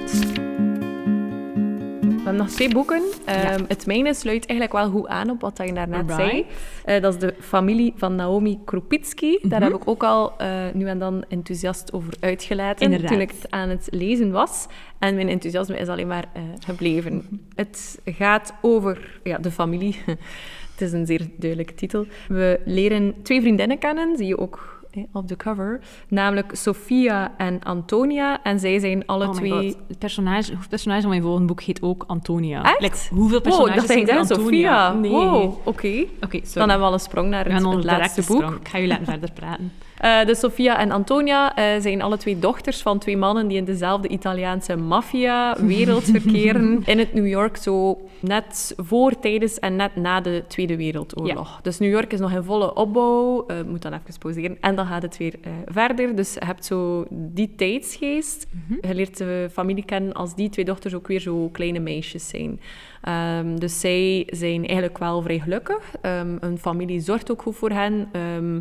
We 2.24 2.30
hebben 2.30 2.46
nog 2.46 2.54
twee 2.54 2.68
boeken. 2.68 3.02
Um, 3.28 3.64
Het 3.68 3.86
mijne 3.86 4.14
sluit 4.14 4.46
eigenlijk 4.46 4.72
wel 4.72 4.90
goed 4.90 5.06
aan 5.06 5.30
op 5.30 5.40
wat 5.40 5.60
je 5.64 5.72
daarnet 5.72 6.06
right. 6.06 6.14
zei. 6.14 6.46
Uh, 6.86 7.02
dat 7.02 7.14
is 7.14 7.20
de 7.20 7.34
familie 7.40 7.92
van 7.96 8.14
Naomi 8.14 8.58
Kropitsky. 8.64 9.26
Mm 9.26 9.38
-hmm. 9.40 9.50
Daar 9.50 9.60
mhm. 9.60 9.72
heb 9.72 9.80
ik 9.80 9.88
ook 9.88 10.02
al 10.02 10.32
uh, 10.40 10.62
nu 10.72 10.86
en 10.86 10.98
dan 10.98 11.24
enthousiast 11.28 11.92
over 11.92 12.14
uitgelaten 12.20 12.84
Inderdaad. 12.84 13.10
toen 13.10 13.20
ik 13.20 13.30
het 13.30 13.50
aan 13.50 13.68
het 13.68 13.88
lezen 13.90 14.30
was. 14.30 14.66
En 14.98 15.14
mijn 15.14 15.28
enthousiasme 15.28 15.78
is 15.78 15.88
alleen 15.88 16.06
maar 16.06 16.24
uh, 16.36 16.42
gebleven. 16.64 17.12
Mm 17.12 17.24
-hmm. 17.28 17.40
Het 17.54 18.00
gaat 18.04 18.54
over 18.60 19.20
ja, 19.22 19.38
de 19.38 19.50
familie. 19.50 19.96
het 20.72 20.80
is 20.80 20.92
een 20.92 21.06
zeer 21.06 21.28
duidelijke 21.36 21.74
titel. 21.74 22.06
We 22.28 22.60
leren 22.64 23.14
twee 23.22 23.40
vriendinnen 23.40 23.78
kennen, 23.78 24.16
die 24.16 24.26
je 24.26 24.38
ook 24.38 24.73
op 25.12 25.28
de 25.28 25.36
cover. 25.36 25.80
Namelijk 26.08 26.50
Sofia 26.54 27.32
en 27.36 27.62
Antonia. 27.62 28.42
En 28.42 28.58
zij 28.58 28.78
zijn 28.78 29.06
alle 29.06 29.26
Oh 29.28 29.34
twee... 29.34 29.50
god. 29.50 29.76
Het 29.88 29.98
personage, 29.98 30.36
het 30.50 30.54
hoofdpersonage 30.54 31.00
van 31.00 31.10
mijn 31.10 31.22
volgende 31.22 31.46
boek 31.46 31.62
heet 31.62 31.82
ook 31.82 32.04
Antonia. 32.06 32.62
Echt? 32.62 32.80
Like, 32.80 32.96
hoeveel 33.10 33.36
Oh, 33.36 33.42
personages 33.42 33.76
dat 33.76 33.86
denk 33.86 34.06
zijn 34.06 34.18
er 34.18 34.26
Sofia. 34.26 34.92
Nee. 34.92 35.10
Wow, 35.10 35.56
oké. 35.64 36.04
Oké, 36.20 36.40
Dan 36.54 36.68
hebben 36.68 36.78
we 36.78 36.84
al 36.84 36.92
een 36.92 37.00
sprong 37.00 37.28
naar 37.28 37.44
het, 37.44 37.64
het 37.64 37.84
laatste 37.84 38.22
boek. 38.26 38.42
Ik 38.42 38.68
ga 38.68 38.78
jullie 38.78 38.92
laten 38.92 39.06
verder 39.12 39.32
praten. 39.32 39.72
Eh, 40.04 40.24
dus 40.24 40.38
Sofia 40.38 40.78
en 40.78 40.90
Antonia 40.90 41.56
eh, 41.56 41.80
zijn 41.80 42.02
alle 42.02 42.16
twee 42.16 42.38
dochters 42.38 42.82
van 42.82 42.98
twee 42.98 43.16
mannen 43.16 43.48
die 43.48 43.56
in 43.56 43.64
dezelfde 43.64 44.08
Italiaanse 44.08 44.76
maffia-wereld 44.76 46.04
verkeren. 46.16 46.82
In 46.84 46.98
het 46.98 47.14
New 47.14 47.26
York 47.26 47.56
zo 47.56 48.00
net 48.20 48.74
voor, 48.76 49.18
tijdens 49.18 49.58
en 49.58 49.76
net 49.76 49.96
na 49.96 50.20
de 50.20 50.44
Tweede 50.48 50.76
Wereldoorlog. 50.76 51.60
Dus 51.62 51.78
New 51.78 51.90
York 51.90 52.12
is 52.12 52.20
nog 52.20 52.32
in 52.32 52.42
volle 52.42 52.74
opbouw. 52.74 53.46
Eh 53.46 53.56
moet 53.66 53.82
dan 53.82 53.92
even 53.92 54.18
pauzeren. 54.18 54.56
En 54.60 54.74
dan 54.76 54.86
gaat 54.86 55.02
het 55.02 55.16
weer 55.16 55.34
verder. 55.66 56.16
Dus 56.16 56.34
je 56.34 56.44
hebt 56.44 56.64
zo 56.64 57.04
die 57.10 57.54
tijdsgeest. 57.56 58.46
Je 58.80 58.94
leert 58.94 59.18
de 59.18 59.48
familie 59.52 59.84
kennen 59.84 60.12
als 60.12 60.34
die 60.34 60.48
twee 60.48 60.64
dochters 60.64 60.94
ook 60.94 61.06
weer 61.06 61.20
zo 61.20 61.48
kleine 61.48 61.78
meisjes 61.78 62.28
zijn. 62.28 62.60
Ehm, 63.02 63.56
dus 63.56 63.80
zij 63.80 64.28
zijn 64.30 64.66
eigenlijk 64.66 64.98
wel 64.98 65.22
vrij 65.22 65.38
gelukkig. 65.38 65.94
Ehm 66.00 66.36
hun 66.40 66.58
familie 66.58 67.00
zorgt 67.00 67.30
ook 67.30 67.42
goed 67.42 67.56
voor 67.56 67.70
hen. 67.70 68.08
Ehm, 68.12 68.60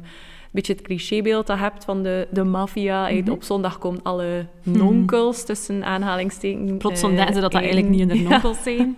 beetje 0.54 0.74
het 0.74 0.82
clichébeeld 0.82 1.48
dat 1.48 1.58
je 1.58 1.64
hebt 1.64 1.84
van 1.84 2.04
de, 2.04 2.28
de 2.32 2.44
maffia. 2.44 3.10
Mhm. 3.10 3.32
Op 3.32 3.44
zondag 3.44 3.78
komen 3.78 4.00
alle 4.04 4.46
nonkels, 4.64 5.46
tussen 5.46 5.84
aanhalingstekens. 5.84 6.72
Plots 6.78 7.02
eh, 7.02 7.08
ontdekken 7.08 7.36
ze 7.36 7.42
dat 7.42 7.52
dat 7.52 7.62
in. 7.62 7.68
eigenlijk 7.68 7.96
niet 7.96 8.12
hun 8.12 8.24
nonkels 8.30 8.64
zijn. 8.74 8.96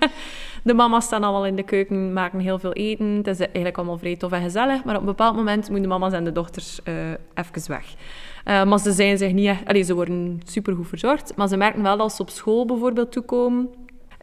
De 0.64 0.74
mama's 0.74 1.06
staan 1.06 1.24
allemaal 1.24 1.46
in 1.46 1.56
de 1.56 1.64
keuken, 1.64 2.14
maken 2.14 2.40
heel 2.40 2.60
veel 2.60 2.74
eten. 2.74 3.06
Het 3.06 3.28
is 3.28 3.40
eigenlijk 3.40 3.78
allemaal 3.78 3.98
vrij 3.98 4.16
tof 4.16 4.32
en 4.32 4.42
gezellig. 4.42 4.84
Maar 4.84 4.96
op 4.96 5.00
een 5.00 5.08
bepaald 5.08 5.36
moment 5.36 5.70
moeten 5.70 5.82
de 5.82 5.88
mama's 5.88 6.14
en 6.14 6.24
de 6.24 6.32
dochters 6.32 6.80
eh 6.84 6.94
even 7.34 7.72
weg. 7.72 7.96
Eh, 8.44 8.64
maar 8.64 8.80
ze 8.80 8.92
zijn 8.92 9.18
zich 9.18 9.32
niet 9.32 9.48
echt... 9.48 9.66
Allee, 9.66 9.84
ze 9.84 9.94
worden 9.94 10.42
supergoed 10.46 10.88
verzorgd. 10.88 11.34
Maar 11.36 11.48
ze 11.48 11.58
merken 11.58 11.82
wel 11.82 11.92
dat 11.92 12.02
als 12.02 12.16
ze 12.16 12.22
op 12.22 12.30
school 12.30 12.66
bijvoorbeeld 12.66 13.12
toekomen... 13.12 13.70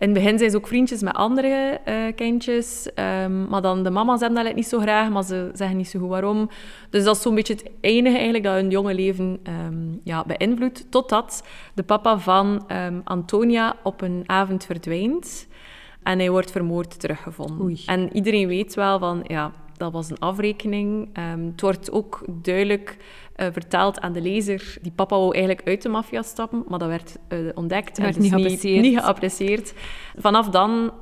In 0.03 0.09
het 0.09 0.19
begin 0.19 0.38
zijn 0.38 0.51
ze 0.51 0.57
ook 0.57 0.67
vriendjes 0.67 1.03
met 1.03 1.15
andere 1.15 1.81
eh, 1.85 1.95
kindjes. 2.15 2.93
ehm, 2.95 3.49
maar 3.49 3.62
dan 3.62 3.83
de 3.83 3.91
mama's 3.91 4.21
hebben 4.21 4.45
dat 4.45 4.55
niet 4.55 4.67
zo 4.67 4.79
graag, 4.79 5.11
maar 5.11 5.25
ze 5.25 5.51
zeggen 5.53 5.77
niet 5.77 5.88
zo 5.88 5.99
goed 6.01 6.09
waarom. 6.09 6.51
Dus 6.91 7.05
dat 7.05 7.17
is 7.17 7.23
zo'n 7.23 7.35
beetje 7.35 7.53
het 7.53 7.71
enige 7.81 8.15
eigenlijk 8.15 8.45
dat 8.45 8.55
hun 8.55 8.71
jonge 8.71 8.95
leven 8.95 9.41
ehm, 9.43 9.97
ja, 10.05 10.25
beïnvloedt. 10.25 10.91
Totdat 10.91 11.47
de 11.75 11.83
papa 11.83 12.19
van 12.19 12.65
ehm, 12.67 13.01
Antonia 13.05 13.77
op 13.83 14.01
een 14.01 14.23
avond 14.27 14.65
verdwijnt. 14.65 15.49
En 16.03 16.19
hij 16.19 16.31
wordt 16.31 16.51
vermoord 16.51 17.01
teruggevonden. 17.01 17.61
Oei. 17.61 17.83
En 17.87 18.17
iedereen 18.17 18.49
weet 18.49 18.75
wel 18.75 18.99
van, 18.99 19.25
ja, 19.27 19.53
dat 19.83 19.92
was 19.92 20.11
een 20.11 20.18
afrekening. 20.18 21.09
Ehm, 21.12 21.47
het 21.47 21.61
wordt 21.61 21.90
ook 21.90 22.25
duidelijk 22.42 22.97
eh, 23.35 23.47
verteld 23.53 24.01
aan 24.01 24.12
de 24.12 24.21
lezer. 24.21 24.77
Die 24.83 24.92
papa 24.92 25.16
wou 25.16 25.35
eigenlijk 25.35 25.68
uit 25.68 25.83
de 25.83 25.88
maffia 25.88 26.23
stappen, 26.23 26.64
maar 26.68 26.79
dat 26.79 26.88
werd 26.88 27.18
eh, 27.29 27.38
ontdekt. 27.55 27.97
en 27.97 28.03
werd 28.03 28.14
dus 28.14 28.23
niet 28.23 28.33
geapprecieerd. 28.33 28.83
Niet 28.83 28.99
geapprecieerd. 28.99 29.75
Vanaf 30.16 30.49
dan, 30.49 30.92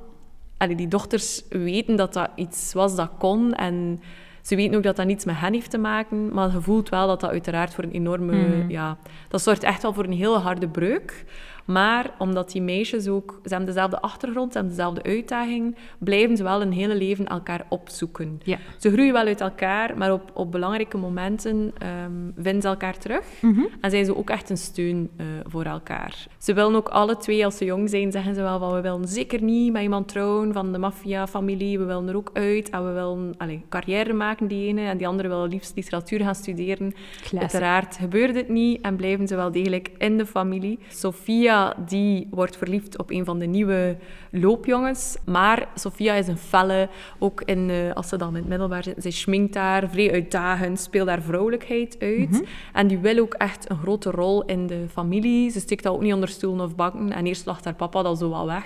allee, 0.56 0.76
die 0.76 0.88
dochters 0.88 1.42
weten 1.48 1.96
dat 1.96 2.12
dat 2.12 2.30
iets 2.34 2.72
was 2.72 2.96
dat 2.96 3.10
kon. 3.18 3.54
En 3.54 4.00
ze 4.42 4.56
weten 4.56 4.76
ook 4.76 4.82
dat 4.82 4.96
dat 4.96 5.06
niets 5.06 5.24
met 5.24 5.38
hen 5.38 5.52
heeft 5.52 5.70
te 5.70 5.78
maken. 5.78 6.34
Maar 6.34 6.52
je 6.52 6.60
voelt 6.60 6.88
wel 6.88 7.06
dat 7.06 7.20
dat 7.20 7.30
uiteraard 7.30 7.74
voor 7.74 7.84
een 7.84 7.90
enorme... 7.90 8.32
Mhm. 8.32 8.70
Ja, 8.70 8.98
dat 9.28 9.42
zorgt 9.42 9.62
echt 9.62 9.82
wel 9.82 9.92
voor 9.92 10.04
een 10.04 10.12
hele 10.12 10.38
harde 10.38 10.68
breuk. 10.68 11.24
Maar 11.72 12.10
omdat 12.18 12.50
die 12.50 12.62
meisjes 12.62 13.08
ook... 13.08 13.40
Ze 13.42 13.48
hebben 13.48 13.66
dezelfde 13.66 14.00
achtergrond, 14.00 14.52
ze 14.52 14.58
hebben 14.58 14.76
dezelfde 14.76 15.02
uitdaging, 15.02 15.76
blijven 15.98 16.36
ze 16.36 16.42
wel 16.42 16.62
een 16.62 16.72
hele 16.72 16.94
leven 16.94 17.26
elkaar 17.26 17.66
opzoeken. 17.68 18.40
Ja. 18.44 18.58
Ze 18.78 18.92
groeien 18.92 19.12
wel 19.12 19.26
uit 19.26 19.40
elkaar, 19.40 19.96
maar 19.96 20.12
op, 20.12 20.30
op 20.34 20.52
belangrijke 20.52 20.96
momenten 20.96 21.72
ehm, 21.78 22.42
vinden 22.42 22.62
ze 22.62 22.68
elkaar 22.68 22.98
terug. 22.98 23.24
Mhm. 23.40 23.60
En 23.80 23.90
zijn 23.90 24.04
ze 24.04 24.16
ook 24.16 24.30
echt 24.30 24.50
een 24.50 24.56
steun 24.56 25.10
eh, 25.16 25.26
voor 25.44 25.64
elkaar. 25.64 26.26
Ze 26.38 26.54
willen 26.54 26.74
ook 26.74 26.88
alle 26.88 27.16
twee, 27.16 27.44
als 27.44 27.56
ze 27.56 27.64
jong 27.64 27.90
zijn, 27.90 28.12
zeggen 28.12 28.34
ze 28.34 28.42
wel 28.42 28.58
van 28.58 28.72
we 28.72 28.80
willen 28.80 29.08
zeker 29.08 29.42
niet 29.42 29.72
met 29.72 29.82
iemand 29.82 30.08
trouwen 30.08 30.52
van 30.52 30.72
de 30.72 30.78
maffia-familie. 30.78 31.78
We 31.78 31.84
willen 31.84 32.08
er 32.08 32.16
ook 32.16 32.30
uit 32.32 32.70
en 32.70 32.86
we 32.86 32.92
willen 32.92 33.34
allee, 33.38 33.64
carrière 33.68 34.12
maken, 34.12 34.46
die 34.46 34.66
ene. 34.66 34.80
En 34.80 34.96
die 34.96 35.06
andere 35.06 35.28
wil 35.28 35.46
liefst 35.46 35.76
literatuur 35.76 36.20
gaan 36.20 36.34
studeren. 36.34 36.94
Uiteraard 37.38 37.96
gebeurt 37.96 38.34
het 38.34 38.48
niet 38.48 38.80
en 38.80 38.96
blijven 38.96 39.28
ze 39.28 39.36
wel 39.36 39.52
degelijk 39.52 39.90
in 39.98 40.18
de 40.18 40.26
familie. 40.26 40.78
Sophia, 40.88 41.59
die 41.86 42.28
wordt 42.30 42.56
verliefd 42.56 42.98
op 42.98 43.10
een 43.10 43.24
van 43.24 43.38
de 43.38 43.46
nieuwe 43.46 43.96
loopjongens. 44.30 45.16
Maar 45.24 45.68
Sophia 45.74 46.14
is 46.14 46.28
een 46.28 46.38
felle, 46.38 46.88
ook 47.18 47.42
in, 47.44 47.70
eh, 47.70 47.92
als 47.92 48.08
ze 48.08 48.16
dan 48.16 48.28
in 48.28 48.34
het 48.34 48.48
middelbaar 48.48 48.82
zit. 48.82 49.02
Zij 49.02 49.10
schminkt 49.10 49.52
daar, 49.52 49.88
vrij 49.88 50.12
uitdagend, 50.12 50.80
speelt 50.80 51.06
daar 51.06 51.22
vrouwelijkheid 51.22 51.96
uit. 51.98 52.44
En 52.72 52.86
die 52.86 52.98
wil 52.98 53.18
ook 53.18 53.34
echt 53.34 53.70
een 53.70 53.78
grote 53.78 54.10
rol 54.10 54.44
in 54.44 54.66
de 54.66 54.84
familie. 54.92 55.50
Ze 55.50 55.60
steekt 55.60 55.82
dat 55.82 55.94
ook 55.94 56.02
niet 56.02 56.14
onder 56.14 56.28
stoelen 56.28 56.64
of 56.64 56.74
banken. 56.74 57.12
En 57.12 57.26
eerst 57.26 57.46
lacht 57.46 57.64
haar 57.64 57.74
papa 57.74 58.02
dat 58.02 58.18
zo 58.18 58.30
wel 58.30 58.46
weg. 58.46 58.64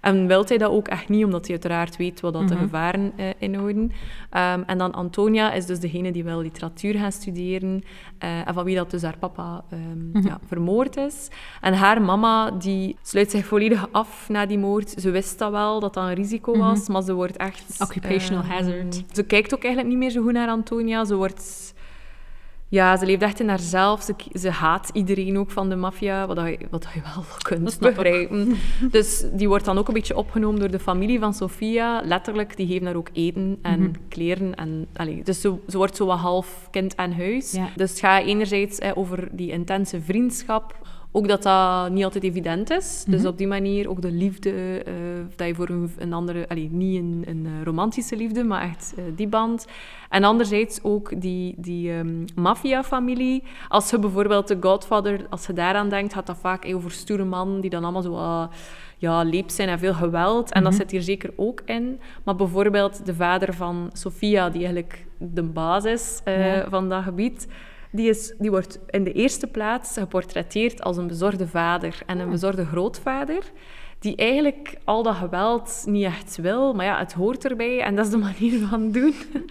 En 0.00 0.26
wil 0.26 0.44
hij 0.46 0.58
dat 0.58 0.70
ook 0.70 0.88
echt 0.88 1.08
niet, 1.08 1.24
omdat 1.24 1.40
hij 1.40 1.50
uiteraard 1.50 1.96
weet 1.96 2.20
wat 2.20 2.32
dat 2.32 2.48
de 2.48 2.56
gevaren 2.56 3.12
eh, 3.16 3.26
inhouden. 3.38 3.92
Ehm, 4.30 4.62
en 4.66 4.78
dan 4.78 4.92
Antonia 4.92 5.52
is 5.52 5.66
dus 5.66 5.78
degene 5.80 6.12
die 6.12 6.24
wil 6.24 6.40
literatuur 6.40 6.94
gaan 6.94 7.12
studeren. 7.12 7.82
eh, 8.18 8.48
en 8.48 8.54
van 8.54 8.64
wie 8.64 8.76
dat 8.76 8.90
dus 8.90 9.02
haar 9.02 9.18
papa 9.18 9.64
ehm, 9.70 10.26
ja, 10.26 10.38
vermoord 10.46 10.96
is. 10.96 11.28
En 11.60 11.74
haar 11.74 12.02
mama 12.02 12.50
die 12.50 12.96
sluit 13.02 13.30
zich 13.30 13.46
volledig 13.46 13.88
af 13.92 14.28
na 14.28 14.46
die 14.46 14.58
moord. 14.58 14.90
Ze 14.90 15.10
wist 15.10 15.38
dat 15.38 15.50
wel, 15.50 15.80
dat 15.80 15.94
dat 15.94 16.04
een 16.04 16.14
risico 16.14 16.58
was. 16.58 16.88
Maar 16.88 17.02
ze 17.02 17.14
wordt 17.14 17.36
echt... 17.36 17.76
Occupational 17.80 18.42
ehm, 18.42 18.52
hazard. 18.52 19.02
Ze 19.12 19.22
kijkt 19.22 19.54
ook 19.54 19.62
eigenlijk 19.62 19.94
niet 19.94 20.02
meer 20.02 20.10
zo 20.10 20.22
goed 20.22 20.32
naar 20.32 20.48
Antonia. 20.48 21.04
Ze 21.04 21.14
wordt... 21.16 21.69
Ja, 22.70 22.96
ze 22.96 23.06
leeft 23.06 23.22
echt 23.22 23.40
in 23.40 23.48
haarzelf. 23.48 24.02
Ze, 24.02 24.14
ze 24.38 24.50
haat 24.50 24.90
iedereen 24.92 25.38
ook 25.38 25.50
van 25.50 25.68
de 25.68 25.76
maffia, 25.76 26.26
wat, 26.26 26.36
je, 26.36 26.58
wat 26.70 26.86
je 26.94 27.00
wel 27.14 27.24
kunt 27.48 27.78
begrijpen. 27.78 28.56
Dus 28.90 29.24
die 29.32 29.48
wordt 29.48 29.64
dan 29.64 29.78
ook 29.78 29.88
een 29.88 29.94
beetje 29.94 30.16
opgenomen 30.16 30.60
door 30.60 30.70
de 30.70 30.78
familie 30.78 31.18
van 31.18 31.34
Sofia. 31.34 32.02
Letterlijk, 32.04 32.56
die 32.56 32.66
geven 32.66 32.86
haar 32.86 32.96
ook 32.96 33.08
eten 33.12 33.58
en 33.62 33.80
Mhm. 33.80 33.90
kleren. 34.08 34.54
En, 34.54 34.86
allee, 34.96 35.22
dus 35.24 35.40
ze, 35.40 35.54
ze 35.68 35.76
wordt 35.76 35.96
zo 35.96 36.06
wat 36.06 36.18
half 36.18 36.68
kind 36.70 36.96
aan 36.96 37.12
huis. 37.12 37.52
Ja. 37.52 37.68
Dus 37.76 37.90
het 37.90 37.98
gaat 38.00 38.24
enerzijds 38.24 38.78
eh, 38.78 38.90
over 38.94 39.28
die 39.32 39.50
intense 39.50 40.00
vriendschap. 40.00 40.78
Ook 41.12 41.28
dat 41.28 41.42
dat 41.42 41.90
niet 41.90 42.04
altijd 42.04 42.24
evident 42.24 42.70
is. 42.70 43.04
Dus 43.08 43.20
Mhm. 43.20 43.28
op 43.28 43.38
die 43.38 43.46
manier 43.46 43.88
ook 43.90 44.02
de 44.02 44.10
liefde, 44.12 44.82
eh, 44.86 44.92
dat 45.36 45.46
je 45.46 45.54
voor 45.54 45.68
een, 45.68 45.90
een 45.98 46.12
andere... 46.12 46.48
Allee, 46.48 46.68
niet 46.72 46.98
een, 47.00 47.24
een 47.26 47.46
eh, 47.46 47.52
romantische 47.64 48.16
liefde, 48.16 48.44
maar 48.44 48.62
echt 48.62 48.94
eh, 48.96 49.04
die 49.16 49.28
band. 49.28 49.66
En 50.08 50.24
anderzijds 50.24 50.78
ook 50.82 51.20
die, 51.20 51.54
die 51.56 51.92
ehm, 51.92 52.24
maffia-familie. 52.34 53.42
Als 53.68 53.90
je 53.90 53.98
bijvoorbeeld 53.98 54.48
de 54.48 54.56
Godfather, 54.60 55.26
als 55.30 55.46
je 55.46 55.52
daaraan 55.52 55.88
denkt, 55.88 56.12
gaat 56.12 56.26
dat 56.26 56.36
vaak 56.40 56.66
over 56.74 56.90
stoere 56.90 57.24
mannen 57.24 57.60
die 57.60 57.70
dan 57.70 57.82
allemaal 57.82 58.02
zo... 58.02 58.14
ah, 58.16 58.50
ja, 58.98 59.22
leep 59.22 59.50
zijn 59.50 59.68
en 59.68 59.78
veel 59.78 59.94
geweld. 59.94 60.52
En 60.52 60.62
dat 60.62 60.72
Mhm. 60.72 60.80
zit 60.80 60.90
hier 60.90 61.02
zeker 61.02 61.30
ook 61.36 61.60
in. 61.64 62.00
Maar 62.24 62.36
bijvoorbeeld 62.36 63.06
de 63.06 63.14
vader 63.14 63.54
van 63.54 63.90
Sofia, 63.92 64.48
die 64.50 64.60
eigenlijk 64.64 65.06
de 65.18 65.42
baas 65.42 65.84
is 65.84 66.20
Ja. 66.24 66.66
van 66.68 66.88
dat 66.88 67.02
gebied... 67.02 67.48
Die, 67.92 68.08
is, 68.08 68.34
die 68.38 68.50
wordt 68.50 68.78
in 68.90 69.04
de 69.04 69.12
eerste 69.12 69.46
plaats 69.46 69.98
geportretteerd 69.98 70.82
als 70.82 70.96
een 70.96 71.06
bezorgde 71.06 71.46
vader 71.48 71.98
en 72.06 72.18
een 72.18 72.30
bezorgde 72.30 72.64
grootvader. 72.66 73.42
Die 73.98 74.16
eigenlijk 74.16 74.76
al 74.84 75.02
dat 75.02 75.14
geweld 75.14 75.82
niet 75.86 76.04
echt 76.04 76.36
wil. 76.36 76.74
Maar 76.74 76.84
ja, 76.84 76.98
het 76.98 77.12
hoort 77.12 77.44
erbij 77.44 77.80
en 77.82 77.94
dat 77.96 78.04
is 78.04 78.10
de 78.10 78.18
manier 78.18 78.58
van 78.66 78.90
doen. 78.90 79.14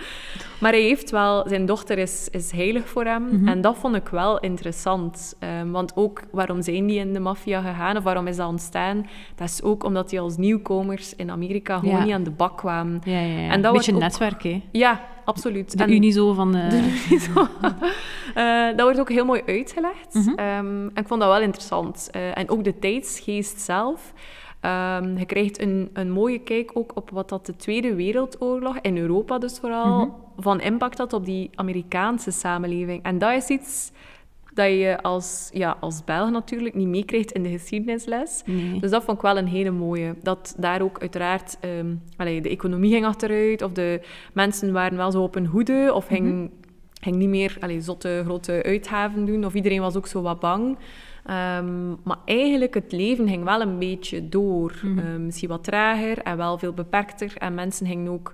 Maar 0.59 0.71
hij 0.71 0.81
heeft 0.81 1.11
wel... 1.11 1.47
Zijn 1.47 1.65
dochter 1.65 1.97
is, 1.97 2.27
is 2.31 2.51
heilig 2.51 2.89
voor 2.89 3.05
hem. 3.05 3.47
En 3.47 3.61
dat 3.61 3.77
vond 3.77 3.95
ik 3.95 4.07
wel 4.07 4.39
interessant. 4.39 5.35
Ehm, 5.39 5.69
want 5.71 5.95
ook, 5.95 6.21
waarom 6.31 6.61
zijn 6.61 6.85
die 6.87 6.99
in 6.99 7.13
de 7.13 7.19
maffia 7.19 7.61
gegaan? 7.61 7.97
Of 7.97 8.03
waarom 8.03 8.27
is 8.27 8.35
dat 8.35 8.47
ontstaan? 8.47 9.07
Dat 9.35 9.47
is 9.49 9.63
ook 9.63 9.83
omdat 9.83 10.09
die 10.09 10.19
als 10.19 10.37
nieuwkomers 10.37 11.15
in 11.15 11.31
Amerika 11.31 11.79
gewoon 11.79 11.95
Ja. 11.97 12.03
niet 12.03 12.13
aan 12.13 12.23
de 12.23 12.31
bak 12.31 12.57
kwamen. 12.57 13.01
Ja, 13.03 13.19
ja. 13.19 13.49
En 13.49 13.61
dat 13.61 13.73
Beetje 13.73 13.93
ook- 13.93 13.99
netwerk, 13.99 14.43
hè. 14.43 14.61
Ja, 14.71 15.01
absoluut. 15.29 15.77
De 15.77 15.83
En- 15.83 15.91
Unizo 15.93 16.33
van 16.33 16.51
de... 16.51 16.97
Zo. 17.33 17.47
Eh, 18.33 18.67
dat 18.67 18.81
wordt 18.81 18.99
ook 18.99 19.09
heel 19.09 19.25
mooi 19.25 19.41
uitgelegd. 19.45 20.13
Mhm. 20.13 20.29
Ehm, 20.29 20.65
en 20.67 20.91
ik 20.95 21.07
vond 21.07 21.21
dat 21.21 21.29
wel 21.29 21.41
interessant. 21.41 22.07
Eh, 22.11 22.37
en 22.37 22.49
ook 22.49 22.63
de 22.63 22.79
tijdsgeest 22.79 23.59
zelf. 23.59 24.13
Ehm, 24.59 25.17
je 25.17 25.25
krijgt 25.25 25.61
een, 25.61 25.89
een 25.93 26.11
mooie 26.11 26.39
kijk 26.39 26.71
ook 26.73 26.91
op 26.95 27.09
wat 27.09 27.29
dat 27.29 27.45
de 27.45 27.55
Tweede 27.55 27.95
Wereldoorlog, 27.95 28.77
in 28.81 28.97
Europa 28.97 29.37
dus 29.37 29.59
vooral, 29.59 29.97
Mhm. 29.97 30.09
van 30.37 30.61
impact 30.61 30.97
had 30.97 31.13
op 31.13 31.25
die 31.25 31.49
Amerikaanse 31.55 32.31
samenleving. 32.31 33.03
En 33.03 33.17
dat 33.17 33.31
is 33.33 33.47
iets 33.47 33.91
dat 34.53 34.67
je 34.67 35.01
als, 35.01 35.49
ja, 35.53 35.77
als 35.79 36.03
Belg 36.03 36.29
natuurlijk 36.31 36.75
niet 36.75 36.87
meekrijgt 36.87 37.31
in 37.31 37.43
de 37.43 37.49
geschiedenisles. 37.49 38.41
Nee. 38.45 38.79
Dus 38.79 38.91
dat 38.91 39.03
vond 39.03 39.17
ik 39.17 39.23
wel 39.23 39.37
een 39.37 39.47
hele 39.47 39.71
mooie. 39.71 40.15
Dat 40.21 40.55
daar 40.57 40.81
ook 40.81 40.99
uiteraard... 40.99 41.57
allee, 42.17 42.41
de 42.41 42.49
economie 42.49 42.91
ging 42.91 43.05
achteruit, 43.05 43.61
of 43.61 43.71
de 43.71 44.01
mensen 44.33 44.73
waren 44.73 44.97
wel 44.97 45.11
zo 45.11 45.21
op 45.21 45.33
hun 45.33 45.45
hoede, 45.45 45.91
of 45.93 46.07
ging, 46.07 46.51
ging 47.01 47.15
niet 47.15 47.29
meer 47.29 47.57
allee, 47.59 47.81
zotte 47.81 48.21
grote 48.25 48.63
uitgaven 48.63 49.25
doen, 49.25 49.45
of 49.45 49.53
iedereen 49.53 49.81
was 49.81 49.95
ook 49.95 50.07
zo 50.07 50.21
wat 50.21 50.39
bang. 50.39 50.77
Ehm, 51.25 51.89
maar 52.03 52.17
eigenlijk, 52.25 52.73
het 52.73 52.91
leven 52.91 53.27
ging 53.27 53.43
wel 53.43 53.61
een 53.61 53.79
beetje 53.79 54.29
door. 54.29 54.73
Ehm, 54.83 55.25
misschien 55.25 55.49
wat 55.49 55.63
trager 55.63 56.17
en 56.17 56.37
wel 56.37 56.57
veel 56.57 56.73
beperkter. 56.73 57.33
En 57.37 57.53
mensen 57.53 57.87
gingen 57.87 58.11
ook 58.11 58.33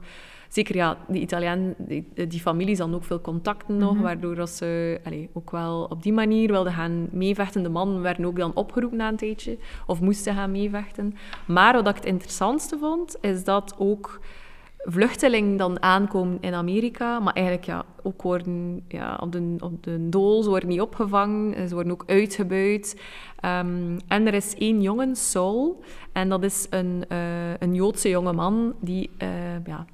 zeker 0.56 0.76
ja, 0.76 0.97
die 1.08 1.22
Italiaan, 1.22 1.74
die, 1.78 2.08
die 2.28 2.39
families 2.39 2.78
dan 2.78 2.95
ook 2.95 3.03
veel 3.03 3.22
contacten 3.22 3.78
nog, 3.78 3.93
Mhm. 3.93 4.01
waardoor 4.03 4.36
dat 4.36 4.49
ze 4.49 4.99
ook 5.34 5.51
wel 5.51 5.84
op 5.89 6.03
die 6.03 6.14
manier 6.14 6.51
wilden 6.51 6.74
gaan 6.74 7.08
meevechten. 7.12 7.64
De 7.64 7.70
mannen 7.70 8.01
werden 8.01 8.26
ook 8.26 8.38
dan 8.38 8.56
opgeroepen 8.56 8.97
na 8.97 9.08
een 9.08 9.16
tijdje, 9.18 9.58
of 9.88 10.01
moesten 10.01 10.34
gaan 10.34 10.51
meevechten. 10.51 11.14
Maar 11.47 11.74
wat 11.74 11.88
ik 11.88 11.95
het 11.95 12.06
interessantste 12.06 12.78
vond, 12.78 13.18
is 13.22 13.43
dat 13.43 13.76
ook 13.78 14.20
vluchtelingen 14.88 15.58
dan 15.58 15.82
aankomen 15.82 16.38
in 16.41 16.53
Amerika, 16.53 17.20
maar 17.20 17.34
eigenlijk 17.34 17.66
ja, 17.66 17.84
ook 18.03 18.22
worden 18.22 18.84
ja, 18.88 19.18
op, 19.22 19.32
de, 19.32 19.56
op 19.60 19.84
de 19.84 20.10
dool, 20.10 20.43
ze 20.43 20.49
worden 20.49 20.70
niet 20.70 20.82
opgevangen, 20.82 21.68
ze 21.68 21.74
worden 21.74 21.93
ook 21.93 22.03
uitgebuit. 22.08 23.01
Ehm, 23.39 23.97
en 24.08 24.28
er 24.28 24.34
is 24.34 24.56
één 24.56 24.82
jongen, 24.82 25.16
Saul, 25.16 25.84
en 26.14 26.30
dat 26.30 26.43
is 26.43 26.68
een, 26.70 27.06
eh, 27.08 27.53
een 27.60 27.74
Joodse 27.74 28.10
jongeman 28.10 28.74
die 28.82 29.10
eh, 29.18 29.66
ja, 29.66 29.86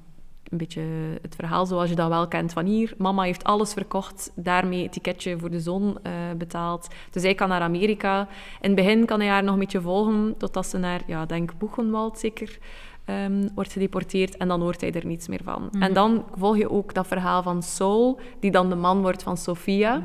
een 0.52 0.58
beetje 0.58 0.82
het 1.22 1.34
verhaal 1.34 1.66
zoals 1.66 1.88
je 1.88 1.94
dat 1.94 2.08
wel 2.08 2.28
kent 2.28 2.52
van 2.52 2.66
hier. 2.66 2.94
Mama 2.98 3.22
heeft 3.22 3.44
alles 3.44 3.72
verkocht, 3.72 4.32
daarmee 4.34 4.82
het 4.82 4.92
ticketje 4.92 5.38
voor 5.38 5.50
de 5.50 5.60
zon 5.60 5.98
eh, 6.02 6.12
betaald. 6.36 6.88
Dus 7.10 7.22
hij 7.22 7.34
kan 7.34 7.48
naar 7.48 7.60
Amerika. 7.60 8.20
In 8.60 8.70
het 8.70 8.74
begin 8.74 9.04
kan 9.04 9.20
hij 9.20 9.28
haar 9.28 9.42
nog 9.42 9.52
een 9.52 9.60
beetje 9.60 9.80
volgen, 9.80 10.34
totdat 10.38 10.66
ze 10.66 10.78
naar, 10.78 11.00
ja, 11.06 11.26
denk 11.26 11.58
Boegenwald 11.58 12.18
zeker, 12.18 12.58
ehm, 13.04 13.48
wordt 13.54 13.72
gedeporteerd. 13.72 14.36
En 14.36 14.48
dan 14.48 14.60
hoort 14.60 14.80
hij 14.80 14.92
er 14.92 15.06
niets 15.06 15.28
meer 15.28 15.42
van. 15.44 15.70
En 15.78 15.92
dan 15.92 16.24
volg 16.34 16.56
je 16.56 16.70
ook 16.70 16.94
dat 16.94 17.06
verhaal 17.06 17.42
van 17.42 17.62
Saul, 17.62 18.20
die 18.40 18.50
dan 18.50 18.68
de 18.68 18.76
man 18.76 19.00
wordt 19.00 19.22
van 19.22 19.36
Sophia. 19.36 20.02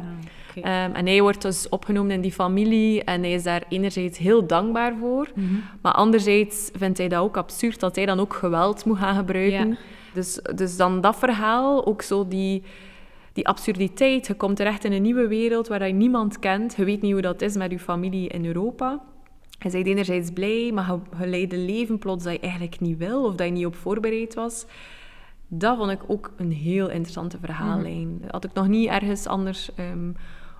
Ehm, 0.55 0.91
en 0.93 1.05
hij 1.05 1.21
wordt 1.21 1.41
dus 1.41 1.69
opgenomen 1.69 2.11
in 2.11 2.21
die 2.21 2.31
familie 2.31 3.03
en 3.03 3.21
hij 3.21 3.33
is 3.33 3.43
daar 3.43 3.63
enerzijds 3.69 4.17
heel 4.17 4.47
dankbaar 4.47 4.95
voor. 4.99 5.27
Mhm. 5.35 5.45
Maar 5.81 5.93
anderzijds 5.93 6.69
vindt 6.73 6.97
hij 6.97 7.07
dat 7.07 7.19
ook 7.19 7.37
absurd 7.37 7.79
dat 7.79 7.95
hij 7.95 8.05
dan 8.05 8.19
ook 8.19 8.33
geweld 8.33 8.85
moet 8.85 8.97
gaan 8.97 9.15
gebruiken. 9.15 9.69
Ja. 9.69 9.77
Dus, 10.17 10.39
dus 10.55 10.77
dan 10.77 11.01
dat 11.01 11.15
verhaal, 11.15 11.85
ook 11.85 12.01
zo 12.01 12.27
die, 12.27 12.63
die 13.33 13.47
absurditeit. 13.47 14.27
Je 14.27 14.33
komt 14.33 14.55
terecht 14.55 14.83
in 14.83 14.91
een 14.91 15.01
nieuwe 15.01 15.27
wereld 15.27 15.67
waar 15.67 15.87
je 15.87 15.93
niemand 15.93 16.39
kent. 16.39 16.75
Je 16.75 16.83
weet 16.83 17.01
niet 17.01 17.11
hoe 17.11 17.21
dat 17.21 17.41
is 17.41 17.55
met 17.55 17.71
je 17.71 17.79
familie 17.79 18.29
in 18.29 18.45
Europa. 18.45 19.01
Je 19.59 19.69
bent 19.69 19.85
enerzijds 19.85 20.31
blij, 20.31 20.71
maar 20.73 20.99
je, 21.19 21.27
leidt 21.27 21.53
een 21.53 21.65
leven 21.65 21.97
plots 21.97 22.23
dat 22.23 22.33
je 22.33 22.39
eigenlijk 22.39 22.79
niet 22.79 22.97
wil 22.97 23.25
of 23.25 23.35
dat 23.35 23.47
je 23.47 23.53
niet 23.53 23.65
op 23.65 23.75
voorbereid 23.75 24.33
was. 24.33 24.65
Dat 25.47 25.77
vond 25.77 25.91
ik 25.91 26.01
ook 26.07 26.31
een 26.37 26.51
heel 26.51 26.89
interessante 26.89 27.37
verhaallijn. 27.39 28.17
Dat 28.21 28.31
had 28.31 28.43
ik 28.43 28.53
nog 28.53 28.67
niet 28.67 28.89
ergens 28.89 29.27
anders 29.27 29.69
ehm, 29.75 30.11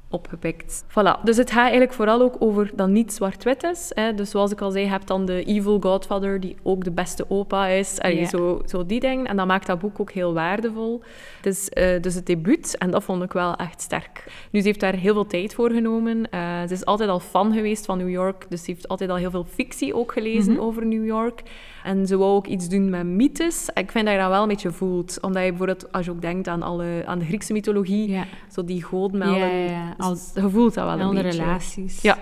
opgepikt. 0.10 0.84
Voilà. 0.90 1.24
Dus 1.24 1.38
het 1.38 1.50
gaat 1.52 1.62
eigenlijk 1.62 1.94
vooral 1.94 2.22
ook 2.22 2.36
over 2.40 2.72
dat 2.76 2.88
niet 2.88 3.14
zwart-wit 3.14 3.64
is. 3.64 3.92
Hè. 3.94 4.14
Dus 4.14 4.30
zoals 4.30 4.52
ik 4.52 4.62
al 4.62 4.72
zei, 4.72 4.84
je 4.84 4.90
hebt 4.90 5.08
dan 5.08 5.26
de 5.26 5.44
evil 5.44 5.80
godfather, 5.80 6.40
die 6.40 6.56
ook 6.64 6.84
de 6.84 6.92
beste 6.92 7.26
opa 7.30 7.68
is. 7.68 8.00
Allee, 8.00 8.20
Ja. 8.20 8.26
zo, 8.28 8.62
zo 8.66 8.86
die 8.86 9.00
dingen. 9.00 9.26
En 9.26 9.38
dat 9.38 9.48
maakt 9.48 9.68
dat 9.68 9.80
boek 9.80 10.00
ook 10.00 10.12
heel 10.12 10.34
waardevol. 10.34 11.02
Het 11.38 11.46
is 11.46 11.70
eh, 11.70 12.02
dus 12.02 12.14
het 12.16 12.26
debuut, 12.26 12.78
en 12.78 12.92
dat 12.92 13.04
vond 13.04 13.24
ik 13.24 13.32
wel 13.32 13.56
echt 13.56 13.82
sterk. 13.82 14.24
Nu, 14.52 14.60
ze 14.60 14.68
heeft 14.68 14.80
daar 14.80 14.96
heel 14.96 15.14
veel 15.14 15.28
tijd 15.28 15.54
voor 15.54 15.72
genomen. 15.72 16.30
Eh, 16.32 16.62
ze 16.68 16.74
is 16.74 16.86
altijd 16.86 17.10
al 17.10 17.20
fan 17.20 17.54
geweest 17.54 17.86
van 17.86 17.98
New 17.98 18.10
York, 18.10 18.46
dus 18.50 18.64
ze 18.64 18.72
heeft 18.72 18.88
altijd 18.88 19.10
al 19.10 19.16
heel 19.16 19.32
veel 19.32 19.46
fictie 19.50 19.96
ook 19.96 20.12
gelezen 20.12 20.54
Mhm. 20.54 20.62
over 20.62 20.86
New 20.86 21.06
York. 21.06 21.42
En 21.88 22.08
ze 22.08 22.18
wou 22.18 22.32
ook 22.36 22.48
iets 22.48 22.70
doen 22.70 22.90
met 22.90 23.06
mythes. 23.06 23.70
Ik 23.74 23.92
vind 23.92 24.06
dat 24.06 24.14
je 24.14 24.20
dat 24.20 24.30
wel 24.30 24.42
een 24.42 24.48
beetje 24.48 24.72
voelt. 24.72 25.18
Omdat 25.22 25.44
je 25.44 25.50
bijvoorbeeld, 25.50 25.92
als 25.92 26.06
je 26.06 26.12
ook 26.12 26.22
denkt 26.22 26.48
aan, 26.48 26.62
alle, 26.62 27.04
aan 27.06 27.20
de 27.20 27.26
Griekse 27.26 27.54
mythologie, 27.54 28.10
Ja. 28.10 28.24
zo 28.52 28.64
die 28.64 28.82
godenmelden, 28.84 29.40
Ja, 29.40 29.46
ja, 29.56 29.70
ja. 29.72 29.94
als, 29.98 30.32
je 30.36 30.50
voelt 30.50 30.74
dat 30.74 30.86
wel 30.86 30.94
een 30.94 31.02
Andere 31.02 31.24
beetje. 31.28 31.42
relaties. 31.44 32.02
Ja. 32.02 32.18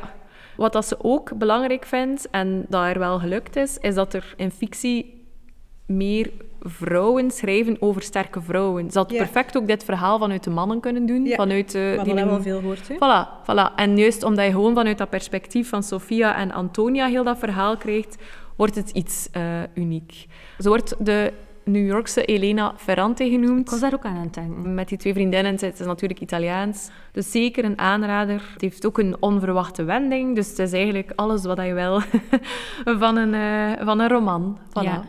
Wat 0.58 0.74
dat 0.74 0.86
ze 0.86 0.96
ook 1.04 1.38
belangrijk 1.38 1.86
vindt, 1.86 2.30
en 2.30 2.66
dat 2.70 2.84
er 2.86 3.00
wel 3.00 3.20
gelukt 3.20 3.56
is, 3.56 3.78
is 3.78 3.96
dat 3.96 4.14
er 4.14 4.34
in 4.38 4.52
fictie 4.52 5.24
meer 5.88 6.32
vrouwen 6.62 7.32
schrijven 7.32 7.78
over 7.80 8.02
sterke 8.02 8.42
vrouwen. 8.42 8.92
Ze 8.92 8.98
had 8.98 9.12
Ja. 9.12 9.18
perfect 9.18 9.58
ook 9.58 9.68
dit 9.68 9.84
verhaal 9.84 10.20
vanuit 10.20 10.44
de 10.44 10.50
mannen 10.50 10.80
kunnen 10.80 11.06
doen. 11.06 11.26
Ja, 11.26 11.36
Vanuit 11.36 11.72
de, 11.72 11.94
Wat 11.96 12.06
die 12.06 12.14
al 12.14 12.20
een- 12.20 12.28
wel 12.28 12.42
veel 12.42 12.62
hoort, 12.62 12.88
hè? 12.88 12.96
Voilà, 12.96 13.44
voilà. 13.44 13.76
En 13.76 13.98
juist 13.98 14.24
omdat 14.24 14.46
je 14.46 14.52
gewoon 14.52 14.74
vanuit 14.74 14.98
dat 14.98 15.10
perspectief 15.10 15.70
van 15.70 15.84
Sophia 15.84 16.36
en 16.36 16.52
Antonia 16.52 17.08
heel 17.08 17.24
dat 17.24 17.38
verhaal 17.38 17.78
krijgt, 17.78 18.18
wordt 18.56 18.76
het 18.76 18.90
iets 18.90 19.30
eh, 19.32 19.62
uniek. 19.74 20.28
Ze 20.58 20.68
wordt 20.68 20.96
de 21.06 21.34
New 21.66 21.88
Yorkse 21.88 22.26
Elena 22.26 22.74
Ferrante 22.78 23.30
genoemd. 23.30 23.60
Ik 23.60 23.70
was 23.70 23.80
daar 23.80 23.94
ook 23.94 24.06
aan 24.06 24.16
aan 24.16 24.24
het 24.24 24.34
denken. 24.34 24.74
Met 24.74 24.88
die 24.88 24.98
twee 24.98 25.14
vriendinnen, 25.14 25.52
het 25.52 25.80
is 25.80 25.86
natuurlijk 25.86 26.20
Italiaans. 26.20 26.90
Dus 27.12 27.32
zeker 27.32 27.66
een 27.66 27.80
aanrader. 27.80 28.50
Het 28.54 28.62
heeft 28.62 28.86
ook 28.86 28.98
een 28.98 29.16
onverwachte 29.20 29.84
wending. 29.84 30.36
Dus 30.36 30.50
het 30.50 30.60
is 30.60 30.72
eigenlijk 30.72 31.12
alles 31.16 31.44
wat 31.44 31.62
je 31.62 31.74
wil 31.74 32.02
van 33.04 33.18
een, 33.18 33.34
eh, 33.34 33.86
van 33.86 34.00
een 34.00 34.10
roman. 34.10 34.60
Voilà. 34.70 34.84
Ja. 34.84 35.04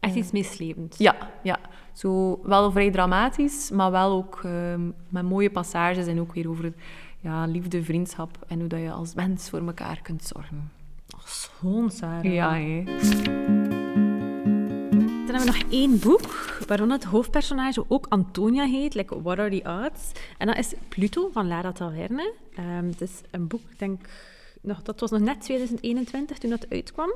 Echt 0.00 0.14
iets 0.14 0.32
meeslepends. 0.32 0.98
Ja, 0.98 1.16
ja. 1.42 1.58
Zo 1.92 2.40
wel 2.42 2.70
vrij 2.70 2.90
dramatisch, 2.90 3.70
maar 3.70 3.90
wel 3.90 4.12
ook 4.12 4.40
ehm, 4.44 4.80
met 5.08 5.22
mooie 5.22 5.50
passages 5.50 6.06
en 6.06 6.20
ook 6.20 6.34
weer 6.34 6.48
over 6.48 6.72
ja, 7.20 7.46
liefde, 7.46 7.82
vriendschap 7.82 8.38
en 8.48 8.58
hoe 8.58 8.68
dat 8.68 8.80
je 8.80 8.90
als 8.90 9.14
mens 9.14 9.50
voor 9.50 9.66
elkaar 9.66 10.00
kunt 10.02 10.22
zorgen. 10.22 10.70
Schoon, 11.32 11.90
Sarah. 11.90 12.24
Ja. 12.24 12.50
Dan 15.26 15.34
hebben 15.34 15.52
we 15.52 15.58
nog 15.58 15.70
één 15.70 15.98
boek, 15.98 16.58
waaronder 16.66 16.96
het 16.96 17.06
hoofdpersonage 17.06 17.84
ook 17.88 18.06
Antonia 18.08 18.64
heet, 18.64 18.94
like 18.94 19.22
What 19.22 19.38
Are 19.38 19.60
the 19.60 19.84
Odds? 19.84 20.12
En 20.38 20.46
dat 20.46 20.58
is 20.58 20.72
Pluto 20.88 21.28
van 21.32 21.46
Lara 21.46 21.72
Taverne. 21.72 22.32
Ehm, 22.54 22.86
het 22.86 23.00
is 23.00 23.20
een 23.30 23.46
boek, 23.46 23.60
ik 23.70 23.78
denk, 23.78 24.00
nog, 24.60 24.82
dat 24.82 25.00
was 25.00 25.10
nog 25.10 25.20
net 25.20 25.40
2021 25.40 26.38
toen 26.38 26.50
dat 26.50 26.66
uitkwam. 26.68 27.14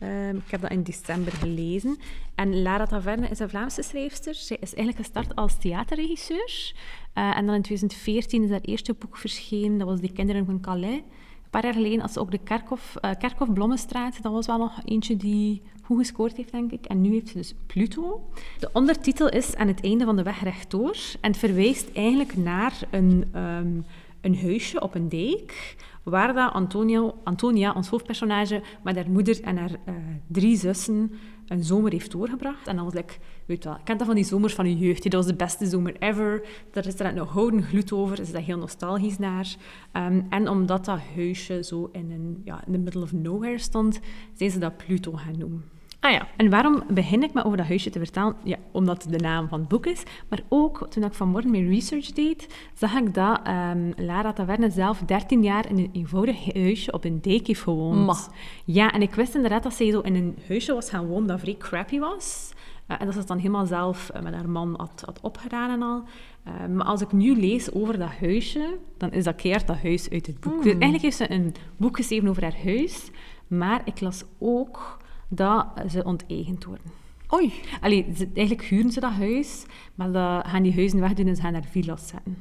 Ehm, 0.00 0.36
ik 0.36 0.50
heb 0.50 0.60
dat 0.60 0.70
in 0.70 0.82
december 0.82 1.32
gelezen. 1.32 1.98
En 2.34 2.62
Lara 2.62 2.86
Taverne 2.86 3.28
is 3.28 3.38
een 3.38 3.48
Vlaamse 3.48 3.82
schrijfster. 3.82 4.34
Zij 4.34 4.56
is 4.60 4.74
eigenlijk 4.74 5.06
gestart 5.06 5.34
als 5.34 5.58
theaterregisseur. 5.58 6.72
Eh, 7.12 7.36
en 7.36 7.46
dan 7.46 7.54
in 7.54 7.62
2014 7.62 8.42
is 8.42 8.50
haar 8.50 8.60
eerste 8.60 8.94
boek 8.94 9.16
verschenen. 9.16 9.78
Dat 9.78 9.88
was 9.88 10.00
De 10.00 10.12
Kinderen 10.12 10.46
van 10.46 10.60
Calais. 10.60 11.00
Een 11.46 11.62
paar 11.62 11.64
jaar 11.64 11.82
geleden 11.82 12.00
had 12.00 12.18
ook 12.18 12.30
de 12.30 12.38
Kerkhof, 12.38 12.96
eh, 12.96 13.10
Kerkhof. 13.18 13.48
Dat 13.48 14.32
was 14.32 14.46
wel 14.46 14.58
nog 14.58 14.80
eentje 14.84 15.16
die 15.16 15.62
goed 15.82 15.98
gescoord 15.98 16.36
heeft, 16.36 16.52
denk 16.52 16.72
ik. 16.72 16.84
En 16.84 17.00
nu 17.00 17.12
heeft 17.12 17.28
ze 17.28 17.34
dus 17.34 17.54
Pluto. 17.66 18.28
De 18.58 18.70
ondertitel 18.72 19.28
is 19.28 19.56
Aan 19.56 19.66
het 19.66 19.84
einde 19.84 20.04
van 20.04 20.16
de 20.16 20.22
weg 20.22 20.42
rechtdoor. 20.42 20.96
En 21.20 21.30
het 21.30 21.38
verwijst 21.38 21.90
eigenlijk 21.92 22.36
naar 22.36 22.78
een, 22.90 23.24
ehm, 23.32 23.80
een 24.20 24.36
huisje 24.36 24.80
op 24.80 24.94
een 24.94 25.08
dijk, 25.08 25.76
waar 26.02 26.34
dat 26.34 26.52
Antonio, 26.52 27.14
Antonia, 27.24 27.72
ons 27.72 27.88
hoofdpersonage, 27.88 28.62
met 28.82 28.96
haar 28.96 29.10
moeder 29.10 29.42
en 29.42 29.56
haar 29.56 29.72
eh, 29.84 29.94
drie 30.26 30.56
zussen 30.56 31.12
een 31.46 31.64
zomer 31.64 31.92
heeft 31.92 32.10
doorgebracht. 32.10 32.66
En 32.66 32.76
dan 32.76 32.84
was 32.84 32.94
ik, 32.94 33.18
weet 33.46 33.64
wel, 33.64 33.78
kent 33.84 33.98
dat 33.98 34.06
van 34.06 34.16
die 34.16 34.24
zomers 34.24 34.54
van 34.54 34.68
je 34.68 34.86
jeugd? 34.86 35.02
Dat 35.02 35.12
was 35.12 35.26
de 35.26 35.34
beste 35.34 35.66
zomer 35.66 35.96
ever. 35.98 36.46
Daar 36.70 36.86
is 36.86 36.98
er 36.98 37.14
nog 37.14 37.32
gouden 37.32 37.62
gloed 37.62 37.92
over, 37.92 38.20
is 38.20 38.32
dat 38.32 38.42
heel 38.42 38.58
nostalgisch 38.58 39.18
naar. 39.18 39.54
Ehm, 39.92 40.20
en 40.30 40.48
omdat 40.48 40.84
dat 40.84 41.00
huisje 41.14 41.64
zo 41.64 41.88
in, 41.92 42.10
een, 42.10 42.42
ja, 42.44 42.64
in 42.66 42.72
the 42.72 42.78
middle 42.78 43.02
of 43.02 43.12
nowhere 43.12 43.58
stond, 43.58 44.00
zijn 44.34 44.50
ze 44.50 44.58
dat 44.58 44.76
Pluto 44.76 45.12
gaan 45.12 45.38
noemen. 45.38 45.64
Ah 46.06 46.12
ja. 46.12 46.28
En 46.36 46.50
waarom 46.50 46.82
begin 46.88 47.22
ik 47.22 47.32
met 47.32 47.44
over 47.44 47.56
dat 47.56 47.66
huisje 47.66 47.90
te 47.90 47.98
vertellen? 47.98 48.36
Ja, 48.44 48.56
omdat 48.72 49.02
het 49.02 49.12
de 49.12 49.18
naam 49.18 49.48
van 49.48 49.60
het 49.60 49.68
boek 49.68 49.86
is. 49.86 50.02
Maar 50.28 50.40
ook, 50.48 50.86
toen 50.90 51.04
ik 51.04 51.14
vanmorgen 51.14 51.50
mijn 51.50 51.68
research 51.68 52.12
deed, 52.12 52.46
zag 52.74 52.94
ik 52.94 53.14
dat 53.14 53.40
ehm, 53.44 53.92
Lara 53.96 54.32
Taverne 54.32 54.70
zelf 54.70 54.98
13 55.06 55.42
jaar 55.42 55.70
in 55.70 55.78
een 55.78 55.90
eenvoudig 55.92 56.54
huisje 56.54 56.92
op 56.92 57.04
een 57.04 57.20
dijk 57.20 57.46
heeft 57.46 57.60
gewoond. 57.60 58.06
Ma. 58.06 58.16
Ja, 58.64 58.92
en 58.92 59.02
ik 59.02 59.14
wist 59.14 59.34
inderdaad 59.34 59.62
dat 59.62 59.74
zij 59.74 59.90
zo 59.90 60.00
in 60.00 60.14
een 60.14 60.36
huisje 60.48 60.74
was 60.74 60.90
gaan 60.90 61.06
wonen 61.06 61.26
dat 61.26 61.40
vrij 61.40 61.56
crappy 61.56 61.98
was. 61.98 62.52
Eh, 62.86 62.96
en 62.98 63.04
dat 63.04 63.12
ze 63.12 63.18
het 63.18 63.28
dan 63.28 63.38
helemaal 63.38 63.66
zelf 63.66 64.10
eh, 64.10 64.22
met 64.22 64.34
haar 64.34 64.48
man 64.48 64.74
had, 64.76 65.02
had 65.04 65.20
opgedaan 65.20 65.70
en 65.70 65.82
al. 65.82 66.02
Eh, 66.42 66.66
maar 66.66 66.86
als 66.86 67.00
ik 67.00 67.12
nu 67.12 67.40
lees 67.40 67.72
over 67.72 67.98
dat 67.98 68.10
huisje, 68.20 68.78
dan 68.96 69.12
is 69.12 69.24
dat 69.24 69.36
keert 69.36 69.66
dat 69.66 69.82
huis 69.82 70.10
uit 70.10 70.26
het 70.26 70.40
boek. 70.40 70.62
Dus 70.62 70.72
eigenlijk 70.72 71.02
heeft 71.02 71.16
ze 71.16 71.30
een 71.30 71.54
boek 71.76 71.96
geschreven 71.96 72.28
over 72.28 72.42
haar 72.42 72.62
huis. 72.64 73.10
Maar 73.46 73.82
ik 73.84 74.00
las 74.00 74.24
ook 74.38 74.98
dat 75.28 75.66
ze 75.90 76.04
onteigend 76.04 76.64
worden. 76.64 76.86
Oei. 77.34 77.52
Allee, 77.80 78.06
ze, 78.16 78.28
eigenlijk 78.34 78.68
huren 78.68 78.90
ze 78.90 79.00
dat 79.00 79.12
huis, 79.12 79.66
maar 79.94 80.12
dat 80.12 80.46
gaan 80.46 80.62
die 80.62 80.74
huizen 80.74 81.00
wegdoen 81.00 81.26
en 81.26 81.36
ze 81.36 81.42
gaan 81.42 81.52
naar 81.52 81.64
villa's 81.64 82.08
zetten. 82.08 82.36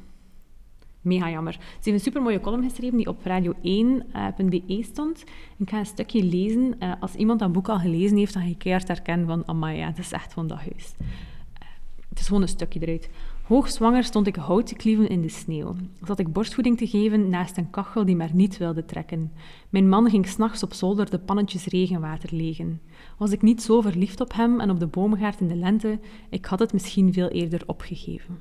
Mega 1.06 1.30
jammer. 1.30 1.54
Ze 1.54 1.60
heeft 1.82 1.88
een 1.98 2.00
supermooie 2.00 2.40
column 2.40 2.64
geschreven 2.64 2.98
die 2.98 3.08
op 3.08 3.20
radio1.be 3.20 4.84
stond. 4.84 5.24
Ik 5.58 5.70
ga 5.70 5.80
een 5.80 5.86
stukje 5.86 6.24
lezen. 6.24 6.80
Eh, 6.80 6.92
als 7.00 7.16
iemand 7.16 7.40
dat 7.40 7.52
boek 7.52 7.70
al 7.70 7.80
gelezen 7.80 8.18
heeft, 8.18 8.34
dan 8.34 8.42
ga 8.42 8.48
je 8.48 8.58
keihard 8.58 8.88
herkennen 8.88 9.28
van 9.28 9.44
amai, 9.46 9.78
ja, 9.78 9.88
het 9.88 9.98
is 9.98 10.12
echt 10.12 10.34
van 10.34 10.48
dat 10.48 10.58
huis. 10.58 10.94
Eh, 11.00 11.68
het 12.10 12.20
is 12.20 12.26
gewoon 12.28 12.42
een 12.42 12.48
stukje 12.48 12.80
eruit. 12.80 13.10
Hoogzwanger 13.44 14.04
stond 14.04 14.28
ik 14.28 14.36
hout 14.36 14.68
te 14.68 14.76
klieven 14.76 15.10
in 15.10 15.22
de 15.22 15.30
sneeuw. 15.30 15.76
Zat 16.04 16.20
ik 16.20 16.34
borstvoeding 16.34 16.78
te 16.78 16.88
geven 16.88 17.30
naast 17.30 17.58
een 17.58 17.70
kachel 17.70 18.06
die 18.06 18.16
maar 18.16 18.34
niet 18.34 18.58
wilde 18.58 18.86
trekken. 18.86 19.32
Mijn 19.70 19.90
man 19.90 20.10
ging 20.10 20.28
s'nachts 20.28 20.64
op 20.64 20.74
zolder 20.74 21.10
de 21.10 21.20
pannetjes 21.20 21.66
regenwater 21.66 22.30
legen. 22.36 22.82
Was 23.18 23.32
ik 23.32 23.42
niet 23.42 23.62
zo 23.62 23.82
verliefd 23.82 24.22
op 24.22 24.34
hem 24.34 24.60
en 24.60 24.70
op 24.70 24.80
de 24.80 24.88
boomgaard 24.88 25.40
in 25.40 25.48
de 25.48 25.56
lente, 25.56 26.00
ik 26.30 26.46
had 26.46 26.60
het 26.60 26.74
misschien 26.74 27.14
veel 27.14 27.28
eerder 27.28 27.62
opgegeven. 27.66 28.40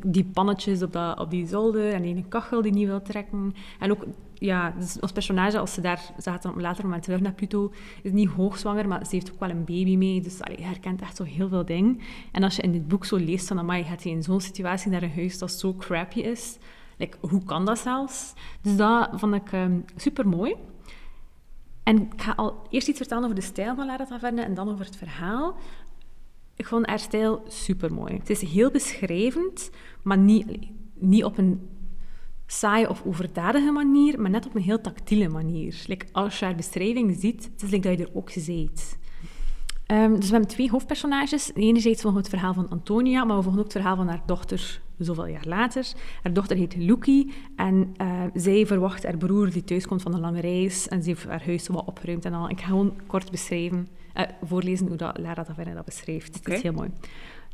Die 0.00 0.24
pannetjes 0.24 0.82
op, 0.82 0.92
dat, 0.92 1.18
op 1.18 1.30
die 1.30 1.46
zolder 1.46 1.92
en 1.92 2.04
een 2.04 2.28
kachel 2.28 2.62
die 2.62 2.72
niet 2.72 2.86
wil 2.86 3.02
trekken. 3.02 3.54
En 3.78 3.90
ook 3.90 4.06
ja, 4.34 4.74
dus 4.78 5.00
ons 5.00 5.12
personage, 5.12 5.58
als 5.58 5.74
ze 5.74 5.80
daar 5.80 6.12
zaten 6.18 6.60
later 6.60 6.84
moment 6.84 7.02
terug 7.02 7.20
naar 7.20 7.32
Pluto, 7.32 7.72
is 8.02 8.12
niet 8.12 8.28
hoogzwanger, 8.28 8.88
maar 8.88 9.06
ze 9.06 9.14
heeft 9.14 9.32
ook 9.32 9.40
wel 9.40 9.50
een 9.50 9.64
baby 9.64 9.96
mee. 9.96 10.20
Dus 10.20 10.40
allee, 10.40 10.62
herkent 10.62 11.00
echt 11.00 11.16
zo 11.16 11.24
heel 11.24 11.48
veel 11.48 11.64
dingen. 11.64 12.00
En 12.32 12.42
als 12.42 12.56
je 12.56 12.62
in 12.62 12.72
dit 12.72 12.88
boek 12.88 13.04
zo 13.04 13.16
leest 13.16 13.48
van, 13.48 13.58
amai, 13.58 13.84
gaat 13.84 14.02
hij 14.02 14.12
in 14.12 14.22
zo'n 14.22 14.40
situatie 14.40 14.90
naar 14.90 15.02
een 15.02 15.12
huis 15.14 15.38
dat 15.38 15.52
zo 15.52 15.74
crappy 15.74 16.20
is? 16.20 16.58
Like, 16.96 17.16
hoe 17.20 17.44
kan 17.44 17.64
dat 17.64 17.78
zelfs? 17.78 18.32
Dus 18.60 18.76
dat 18.76 19.08
vond 19.12 19.34
ik 19.34 19.52
um, 19.52 19.84
super 19.96 20.28
mooi. 20.28 20.54
En 21.82 22.02
ik 22.02 22.22
ga 22.22 22.32
al 22.36 22.62
eerst 22.70 22.88
iets 22.88 22.98
vertellen 22.98 23.24
over 23.24 23.36
de 23.36 23.42
stijl 23.42 23.74
van 23.74 23.86
Lara 23.86 24.06
Taverne 24.06 24.42
en 24.42 24.54
dan 24.54 24.68
over 24.68 24.84
het 24.84 24.96
verhaal. 24.96 25.56
Ik 26.62 26.68
vond 26.68 26.86
haar 26.86 26.98
stijl 26.98 27.42
super 27.48 27.94
mooi. 27.94 28.14
Het 28.14 28.30
is 28.30 28.40
heel 28.40 28.70
beschrijvend, 28.70 29.70
maar 30.02 30.18
niet, 30.18 30.46
niet 30.94 31.24
op 31.24 31.38
een 31.38 31.60
saaie 32.46 32.88
of 32.88 33.02
overdadige 33.06 33.70
manier, 33.70 34.20
maar 34.20 34.30
net 34.30 34.46
op 34.46 34.54
een 34.54 34.62
heel 34.62 34.80
tactiele 34.80 35.28
manier. 35.28 35.84
Like, 35.86 36.06
als 36.12 36.38
je 36.38 36.44
haar 36.44 36.54
beschrijving 36.54 37.16
ziet, 37.18 37.50
het 37.52 37.62
is 37.62 37.70
like 37.70 37.88
dat 37.88 37.98
je 37.98 38.04
er 38.04 38.14
ook 38.14 38.30
ziet. 38.30 38.98
Um, 39.86 40.14
dus 40.14 40.26
we 40.26 40.30
hebben 40.30 40.50
twee 40.50 40.70
hoofdpersonages. 40.70 41.50
Enerzijds 41.54 42.00
volgen 42.02 42.20
we 42.20 42.26
het 42.26 42.38
verhaal 42.38 42.54
van 42.54 42.68
Antonia, 42.68 43.24
maar 43.24 43.36
we 43.36 43.42
volgen 43.42 43.60
ook 43.60 43.66
het 43.66 43.76
verhaal 43.76 43.96
van 43.96 44.08
haar 44.08 44.22
dochter 44.26 44.80
zoveel 44.98 45.26
jaar 45.26 45.46
later. 45.46 45.92
Haar 46.22 46.32
dochter 46.32 46.56
heet 46.56 46.76
Luki 46.76 47.32
en 47.56 47.94
uh, 48.00 48.22
zij 48.34 48.66
verwacht 48.66 49.04
haar 49.04 49.16
broer 49.16 49.50
die 49.50 49.64
thuiskomt 49.64 50.02
van 50.02 50.14
een 50.14 50.20
lange 50.20 50.40
reis 50.40 50.88
en 50.88 51.02
ze 51.02 51.08
heeft 51.08 51.24
haar 51.24 51.44
huis 51.44 51.68
wat 51.68 51.84
opgeruimd 51.86 52.24
en 52.24 52.32
al. 52.32 52.50
Ik 52.50 52.60
ga 52.60 52.66
gewoon 52.66 52.94
kort 53.06 53.30
beschrijven, 53.30 53.88
uh, 54.16 54.22
voorlezen 54.42 54.86
hoe 54.86 54.96
dat 54.96 55.18
Lara 55.18 55.44
Taverne 55.44 55.74
dat 55.74 55.84
beschrijft. 55.84 56.38
Okay. 56.38 56.42
Het 56.42 56.52
is 56.54 56.62
heel 56.62 56.72
mooi. 56.72 56.90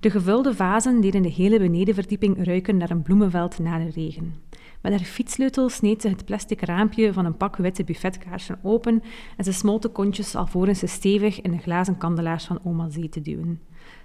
De 0.01 0.11
gevulde 0.11 0.55
vazen 0.55 1.01
deden 1.01 1.23
de 1.23 1.29
hele 1.29 1.59
benedenverdieping 1.59 2.45
ruiken 2.45 2.77
naar 2.77 2.91
een 2.91 3.03
bloemenveld 3.03 3.59
na 3.59 3.79
de 3.79 3.91
regen. 3.91 4.35
Met 4.81 4.93
haar 4.93 5.01
fietssleutel 5.01 5.69
sneed 5.69 6.03
ze 6.03 6.09
het 6.09 6.25
plastic 6.25 6.61
raampje 6.61 7.13
van 7.13 7.25
een 7.25 7.37
pak 7.37 7.57
witte 7.57 7.85
buffetkaarsen 7.85 8.59
open 8.63 9.03
en 9.37 9.45
ze 9.45 9.53
smolt 9.53 9.83
de 9.83 9.89
kontjes 9.89 10.35
alvorens 10.35 10.79
ze 10.79 10.87
stevig 10.87 11.41
in 11.41 11.51
de 11.51 11.59
glazen 11.59 11.99
kandelaars 11.99 12.45
van 12.45 12.61
oma 12.65 12.91
Zee 12.91 13.09
te 13.09 13.21
duwen. 13.21 13.61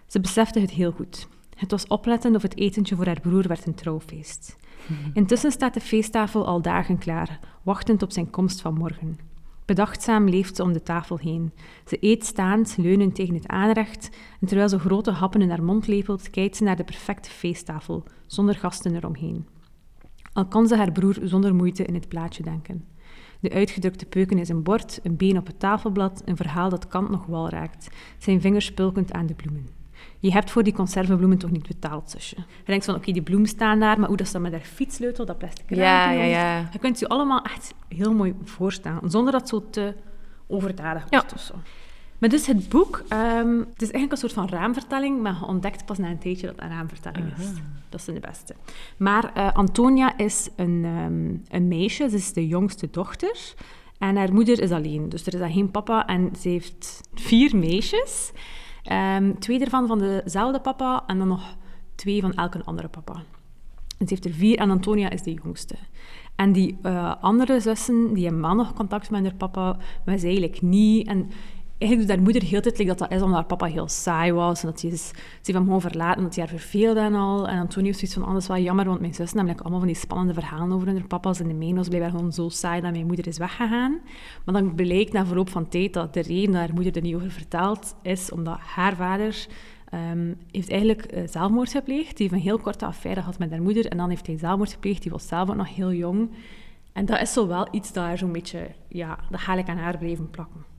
Ze 0.08 0.20
besefte 0.20 0.60
het 0.60 0.72
heel 0.72 0.92
goed. 0.92 1.28
Het 1.56 1.72
was 1.72 1.88
opletten 1.88 2.36
of 2.36 2.42
het 2.42 2.58
etentje 2.58 2.96
voor 2.96 3.06
haar 3.06 3.20
broer 3.20 3.48
werd 3.48 3.66
een 3.66 3.76
trouwfeest. 3.76 4.58
Intussen 5.14 5.52
staat 5.52 5.74
de 5.74 5.80
feesttafel 5.80 6.46
al 6.46 6.62
dagen 6.62 6.98
klaar, 6.98 7.40
wachtend 7.64 8.02
op 8.02 8.12
zijn 8.12 8.30
komst 8.30 8.62
van 8.62 8.74
morgen. 8.74 9.20
Bedachtzaam 9.66 10.30
leeft 10.30 10.56
ze 10.56 10.64
om 10.64 10.74
de 10.74 10.84
tafel 10.84 11.18
heen. 11.18 11.52
Ze 11.86 11.98
eet 12.00 12.26
staand, 12.26 12.78
leunend 12.78 13.16
tegen 13.16 13.34
het 13.34 13.48
aanrecht, 13.48 14.10
en 14.42 14.48
terwijl 14.48 14.70
ze 14.70 14.80
grote 14.80 15.12
happen 15.12 15.42
in 15.42 15.50
haar 15.50 15.64
mond 15.64 15.88
lepelt, 15.88 16.30
kijkt 16.30 16.56
ze 16.56 16.64
naar 16.64 16.76
de 16.76 16.84
perfecte 16.84 17.30
feesttafel, 17.30 18.04
zonder 18.28 18.56
gasten 18.56 18.96
eromheen. 18.96 19.48
Al 20.34 20.46
kan 20.46 20.68
ze 20.68 20.76
haar 20.76 20.92
broer 20.92 21.18
zonder 21.22 21.56
moeite 21.56 21.86
in 21.86 21.94
het 21.94 22.08
plaatje 22.08 22.44
denken. 22.44 22.86
De 23.40 23.52
uitgedrukte 23.52 24.06
peuken 24.06 24.38
is 24.38 24.50
een 24.50 24.64
bord, 24.64 25.00
een 25.04 25.18
been 25.18 25.38
op 25.38 25.48
het 25.48 25.60
tafelblad, 25.60 26.22
een 26.26 26.38
verhaal 26.38 26.70
dat 26.70 26.88
Kant 26.88 27.10
nog 27.10 27.26
wel 27.26 27.50
raakt, 27.50 27.88
zijn 28.18 28.42
vingers 28.42 28.66
spulkend 28.66 29.12
aan 29.12 29.26
de 29.26 29.34
bloemen. 29.34 29.83
Je 30.24 30.32
hebt 30.32 30.52
voor 30.52 30.64
die 30.64 30.74
conservebloemen 30.74 31.38
toch 31.38 31.52
niet 31.52 31.68
betaald, 31.68 32.10
zusje. 32.10 32.36
Je 32.36 32.66
denkt 32.66 32.86
van, 32.86 32.96
oké, 32.96 33.12
die 33.12 33.22
bloemen 33.22 33.48
staan 33.48 33.80
daar, 33.80 34.00
maar 34.00 34.08
hoe 34.08 34.18
dat 34.18 34.28
ze 34.28 34.40
met 34.40 34.52
haar 34.52 34.62
fietssleutel, 34.62 35.26
dat 35.26 35.38
plastic 35.38 35.70
ja, 35.70 36.12
ja, 36.12 36.24
ja. 36.24 36.70
Je 36.72 36.80
kunt 36.80 37.00
je 37.00 37.08
allemaal 37.08 37.42
echt 37.42 37.74
heel 37.88 38.14
mooi 38.14 38.36
voorstellen, 38.44 39.12
zonder 39.12 39.32
dat 39.32 39.50
zo 39.50 39.70
te 39.70 39.94
overdadig 40.48 41.10
wordt 41.10 41.30
ja. 41.30 41.36
of 41.36 41.42
zo. 41.42 41.54
Maar 42.18 42.30
dus 42.30 42.48
het 42.48 42.70
boek, 42.70 43.04
um, 43.10 43.60
het 43.60 43.82
is 43.82 43.92
eigenlijk 43.92 44.12
een 44.12 44.18
soort 44.18 44.34
van 44.34 44.50
raamvertelling, 44.50 45.22
maar 45.22 45.38
je 45.40 45.46
ontdekt 45.46 45.86
pas 45.86 45.98
na 45.98 46.10
een 46.10 46.20
tijdje 46.20 46.48
dat 46.48 46.56
het 46.56 46.64
een 46.64 46.72
raamvertelling 46.72 47.38
is. 47.38 47.46
Dat 47.90 48.00
is 48.00 48.06
de 48.06 48.20
beste. 48.20 48.56
Maar 48.98 49.32
uh, 49.38 49.54
Antonia 49.54 50.18
is 50.18 50.50
een, 50.56 50.86
um, 50.86 51.44
een 51.50 51.68
meisje, 51.68 52.10
ze 52.10 52.16
is 52.16 52.34
de 52.34 52.48
jongste 52.48 52.88
dochter. 52.92 53.54
En 53.98 54.16
haar 54.16 54.34
moeder 54.34 54.62
is 54.62 54.72
alleen, 54.72 55.10
dus 55.10 55.26
er 55.26 55.42
is 55.42 55.54
geen 55.54 55.72
papa. 55.72 56.08
En 56.08 56.32
ze 56.40 56.50
heeft 56.50 57.02
vier 57.14 57.56
meisjes. 57.56 58.32
Um, 58.92 59.40
twee 59.40 59.60
daarvan 59.60 59.88
van 59.88 60.00
dezelfde 60.00 60.60
papa 60.60 61.04
en 61.08 61.18
dan 61.18 61.28
nog 61.28 61.56
twee 61.96 62.22
van 62.22 62.34
elke 62.34 62.64
andere 62.64 62.88
papa. 62.88 63.24
Ze 63.88 64.06
heeft 64.06 64.26
er 64.26 64.34
vier 64.34 64.58
en 64.58 64.70
Antonia 64.70 65.10
is 65.10 65.22
de 65.22 65.34
jongste. 65.34 65.76
En 66.36 66.52
die 66.52 66.78
uh, 66.84 67.14
andere 67.22 67.60
zussen, 67.60 68.14
die 68.14 68.26
hebben 68.26 68.56
nog 68.56 68.74
contact 68.74 69.10
met 69.10 69.24
haar 69.24 69.36
papa, 69.36 69.78
maar 70.06 70.20
zij 70.20 70.30
eigenlijk 70.30 70.62
niet. 70.62 71.08
En 71.08 71.30
eigenlijk 71.84 72.08
doet 72.08 72.18
haar 72.18 72.34
moeder 72.34 72.50
heel 72.50 72.62
tijd 72.62 72.88
dat 72.88 72.98
dat 72.98 73.12
is 73.12 73.22
omdat 73.22 73.36
haar 73.36 73.46
papa 73.46 73.66
heel 73.66 73.88
saai 73.88 74.32
was. 74.34 74.64
En 74.64 74.70
dat 74.70 74.84
is, 74.84 75.08
ze 75.08 75.14
heeft 75.36 75.48
hem 75.48 75.64
gewoon 75.64 75.82
verlaten, 75.82 76.24
dat 76.24 76.36
hij 76.36 76.46
haar 76.46 76.60
verveelde 76.60 77.00
en 77.00 77.14
al. 77.14 77.48
En 77.48 77.60
Antonio 77.60 77.90
is 77.90 77.98
zoiets 77.98 78.18
van, 78.18 78.34
dat 78.34 78.42
is 78.42 78.48
wel 78.48 78.58
jammer, 78.58 78.86
want 78.86 79.00
mijn 79.00 79.14
zus 79.14 79.34
namelijk 79.34 79.62
allemaal 79.62 79.80
van 79.80 79.88
die 79.88 79.98
spannende 79.98 80.34
verhalen 80.34 80.72
over 80.72 80.88
hun 80.88 81.08
papa's. 81.08 81.40
En 81.40 81.48
de 81.48 81.54
mijn 81.54 81.74
blijkbaar 81.74 82.10
gewoon 82.10 82.34
zo 82.34 82.50
saai 82.50 82.82
dat 82.82 82.92
mijn 82.92 83.06
moeder 83.06 83.28
is 83.28 83.38
weggegaan. 83.38 84.00
Maar 84.46 84.54
dan 84.54 84.76
bleek 84.76 85.12
na 85.12 85.26
verloop 85.26 85.50
van 85.50 85.68
tijd 85.68 85.94
dat 85.94 86.14
de 86.14 86.22
reden 86.22 86.52
dat 86.52 86.62
haar 86.62 86.74
moeder 86.74 86.96
er 86.96 87.02
niet 87.02 87.16
over 87.16 87.32
vertelt, 87.32 87.96
is 88.02 88.32
omdat 88.32 88.58
haar 88.60 88.96
vader... 88.96 89.48
Um, 90.12 90.38
heeft 90.52 90.70
eigenlijk 90.70 91.14
uh, 91.14 91.28
zelfmoord 91.28 91.72
gepleegd. 91.72 92.18
Die 92.18 92.28
heeft 92.28 92.42
een 92.42 92.50
heel 92.50 92.58
korte 92.58 92.86
affaire 92.86 93.20
gehad 93.22 93.40
met 93.40 93.50
haar 93.52 93.62
moeder. 93.62 93.88
En 93.88 93.98
dan 93.98 94.10
heeft 94.10 94.28
hij 94.28 94.38
zelfmoord 94.38 94.72
gepleegd. 94.72 95.02
Die 95.02 95.12
was 95.12 95.28
zelf 95.28 95.50
ook 95.50 95.56
nog 95.56 95.76
heel 95.76 95.94
jong. 95.94 96.30
En 96.94 97.06
dat 97.06 97.22
is 97.22 97.34
zo 97.34 97.48
wel 97.48 97.68
iets 97.72 97.94
dat 97.94 98.04
haar 98.04 98.18
zo'n 98.18 98.32
beetje... 98.32 98.68
Ja, 98.88 99.20
dat 99.30 99.40
ga 99.40 99.54
ik 99.54 99.68
aan 99.68 99.78
haar 99.78 99.98
blijven 99.98 100.30
plakken 100.30 100.73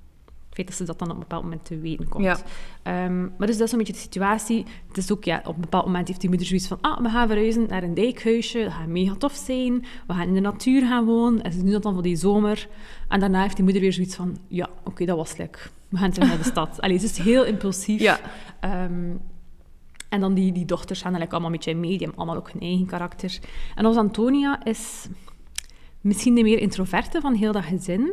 feit 0.54 0.66
dat 0.66 0.76
ze 0.76 0.84
dat 0.84 0.98
dan 0.98 1.08
op 1.08 1.14
een 1.14 1.20
bepaald 1.20 1.42
moment 1.42 1.64
te 1.64 1.78
weten 1.78 2.08
komt. 2.08 2.24
Ja. 2.24 3.04
Um, 3.04 3.32
maar 3.38 3.46
dus 3.46 3.56
dat 3.56 3.66
is 3.66 3.72
een 3.72 3.78
beetje 3.78 3.92
de 3.92 3.98
situatie. 3.98 4.64
Het 4.88 4.96
is 4.96 5.12
ook, 5.12 5.24
ja, 5.24 5.42
op 5.44 5.54
een 5.54 5.60
bepaald 5.60 5.86
moment 5.86 6.08
heeft 6.08 6.20
die 6.20 6.28
moeder 6.28 6.46
zoiets 6.46 6.66
van, 6.66 6.78
ah, 6.80 7.00
we 7.00 7.08
gaan 7.08 7.28
verhuizen 7.28 7.66
naar 7.68 7.82
een 7.82 7.94
dijkhuisje, 7.94 8.62
dat 8.62 8.72
gaat 8.72 8.86
mega 8.86 9.14
tof 9.14 9.32
zijn, 9.32 9.84
we 10.06 10.12
gaan 10.12 10.26
in 10.26 10.34
de 10.34 10.40
natuur 10.40 10.86
gaan 10.86 11.04
wonen, 11.04 11.42
en 11.42 11.52
ze 11.52 11.62
doen 11.62 11.70
dat 11.70 11.82
dan 11.82 11.92
voor 11.92 12.02
die 12.02 12.16
zomer. 12.16 12.68
En 13.08 13.20
daarna 13.20 13.42
heeft 13.42 13.56
die 13.56 13.64
moeder 13.64 13.82
weer 13.82 13.92
zoiets 13.92 14.14
van, 14.14 14.36
ja, 14.48 14.68
oké, 14.84 15.04
dat 15.04 15.16
was 15.16 15.36
leuk. 15.36 15.70
We 15.88 15.96
gaan 15.96 16.10
terug 16.10 16.28
naar 16.28 16.38
de 16.38 16.44
stad. 16.44 16.76
Allee, 16.80 16.96
het 16.96 17.04
is 17.04 17.18
heel 17.18 17.44
impulsief. 17.44 18.00
Ja. 18.00 18.20
Um, 18.60 19.20
en 20.08 20.20
dan 20.20 20.34
die, 20.34 20.52
die 20.52 20.64
dochters 20.64 20.98
gaan 20.98 21.14
eigenlijk 21.14 21.32
allemaal 21.32 21.50
een 21.50 21.56
beetje 21.56 21.74
mee, 21.74 21.90
die 21.90 21.98
hebben 21.98 22.16
allemaal 22.16 22.36
ook 22.36 22.50
hun 22.50 22.60
eigen 22.60 22.86
karakter. 22.86 23.38
En 23.74 23.84
als 23.84 23.96
Antonia 23.96 24.64
is 24.64 25.08
misschien 26.04 26.34
de 26.34 26.42
meer 26.42 26.58
introverte 26.58 27.20
van 27.20 27.34
heel 27.34 27.52
dat 27.52 27.64
gezin. 27.64 28.12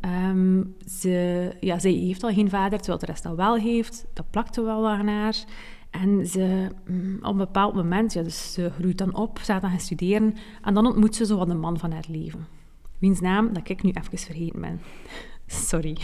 Ja. 0.00 0.30
Um, 0.30 0.74
ze, 0.86 1.52
ja, 1.60 1.78
zij 1.78 1.90
heeft 1.90 2.22
al 2.22 2.32
geen 2.32 2.50
vader, 2.50 2.78
terwijl 2.78 2.98
de 2.98 3.06
rest 3.06 3.26
al 3.26 3.36
wel 3.36 3.56
heeft. 3.56 4.06
Dat 4.12 4.30
plakte 4.30 4.62
wel 4.62 4.82
wat 4.82 5.02
naar. 5.02 5.44
En 5.90 6.26
ze, 6.26 6.68
mm, 6.86 7.18
op 7.20 7.30
een 7.30 7.36
bepaald 7.36 7.74
moment, 7.74 8.12
ja, 8.12 8.22
dus 8.22 8.52
ze 8.52 8.70
groeit 8.70 8.98
dan 8.98 9.14
op, 9.14 9.38
ze 9.38 9.44
gaat 9.44 9.60
dan 9.60 9.70
gaan 9.70 9.80
studeren. 9.80 10.34
En 10.62 10.74
dan 10.74 10.86
ontmoet 10.86 11.14
ze 11.14 11.26
zo 11.26 11.36
wat 11.36 11.48
de 11.48 11.54
man 11.54 11.78
van 11.78 11.92
haar 11.92 12.06
leven. 12.08 12.46
Wiens 12.98 13.20
naam 13.20 13.52
dat 13.52 13.68
ik 13.68 13.82
nu 13.82 13.90
even 13.90 14.18
vergeten 14.18 14.60
ben. 14.60 14.80
Sorry. 15.46 15.96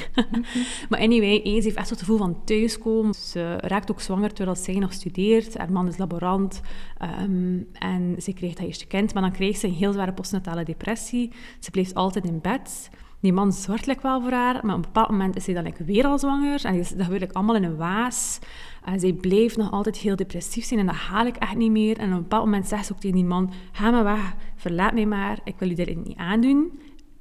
maar 0.91 1.01
anyway, 1.01 1.41
eens 1.43 1.65
heeft 1.65 1.77
echt 1.77 1.91
het 1.91 1.99
gevoel 1.99 2.17
van 2.17 2.45
thuiskomen. 2.45 3.15
Ze 3.15 3.57
raakt 3.57 3.91
ook 3.91 4.01
zwanger 4.01 4.33
terwijl 4.33 4.57
zij 4.57 4.75
nog 4.75 4.93
studeert. 4.93 5.59
Haar 5.59 5.73
man 5.73 5.89
is 5.89 5.97
laborant. 5.97 6.61
Ehm, 6.99 7.59
en 7.73 8.15
ze 8.19 8.33
krijgt 8.33 8.59
haar 8.59 8.67
eerste 8.67 8.87
kind. 8.87 9.15
Maar 9.15 9.23
dan 9.23 9.33
krijgt 9.33 9.61
ze 9.61 9.67
een 9.67 9.73
heel 9.73 9.93
zware 9.93 10.13
postnatale 10.13 10.65
depressie. 10.65 11.33
Ze 11.59 11.71
blijft 11.71 11.95
altijd 11.95 12.25
in 12.25 12.41
bed. 12.41 12.91
Die 13.21 13.33
man 13.33 13.53
zorgt 13.53 14.03
wel 14.03 14.21
voor 14.21 14.31
haar, 14.31 14.55
maar 14.55 14.77
op 14.77 14.85
een 14.85 14.93
bepaald 14.93 15.11
moment 15.11 15.37
is 15.37 15.45
zij 15.45 15.55
dan 15.55 15.73
weer 15.87 16.07
al 16.07 16.19
zwanger. 16.19 16.65
En 16.65 16.85
dat 16.97 17.07
wil 17.07 17.21
ik 17.21 17.33
allemaal 17.33 17.57
in 17.57 17.65
een 17.65 17.77
waas. 17.77 18.39
En 18.85 19.01
zij 19.01 19.13
blijft 19.13 19.57
nog 19.57 19.71
altijd 19.71 19.97
heel 19.97 20.17
depressief 20.17 20.65
zijn 20.65 20.81
en 20.81 20.87
dat 20.87 20.95
haal 20.95 21.27
ik 21.27 21.37
echt 21.37 21.57
niet 21.57 21.71
meer. 21.71 21.99
En 21.99 22.09
op 22.09 22.17
een 22.17 22.23
bepaald 22.23 22.45
moment 22.45 22.69
zegt 22.69 22.87
ze 22.87 22.93
ook 22.93 23.01
tegen 23.01 23.17
die 23.17 23.25
man, 23.25 23.53
ga 23.73 23.91
maar 23.91 24.05
weg, 24.05 24.35
verlaat 24.57 24.95
mij 24.95 25.07
maar, 25.07 25.39
ik 25.45 25.55
wil 25.59 25.71
u 25.71 25.75
dit 25.75 26.05
niet 26.05 26.17
aandoen. 26.17 26.81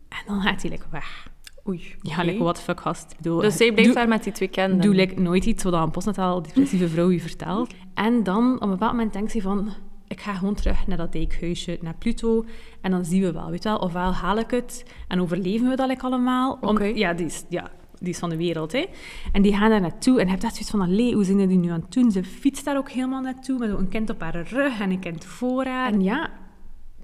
En 0.10 0.24
dan 0.26 0.42
gaat 0.42 0.62
hij 0.62 0.80
weg. 0.90 1.31
Oei. 1.68 1.96
Ja, 2.02 2.24
like, 2.24 2.44
wat 2.44 2.62
fuck 2.62 2.80
gast. 2.80 3.16
Bedoel, 3.18 3.40
dus 3.40 3.58
zij 3.58 3.74
blijft 3.74 3.94
daar 3.94 4.08
met 4.08 4.24
die 4.24 4.34
twee 4.34 4.48
kinderen? 4.48 4.82
Doe 4.82 4.96
like, 4.96 5.20
nooit 5.20 5.46
iets 5.46 5.64
wat 5.64 5.74
een 5.74 5.92
postnataal 5.92 6.42
depressieve 6.42 6.88
vrouw 6.88 7.10
je 7.10 7.20
vertelt. 7.20 7.74
En 7.94 8.24
dan, 8.24 8.56
op 8.56 8.62
een 8.62 8.70
bepaald 8.70 8.92
moment 8.92 9.14
denkt 9.14 9.32
ze 9.32 9.42
van... 9.42 9.70
Ik 10.08 10.20
ga 10.20 10.34
gewoon 10.34 10.54
terug 10.54 10.88
naar 10.88 10.98
dat 10.98 11.12
dijkhuisje, 11.12 11.78
naar 11.82 11.96
Pluto. 11.96 12.46
En 12.82 12.92
dan 12.92 13.06
zien 13.06 13.22
we 13.22 13.32
wel, 13.32 13.50
weet 13.50 13.64
wel. 13.64 13.78
Ofwel 13.78 14.14
haal 14.14 14.38
ik 14.38 14.52
het 14.52 14.86
en 15.08 15.22
overleven 15.22 15.70
we 15.70 15.76
dat 15.76 15.88
like, 15.88 16.06
allemaal. 16.06 16.58
Om, 16.62 16.82
Ja, 16.82 17.14
die 17.14 17.26
is... 17.26 17.44
Ja, 17.50 17.72
die 18.00 18.10
is 18.10 18.20
van 18.20 18.30
de 18.30 18.38
wereld. 18.38 18.72
Hè. 18.72 18.86
En 19.32 19.42
die 19.42 19.56
gaan 19.56 19.70
daar 19.70 19.82
naartoe 19.82 20.20
en 20.20 20.30
hebt 20.30 20.44
echt 20.44 20.54
zoiets 20.54 20.72
van, 20.72 20.82
allee, 20.82 21.14
hoe 21.14 21.24
zijn 21.24 21.48
die 21.48 21.58
nu 21.58 21.70
aan 21.70 21.82
het 21.82 21.94
doen? 21.94 22.12
Ze 22.12 22.24
fietst 22.24 22.66
daar 22.66 22.78
ook 22.78 22.90
helemaal 22.90 23.22
naartoe, 23.22 23.60
met 23.60 23.70
een 23.70 23.90
kind 23.90 24.10
op 24.10 24.22
haar 24.22 24.48
rug 24.48 24.80
en 24.80 24.92
een 24.92 25.00
kind 25.00 25.26
voor 25.26 25.66
haar. 25.66 25.94
En 25.94 26.02
ja, 26.02 26.30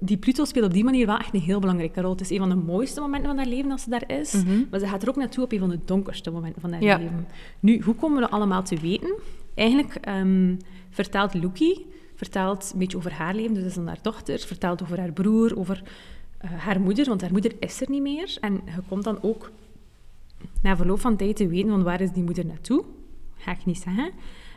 die 0.00 0.16
Pluto 0.16 0.44
speelt 0.44 0.64
op 0.66 0.72
die 0.72 0.84
manier 0.84 1.06
wel 1.06 1.16
echt 1.16 1.34
een 1.34 1.40
heel 1.40 1.60
belangrijke 1.60 2.00
rol. 2.00 2.10
Het 2.10 2.20
is 2.20 2.30
een 2.30 2.38
van 2.38 2.48
de 2.48 2.54
mooiste 2.54 3.00
momenten 3.00 3.28
van 3.28 3.38
haar 3.38 3.46
leven 3.46 3.70
als 3.70 3.82
ze 3.82 3.90
daar 3.90 4.10
is. 4.10 4.32
Mhm. 4.32 4.62
Maar 4.70 4.80
ze 4.80 4.86
gaat 4.86 5.02
er 5.02 5.08
ook 5.08 5.16
naartoe 5.16 5.44
op 5.44 5.52
een 5.52 5.58
van 5.58 5.68
de 5.68 5.78
donkerste 5.84 6.30
momenten 6.30 6.60
van 6.60 6.72
haar 6.72 6.82
leven. 6.82 7.26
Nu, 7.60 7.82
hoe 7.82 7.94
komen 7.94 8.16
we 8.16 8.22
dat 8.22 8.30
allemaal 8.30 8.62
te 8.62 8.76
weten? 8.76 9.14
Eigenlijk 9.54 10.08
um, 10.08 10.56
vertelt 10.90 11.34
Luki 11.34 11.86
vertelt 12.14 12.70
een 12.72 12.78
beetje 12.78 12.96
over 12.96 13.12
haar 13.12 13.34
leven. 13.34 13.54
Dus 13.54 13.62
dat 13.62 13.70
is 13.70 13.76
dan 13.76 13.86
haar 13.86 14.02
dochter. 14.02 14.38
Vertelt 14.38 14.82
over 14.82 14.98
haar 14.98 15.12
broer, 15.12 15.58
over 15.58 15.82
uh, 16.44 16.50
haar 16.50 16.80
moeder. 16.80 17.08
Want 17.08 17.20
haar 17.20 17.32
moeder 17.32 17.52
is 17.58 17.80
er 17.80 17.90
niet 17.90 18.02
meer. 18.02 18.36
En 18.40 18.52
je 18.52 18.82
komt 18.88 19.04
dan 19.04 19.18
ook 19.22 19.50
na 20.62 20.76
verloop 20.76 21.00
van 21.00 21.16
tijd 21.16 21.36
te 21.36 21.48
weten 21.48 21.70
van 21.70 21.82
waar 21.82 22.00
is 22.00 22.12
die 22.12 22.22
moeder 22.22 22.46
naartoe. 22.46 22.84
Ga 23.36 23.50
ik 23.52 23.64
niet 23.64 23.78
zeggen. 23.78 24.10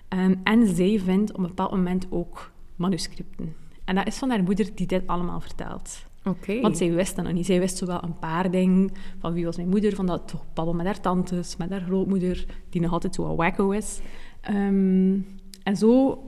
Um, 0.09 0.39
en 0.43 0.75
zij 0.75 0.99
vindt 0.99 1.31
op 1.31 1.37
een 1.37 1.47
bepaald 1.47 1.71
moment 1.71 2.07
ook 2.09 2.51
manuscripten. 2.75 3.55
En 3.85 3.95
dat 3.95 4.07
is 4.07 4.17
van 4.17 4.29
haar 4.29 4.43
moeder 4.43 4.69
die 4.75 4.87
dit 4.87 5.07
allemaal 5.07 5.39
vertelt. 5.39 6.05
Oké. 6.25 6.61
Want 6.61 6.77
zij 6.77 6.91
wist 6.91 7.15
dat 7.15 7.25
nog 7.25 7.33
niet. 7.33 7.45
Zij 7.45 7.59
wist 7.59 7.77
zo 7.77 7.85
wel 7.85 8.03
een 8.03 8.19
paar 8.19 8.51
dingen. 8.51 8.91
Van 9.19 9.33
wie 9.33 9.45
was 9.45 9.55
mijn 9.55 9.69
moeder, 9.69 9.95
van 9.95 10.05
dat 10.05 10.27
toch 10.27 10.45
babbel 10.53 10.73
met 10.73 10.85
haar 10.85 10.99
tantes, 11.01 11.57
met 11.57 11.69
haar 11.69 11.81
grootmoeder, 11.81 12.45
die 12.69 12.81
nog 12.81 12.91
altijd 12.91 13.15
zo 13.15 13.27
wat 13.27 13.35
wacko 13.37 13.71
is. 13.71 13.99
Ehm, 14.41 15.17
en 15.63 15.77
zo 15.77 16.23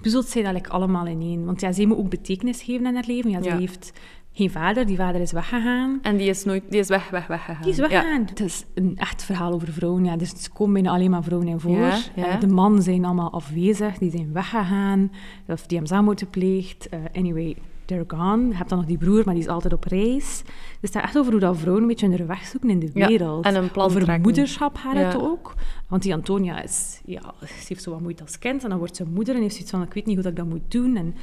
puzzelt 0.00 0.26
zij 0.26 0.42
dat 0.42 0.52
like, 0.52 0.70
allemaal 0.70 1.06
ineen. 1.06 1.44
Want 1.44 1.60
ja, 1.60 1.72
zij 1.72 1.86
moet 1.86 1.96
ook 1.98 2.10
betekenis 2.10 2.62
geven 2.62 2.86
in 2.86 2.94
haar 2.94 3.04
leven. 3.06 3.30
Ja, 3.30 3.42
zij 3.42 3.52
Ja. 3.52 3.58
heeft 3.58 3.92
geen 4.36 4.50
vader, 4.50 4.86
die 4.86 4.96
vader 4.96 5.20
is 5.20 5.32
weggegaan. 5.32 5.98
En 6.02 6.16
die 6.16 6.28
is 6.28 6.44
nooit... 6.44 6.62
Die 6.70 6.80
is 6.80 6.88
weg, 6.88 7.10
weg, 7.10 7.26
weggegaan. 7.26 7.62
Die 7.62 7.70
is 7.72 7.78
weggegaan. 7.78 8.24
Het 8.26 8.40
is 8.40 8.64
een 8.74 8.92
echt 8.96 9.24
verhaal 9.24 9.52
over 9.52 9.72
vrouwen. 9.72 10.04
Ja. 10.04 10.16
Dus 10.16 10.30
er 10.44 10.50
komen 10.52 10.72
bijna 10.72 10.90
alleen 10.90 11.10
maar 11.10 11.22
vrouwen 11.22 11.48
in 11.48 11.60
voor. 11.60 11.76
Ja, 11.78 11.98
ja. 12.14 12.26
Eh, 12.26 12.40
de 12.40 12.46
mannen 12.46 12.82
zijn 12.82 13.04
allemaal 13.04 13.32
afwezig, 13.32 13.98
die 13.98 14.10
zijn 14.10 14.32
weggegaan. 14.32 15.12
Of 15.46 15.60
die 15.60 15.68
hebben 15.78 15.86
zelfmoord 15.86 16.18
gepleegd. 16.20 16.88
Eh, 16.88 16.98
anyway, 17.12 17.56
they're 17.84 18.04
gone. 18.06 18.48
Je 18.48 18.54
hebt 18.54 18.68
dan 18.68 18.78
nog 18.78 18.86
die 18.86 18.98
broer, 18.98 19.22
maar 19.24 19.34
die 19.34 19.42
is 19.42 19.48
altijd 19.48 19.72
op 19.72 19.84
reis. 19.84 20.42
Dus 20.44 20.52
het 20.80 20.92
gaat 20.92 21.02
echt 21.02 21.18
over 21.18 21.30
hoe 21.32 21.40
dat 21.40 21.56
vrouwen 21.56 21.82
een 21.82 21.88
beetje 21.88 22.08
hun 22.08 22.26
weg 22.26 22.44
zoeken 22.46 22.70
in 22.70 22.78
de 22.78 22.90
Ja, 22.94 23.08
wereld. 23.08 23.44
en 23.44 23.54
een 23.54 23.70
plan 23.70 23.86
Over 23.86 24.00
trekken. 24.02 24.22
moederschap 24.24 24.76
gaat 24.76 24.96
het 24.96 25.12
Ja. 25.12 25.18
ook. 25.18 25.54
Want 25.88 26.02
die 26.02 26.14
Antonia 26.14 26.62
is... 26.62 27.00
Ja, 27.04 27.34
ze 27.40 27.64
heeft 27.68 27.82
zo 27.82 27.90
wat 27.90 28.00
moeite 28.00 28.22
als 28.22 28.38
kind. 28.38 28.62
En 28.62 28.68
dan 28.68 28.78
wordt 28.78 28.96
ze 28.96 29.04
moeder 29.04 29.34
en 29.34 29.40
heeft 29.40 29.52
zoiets 29.54 29.70
van... 29.70 29.82
Ik 29.82 29.94
weet 29.94 30.06
niet 30.06 30.14
hoe 30.14 30.22
dat 30.24 30.32
ik 30.32 30.38
dat 30.38 30.48
moet 30.48 30.70
doen. 30.70 30.96
En, 30.96 31.14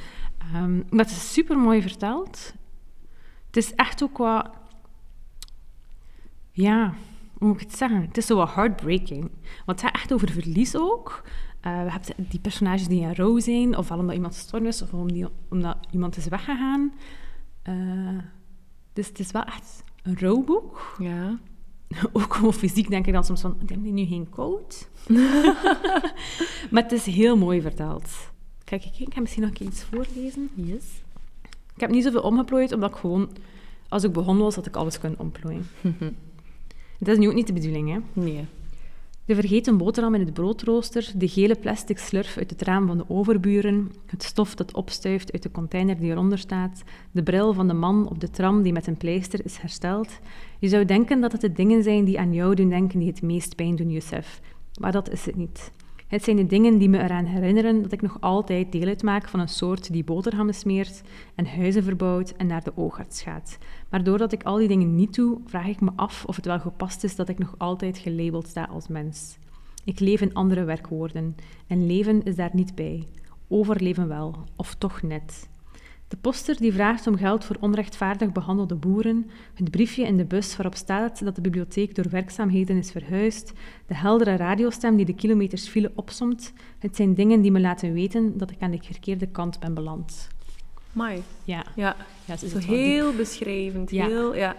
maar 0.90 1.04
het 1.04 1.10
is 1.10 1.32
super 1.32 1.58
mooi 1.58 1.82
verteld. 1.82 2.54
Het 3.54 3.64
is 3.64 3.74
echt 3.74 4.02
ook 4.02 4.18
wat... 4.18 4.50
Ja, 6.50 6.94
hoe 7.38 7.48
moet 7.48 7.60
ik 7.60 7.66
het 7.66 7.76
zeggen? 7.76 8.00
Het 8.00 8.16
is 8.16 8.26
zo 8.26 8.36
wat 8.36 8.54
heartbreaking. 8.54 9.30
Want 9.64 9.80
het 9.80 9.80
gaat 9.80 9.94
echt 9.94 10.12
over 10.12 10.30
verlies 10.30 10.76
ook. 10.76 11.22
Eh, 11.60 11.82
we 11.82 11.90
hebben 11.90 12.26
die 12.28 12.40
personages 12.40 12.88
die 12.88 13.00
in 13.00 13.14
rouw 13.14 13.38
zijn, 13.38 13.76
ofwel 13.76 13.98
omdat 13.98 14.14
iemand 14.14 14.34
gestorven 14.34 14.68
is, 14.68 14.82
of 14.82 14.92
omdat 15.48 15.76
iemand 15.90 16.16
is 16.16 16.26
weggegaan. 16.26 16.92
Eh, 17.62 18.18
dus 18.92 19.08
het 19.08 19.18
is 19.18 19.30
wel 19.30 19.44
echt 19.44 19.84
een 20.02 20.18
rouwboek. 20.18 20.96
Ja. 20.98 21.38
Ook 22.12 22.34
gewoon 22.34 22.52
fysiek 22.52 22.90
denk 22.90 23.06
ik 23.06 23.12
dan 23.12 23.24
soms 23.24 23.40
van, 23.40 23.56
heb 23.66 23.82
die 23.82 23.92
nu 23.92 24.06
geen 24.06 24.30
koud? 24.30 24.88
maar 26.70 26.82
het 26.82 26.92
is 26.92 27.06
heel 27.06 27.36
mooi 27.36 27.60
verteld. 27.60 28.10
Kijk, 28.64 28.84
ik, 28.84 28.98
ik 28.98 29.14
ga 29.14 29.20
misschien 29.20 29.42
nog 29.42 29.58
iets 29.58 29.84
voorlezen. 29.84 30.50
Yes. 30.54 31.03
Ik 31.74 31.80
heb 31.80 31.90
niet 31.90 32.04
zoveel 32.04 32.22
omgeplooid, 32.22 32.72
omdat 32.72 32.90
ik 32.90 32.96
gewoon... 32.96 33.28
Als 33.88 34.04
ik 34.04 34.12
begonnen 34.12 34.44
was, 34.44 34.54
had 34.54 34.66
ik 34.66 34.76
alles 34.76 34.98
kunnen 34.98 35.18
omplooien. 35.18 35.66
Dat 36.98 37.08
is 37.08 37.18
nu 37.18 37.28
ook 37.28 37.34
niet 37.34 37.46
de 37.46 37.52
bedoeling, 37.52 37.92
hè. 37.92 37.98
Nee. 38.12 38.46
De 39.24 39.34
vergeten 39.34 39.76
boterham 39.76 40.14
in 40.14 40.20
het 40.20 40.32
broodrooster, 40.32 41.12
de 41.16 41.28
gele 41.28 41.54
plastic 41.54 41.98
slurf 41.98 42.36
uit 42.36 42.50
het 42.50 42.62
raam 42.62 42.86
van 42.86 42.96
de 42.96 43.04
overburen, 43.08 43.92
het 44.06 44.22
stof 44.22 44.54
dat 44.54 44.74
opstuift 44.74 45.32
uit 45.32 45.42
de 45.42 45.50
container 45.50 45.98
die 45.98 46.10
eronder 46.10 46.38
staat, 46.38 46.82
de 47.10 47.22
bril 47.22 47.52
van 47.52 47.68
de 47.68 47.74
man 47.74 48.08
op 48.08 48.20
de 48.20 48.30
tram 48.30 48.62
die 48.62 48.72
met 48.72 48.86
een 48.86 48.96
pleister 48.96 49.44
is 49.44 49.56
hersteld. 49.56 50.08
Je 50.58 50.68
zou 50.68 50.84
denken 50.84 51.20
dat 51.20 51.32
het 51.32 51.40
de 51.40 51.52
dingen 51.52 51.82
zijn 51.82 52.04
die 52.04 52.18
aan 52.18 52.32
jou 52.32 52.54
doen 52.54 52.68
denken 52.68 52.98
die 52.98 53.08
het 53.08 53.22
meest 53.22 53.56
pijn 53.56 53.76
doen, 53.76 53.90
Youssef. 53.90 54.40
Maar 54.80 54.92
dat 54.92 55.10
is 55.10 55.26
het 55.26 55.36
niet. 55.36 55.70
Het 56.14 56.24
zijn 56.24 56.36
de 56.36 56.46
dingen 56.46 56.78
die 56.78 56.88
me 56.88 57.02
eraan 57.02 57.24
herinneren 57.24 57.82
dat 57.82 57.92
ik 57.92 58.02
nog 58.02 58.16
altijd 58.20 58.72
deel 58.72 58.86
uitmaak 58.86 59.28
van 59.28 59.40
een 59.40 59.48
soort 59.48 59.92
die 59.92 60.04
boterhammen 60.04 60.54
smeert 60.54 61.02
en 61.34 61.46
huizen 61.46 61.82
verbouwt 61.82 62.32
en 62.36 62.46
naar 62.46 62.64
de 62.64 62.76
oogarts 62.76 63.22
gaat. 63.22 63.58
Maar 63.90 64.04
doordat 64.04 64.32
ik 64.32 64.42
al 64.42 64.56
die 64.56 64.68
dingen 64.68 64.94
niet 64.94 65.14
doe, 65.14 65.40
vraag 65.46 65.66
ik 65.66 65.80
me 65.80 65.90
af 65.96 66.24
of 66.24 66.36
het 66.36 66.44
wel 66.44 66.60
gepast 66.60 67.04
is 67.04 67.16
dat 67.16 67.28
ik 67.28 67.38
nog 67.38 67.54
altijd 67.58 67.98
gelabeld 67.98 68.46
sta 68.46 68.64
als 68.64 68.88
mens. 68.88 69.38
Ik 69.84 70.00
leef 70.00 70.20
in 70.20 70.34
andere 70.34 70.64
werkwoorden 70.64 71.36
en 71.66 71.86
leven 71.86 72.22
is 72.22 72.36
daar 72.36 72.50
niet 72.52 72.74
bij. 72.74 73.06
Overleven 73.48 74.08
wel, 74.08 74.34
of 74.56 74.74
toch 74.74 75.02
net. 75.02 75.48
De 76.14 76.20
poster 76.20 76.56
die 76.56 76.72
vraagt 76.72 77.06
om 77.06 77.16
geld 77.16 77.44
voor 77.44 77.56
onrechtvaardig 77.60 78.32
behandelde 78.32 78.74
boeren, 78.74 79.30
het 79.54 79.70
briefje 79.70 80.06
in 80.06 80.16
de 80.16 80.24
bus 80.24 80.56
waarop 80.56 80.74
staat 80.74 81.24
dat 81.24 81.34
de 81.34 81.40
bibliotheek 81.40 81.94
door 81.94 82.08
werkzaamheden 82.10 82.76
is 82.76 82.90
verhuisd, 82.90 83.52
de 83.86 83.94
heldere 83.94 84.36
radiostem 84.36 84.96
die 84.96 85.04
de 85.04 85.14
kilometers 85.14 85.68
file 85.68 85.92
opsomt, 85.94 86.52
het 86.78 86.96
zijn 86.96 87.14
dingen 87.14 87.40
die 87.42 87.50
me 87.52 87.60
laten 87.60 87.92
weten 87.92 88.38
dat 88.38 88.50
ik 88.50 88.56
aan 88.60 88.70
de 88.70 88.78
verkeerde 88.82 89.26
kant 89.26 89.60
ben 89.60 89.74
beland. 89.74 90.28
Mai. 90.92 91.22
Ja, 91.44 91.64
Ja. 91.76 91.96
ja 92.24 92.36
Zo 92.36 92.58
diep. 92.58 92.68
heel 92.68 93.12
beschrijvend. 93.14 93.90
Ja. 93.90 94.06
Heel... 94.06 94.34
Ja. 94.36 94.56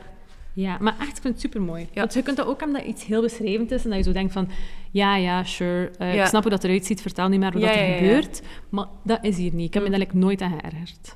Ja, 0.54 0.78
maar 0.82 0.96
echt, 1.00 1.16
ik 1.16 1.22
vind 1.22 1.34
het 1.34 1.40
supermooi. 1.42 1.82
Ja. 1.92 2.00
Want 2.00 2.14
je 2.14 2.22
kunt 2.22 2.38
dat 2.38 2.48
ook 2.48 2.60
hebben 2.60 2.78
dat 2.80 2.88
iets 2.90 3.06
heel 3.06 3.22
beschrijvend 3.22 3.72
is 3.72 3.84
en 3.84 3.90
dat 3.90 3.98
je 4.00 4.04
zo 4.06 4.12
denkt 4.12 4.34
van, 4.34 4.50
ja, 4.92 5.16
ja, 5.16 5.44
sure, 5.44 5.92
eh, 5.98 6.14
Ja. 6.16 6.22
ik 6.22 6.28
snap 6.30 6.42
hoe 6.42 6.52
dat 6.52 6.64
eruit 6.64 6.86
ziet, 6.86 7.02
vertel 7.02 7.28
niet 7.30 7.40
meer 7.40 7.52
wat 7.52 7.62
Ja, 7.62 7.68
dat 7.68 7.78
er 7.78 7.94
gebeurt. 7.98 8.42
Maar 8.70 8.86
dat 9.04 9.20
is 9.22 9.38
hier 9.38 9.54
niet. 9.54 9.68
Ik 9.68 9.74
heb 9.74 9.84
me 9.84 9.90
Mm. 9.90 9.96
daar 9.96 10.08
eigenlijk 10.08 10.26
nooit 10.26 10.42
aan 10.42 10.60
geërgerd. 10.60 11.16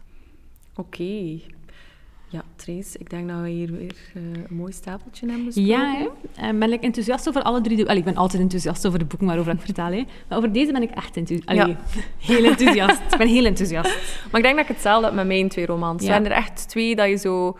Oké. 0.79 1.39
Ja, 2.31 2.41
Trace, 2.55 2.97
ik 2.97 3.09
denk 3.09 3.29
dat 3.29 3.41
we 3.41 3.49
hier 3.49 3.71
weer 3.71 3.95
eh, 4.13 4.21
een 4.21 4.55
mooi 4.55 4.71
stapeltje 4.71 5.27
hebben 5.27 5.45
besproken. 5.45 5.71
Ja, 5.71 5.93
hè. 5.93 6.07
Eh, 6.47 6.59
ben 6.59 6.71
ik 6.71 6.83
enthousiast 6.83 7.27
over 7.27 7.41
alle 7.41 7.61
drie 7.61 7.77
de... 7.77 7.83
Allee, 7.83 7.97
ik 7.97 8.03
ben 8.03 8.15
altijd 8.15 8.41
enthousiast 8.41 8.87
over 8.87 8.99
de 8.99 9.05
boeken 9.05 9.27
waarover 9.27 9.53
ik 9.53 9.61
vertel, 9.61 9.85
hè. 9.85 10.05
Maar 10.27 10.37
over 10.37 10.51
deze 10.51 10.71
ben 10.71 10.81
ik 10.81 10.91
echt 10.91 11.17
enthousiast. 11.17 11.57
Ja. 11.57 11.77
Heel 12.33 12.43
enthousiast. 12.43 13.01
ik 13.11 13.17
ben 13.17 13.27
heel 13.27 13.45
enthousiast. 13.45 13.89
Maar 14.31 14.39
ik 14.39 14.45
denk 14.45 14.55
dat 14.55 14.69
ik 14.69 14.75
hetzelfde 14.75 15.05
heb 15.05 15.15
met 15.15 15.27
mijn 15.27 15.49
twee 15.49 15.65
romans. 15.65 16.03
Ja. 16.03 16.07
Er 16.07 16.13
zijn 16.13 16.25
er 16.25 16.37
echt 16.37 16.69
twee 16.69 16.95
dat 16.95 17.09
je 17.09 17.15
zo... 17.15 17.57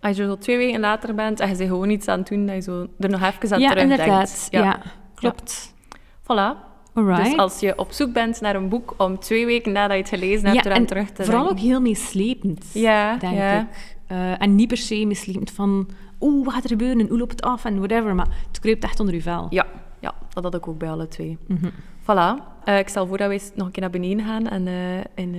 Als 0.00 0.16
je 0.16 0.24
zo 0.24 0.38
twee 0.38 0.56
weken 0.56 0.80
later 0.80 1.14
bent 1.14 1.40
en 1.40 1.48
je 1.48 1.56
bent 1.56 1.68
gewoon 1.68 1.90
iets 1.90 2.08
aan 2.08 2.18
het 2.18 2.28
doen, 2.28 2.46
dat 2.46 2.54
je 2.54 2.60
zo 2.60 2.86
er 2.98 3.10
nog 3.10 3.22
even 3.22 3.52
aan 3.52 3.60
ja, 3.60 3.70
terugdenkt. 3.70 4.00
inderdaad. 4.00 4.48
Ja, 4.50 4.82
klopt. 5.14 5.74
Voilà. 6.22 6.71
Alright. 6.94 7.24
Dus 7.24 7.36
als 7.36 7.60
je 7.60 7.78
op 7.78 7.92
zoek 7.92 8.12
bent 8.12 8.40
naar 8.40 8.54
een 8.54 8.68
boek 8.68 8.94
om 8.96 9.18
twee 9.18 9.46
weken 9.46 9.72
nadat 9.72 9.96
je 9.96 10.02
het 10.02 10.08
gelezen 10.08 10.46
hebt, 10.48 10.64
ja, 10.64 10.70
eraan 10.70 10.86
terug 10.86 11.10
te 11.10 11.24
vooral 11.24 11.50
ook 11.50 11.58
heel 11.58 11.80
meeslepend, 11.80 12.70
Ja, 12.74 13.16
denk 13.16 13.34
ja. 13.34 13.60
ik. 13.60 13.96
Eh, 14.06 14.42
en 14.42 14.54
niet 14.54 14.68
per 14.68 14.76
se 14.76 15.04
misleidend 15.06 15.50
van, 15.50 15.88
oeh, 16.20 16.44
wat 16.44 16.54
gaat 16.54 16.62
er 16.64 16.68
gebeuren 16.70 17.00
en 17.00 17.08
hoe 17.08 17.18
loopt 17.18 17.30
het 17.32 17.42
af 17.42 17.64
en 17.64 17.76
whatever. 17.78 18.14
Maar 18.14 18.28
het 18.48 18.60
kruipt 18.60 18.84
echt 18.84 19.00
onder 19.00 19.14
je 19.14 19.22
vel. 19.22 19.46
Ja, 19.50 19.66
ja, 20.00 20.14
dat 20.34 20.42
had 20.44 20.54
ik 20.54 20.68
ook 20.68 20.78
bij 20.78 20.90
alle 20.90 21.08
twee. 21.08 21.38
Mhm. 21.46 21.66
Voilà. 22.02 22.50
Eh, 22.64 22.78
ik 22.78 22.88
stel 22.88 23.06
voor 23.06 23.16
dat 23.18 23.26
we 23.28 23.32
eens 23.32 23.50
nog 23.54 23.66
een 23.66 23.72
keer 23.72 23.82
naar 23.82 23.90
beneden 23.90 24.24
gaan 24.24 24.48
en 24.48 24.66
eh, 24.66 24.98
in 25.24 25.32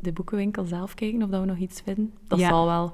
de 0.00 0.12
boekenwinkel 0.12 0.64
zelf 0.64 0.94
kijken 0.94 1.22
of 1.22 1.28
dat 1.28 1.40
we 1.40 1.46
nog 1.46 1.56
iets 1.58 1.80
vinden. 1.84 2.12
Dat 2.28 2.38
Ja. 2.38 2.48
zal 2.48 2.66
wel. 2.66 2.92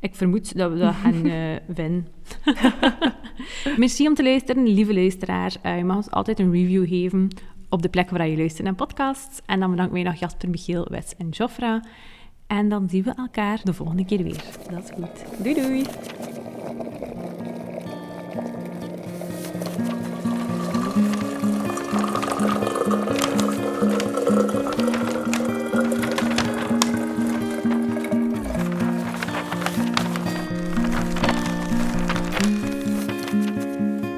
Ik 0.00 0.14
vermoed 0.14 0.56
dat 0.56 0.72
we 0.72 0.78
dat 0.78 0.94
gaan 0.94 1.12
vinden. 1.74 2.06
Merci 3.76 4.06
om 4.08 4.14
te 4.14 4.22
luisteren, 4.22 4.66
lieve 4.66 4.94
luisteraar. 4.94 5.76
Je 5.76 5.84
mag 5.84 5.96
ons 5.96 6.10
altijd 6.10 6.38
een 6.38 6.52
review 6.52 6.88
geven 6.88 7.28
op 7.72 7.82
de 7.82 7.88
plek 7.88 8.10
waar 8.10 8.28
je 8.28 8.36
luistert 8.36 8.64
naar 8.64 8.74
podcasts. 8.74 9.40
En 9.46 9.60
dan 9.60 9.70
bedanken 9.70 9.94
wij 9.94 10.02
nog 10.02 10.14
Jasper, 10.14 10.50
Michiel, 10.50 10.86
Wes 10.90 11.16
en 11.18 11.28
Joffra. 11.28 11.84
En 12.46 12.68
dan 12.68 12.88
zien 12.88 13.02
we 13.02 13.14
elkaar 13.14 13.60
de 13.64 13.72
volgende 13.72 14.04
keer 14.04 14.22
weer. 14.22 14.44
Dat 14.70 14.82
is 14.84 14.90
goed. 14.90 15.42
Doei 15.42 15.54
doei. 15.54 15.86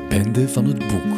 Bende 0.09 0.49
van 0.49 0.65
het 0.65 0.79
boek. 0.79 1.14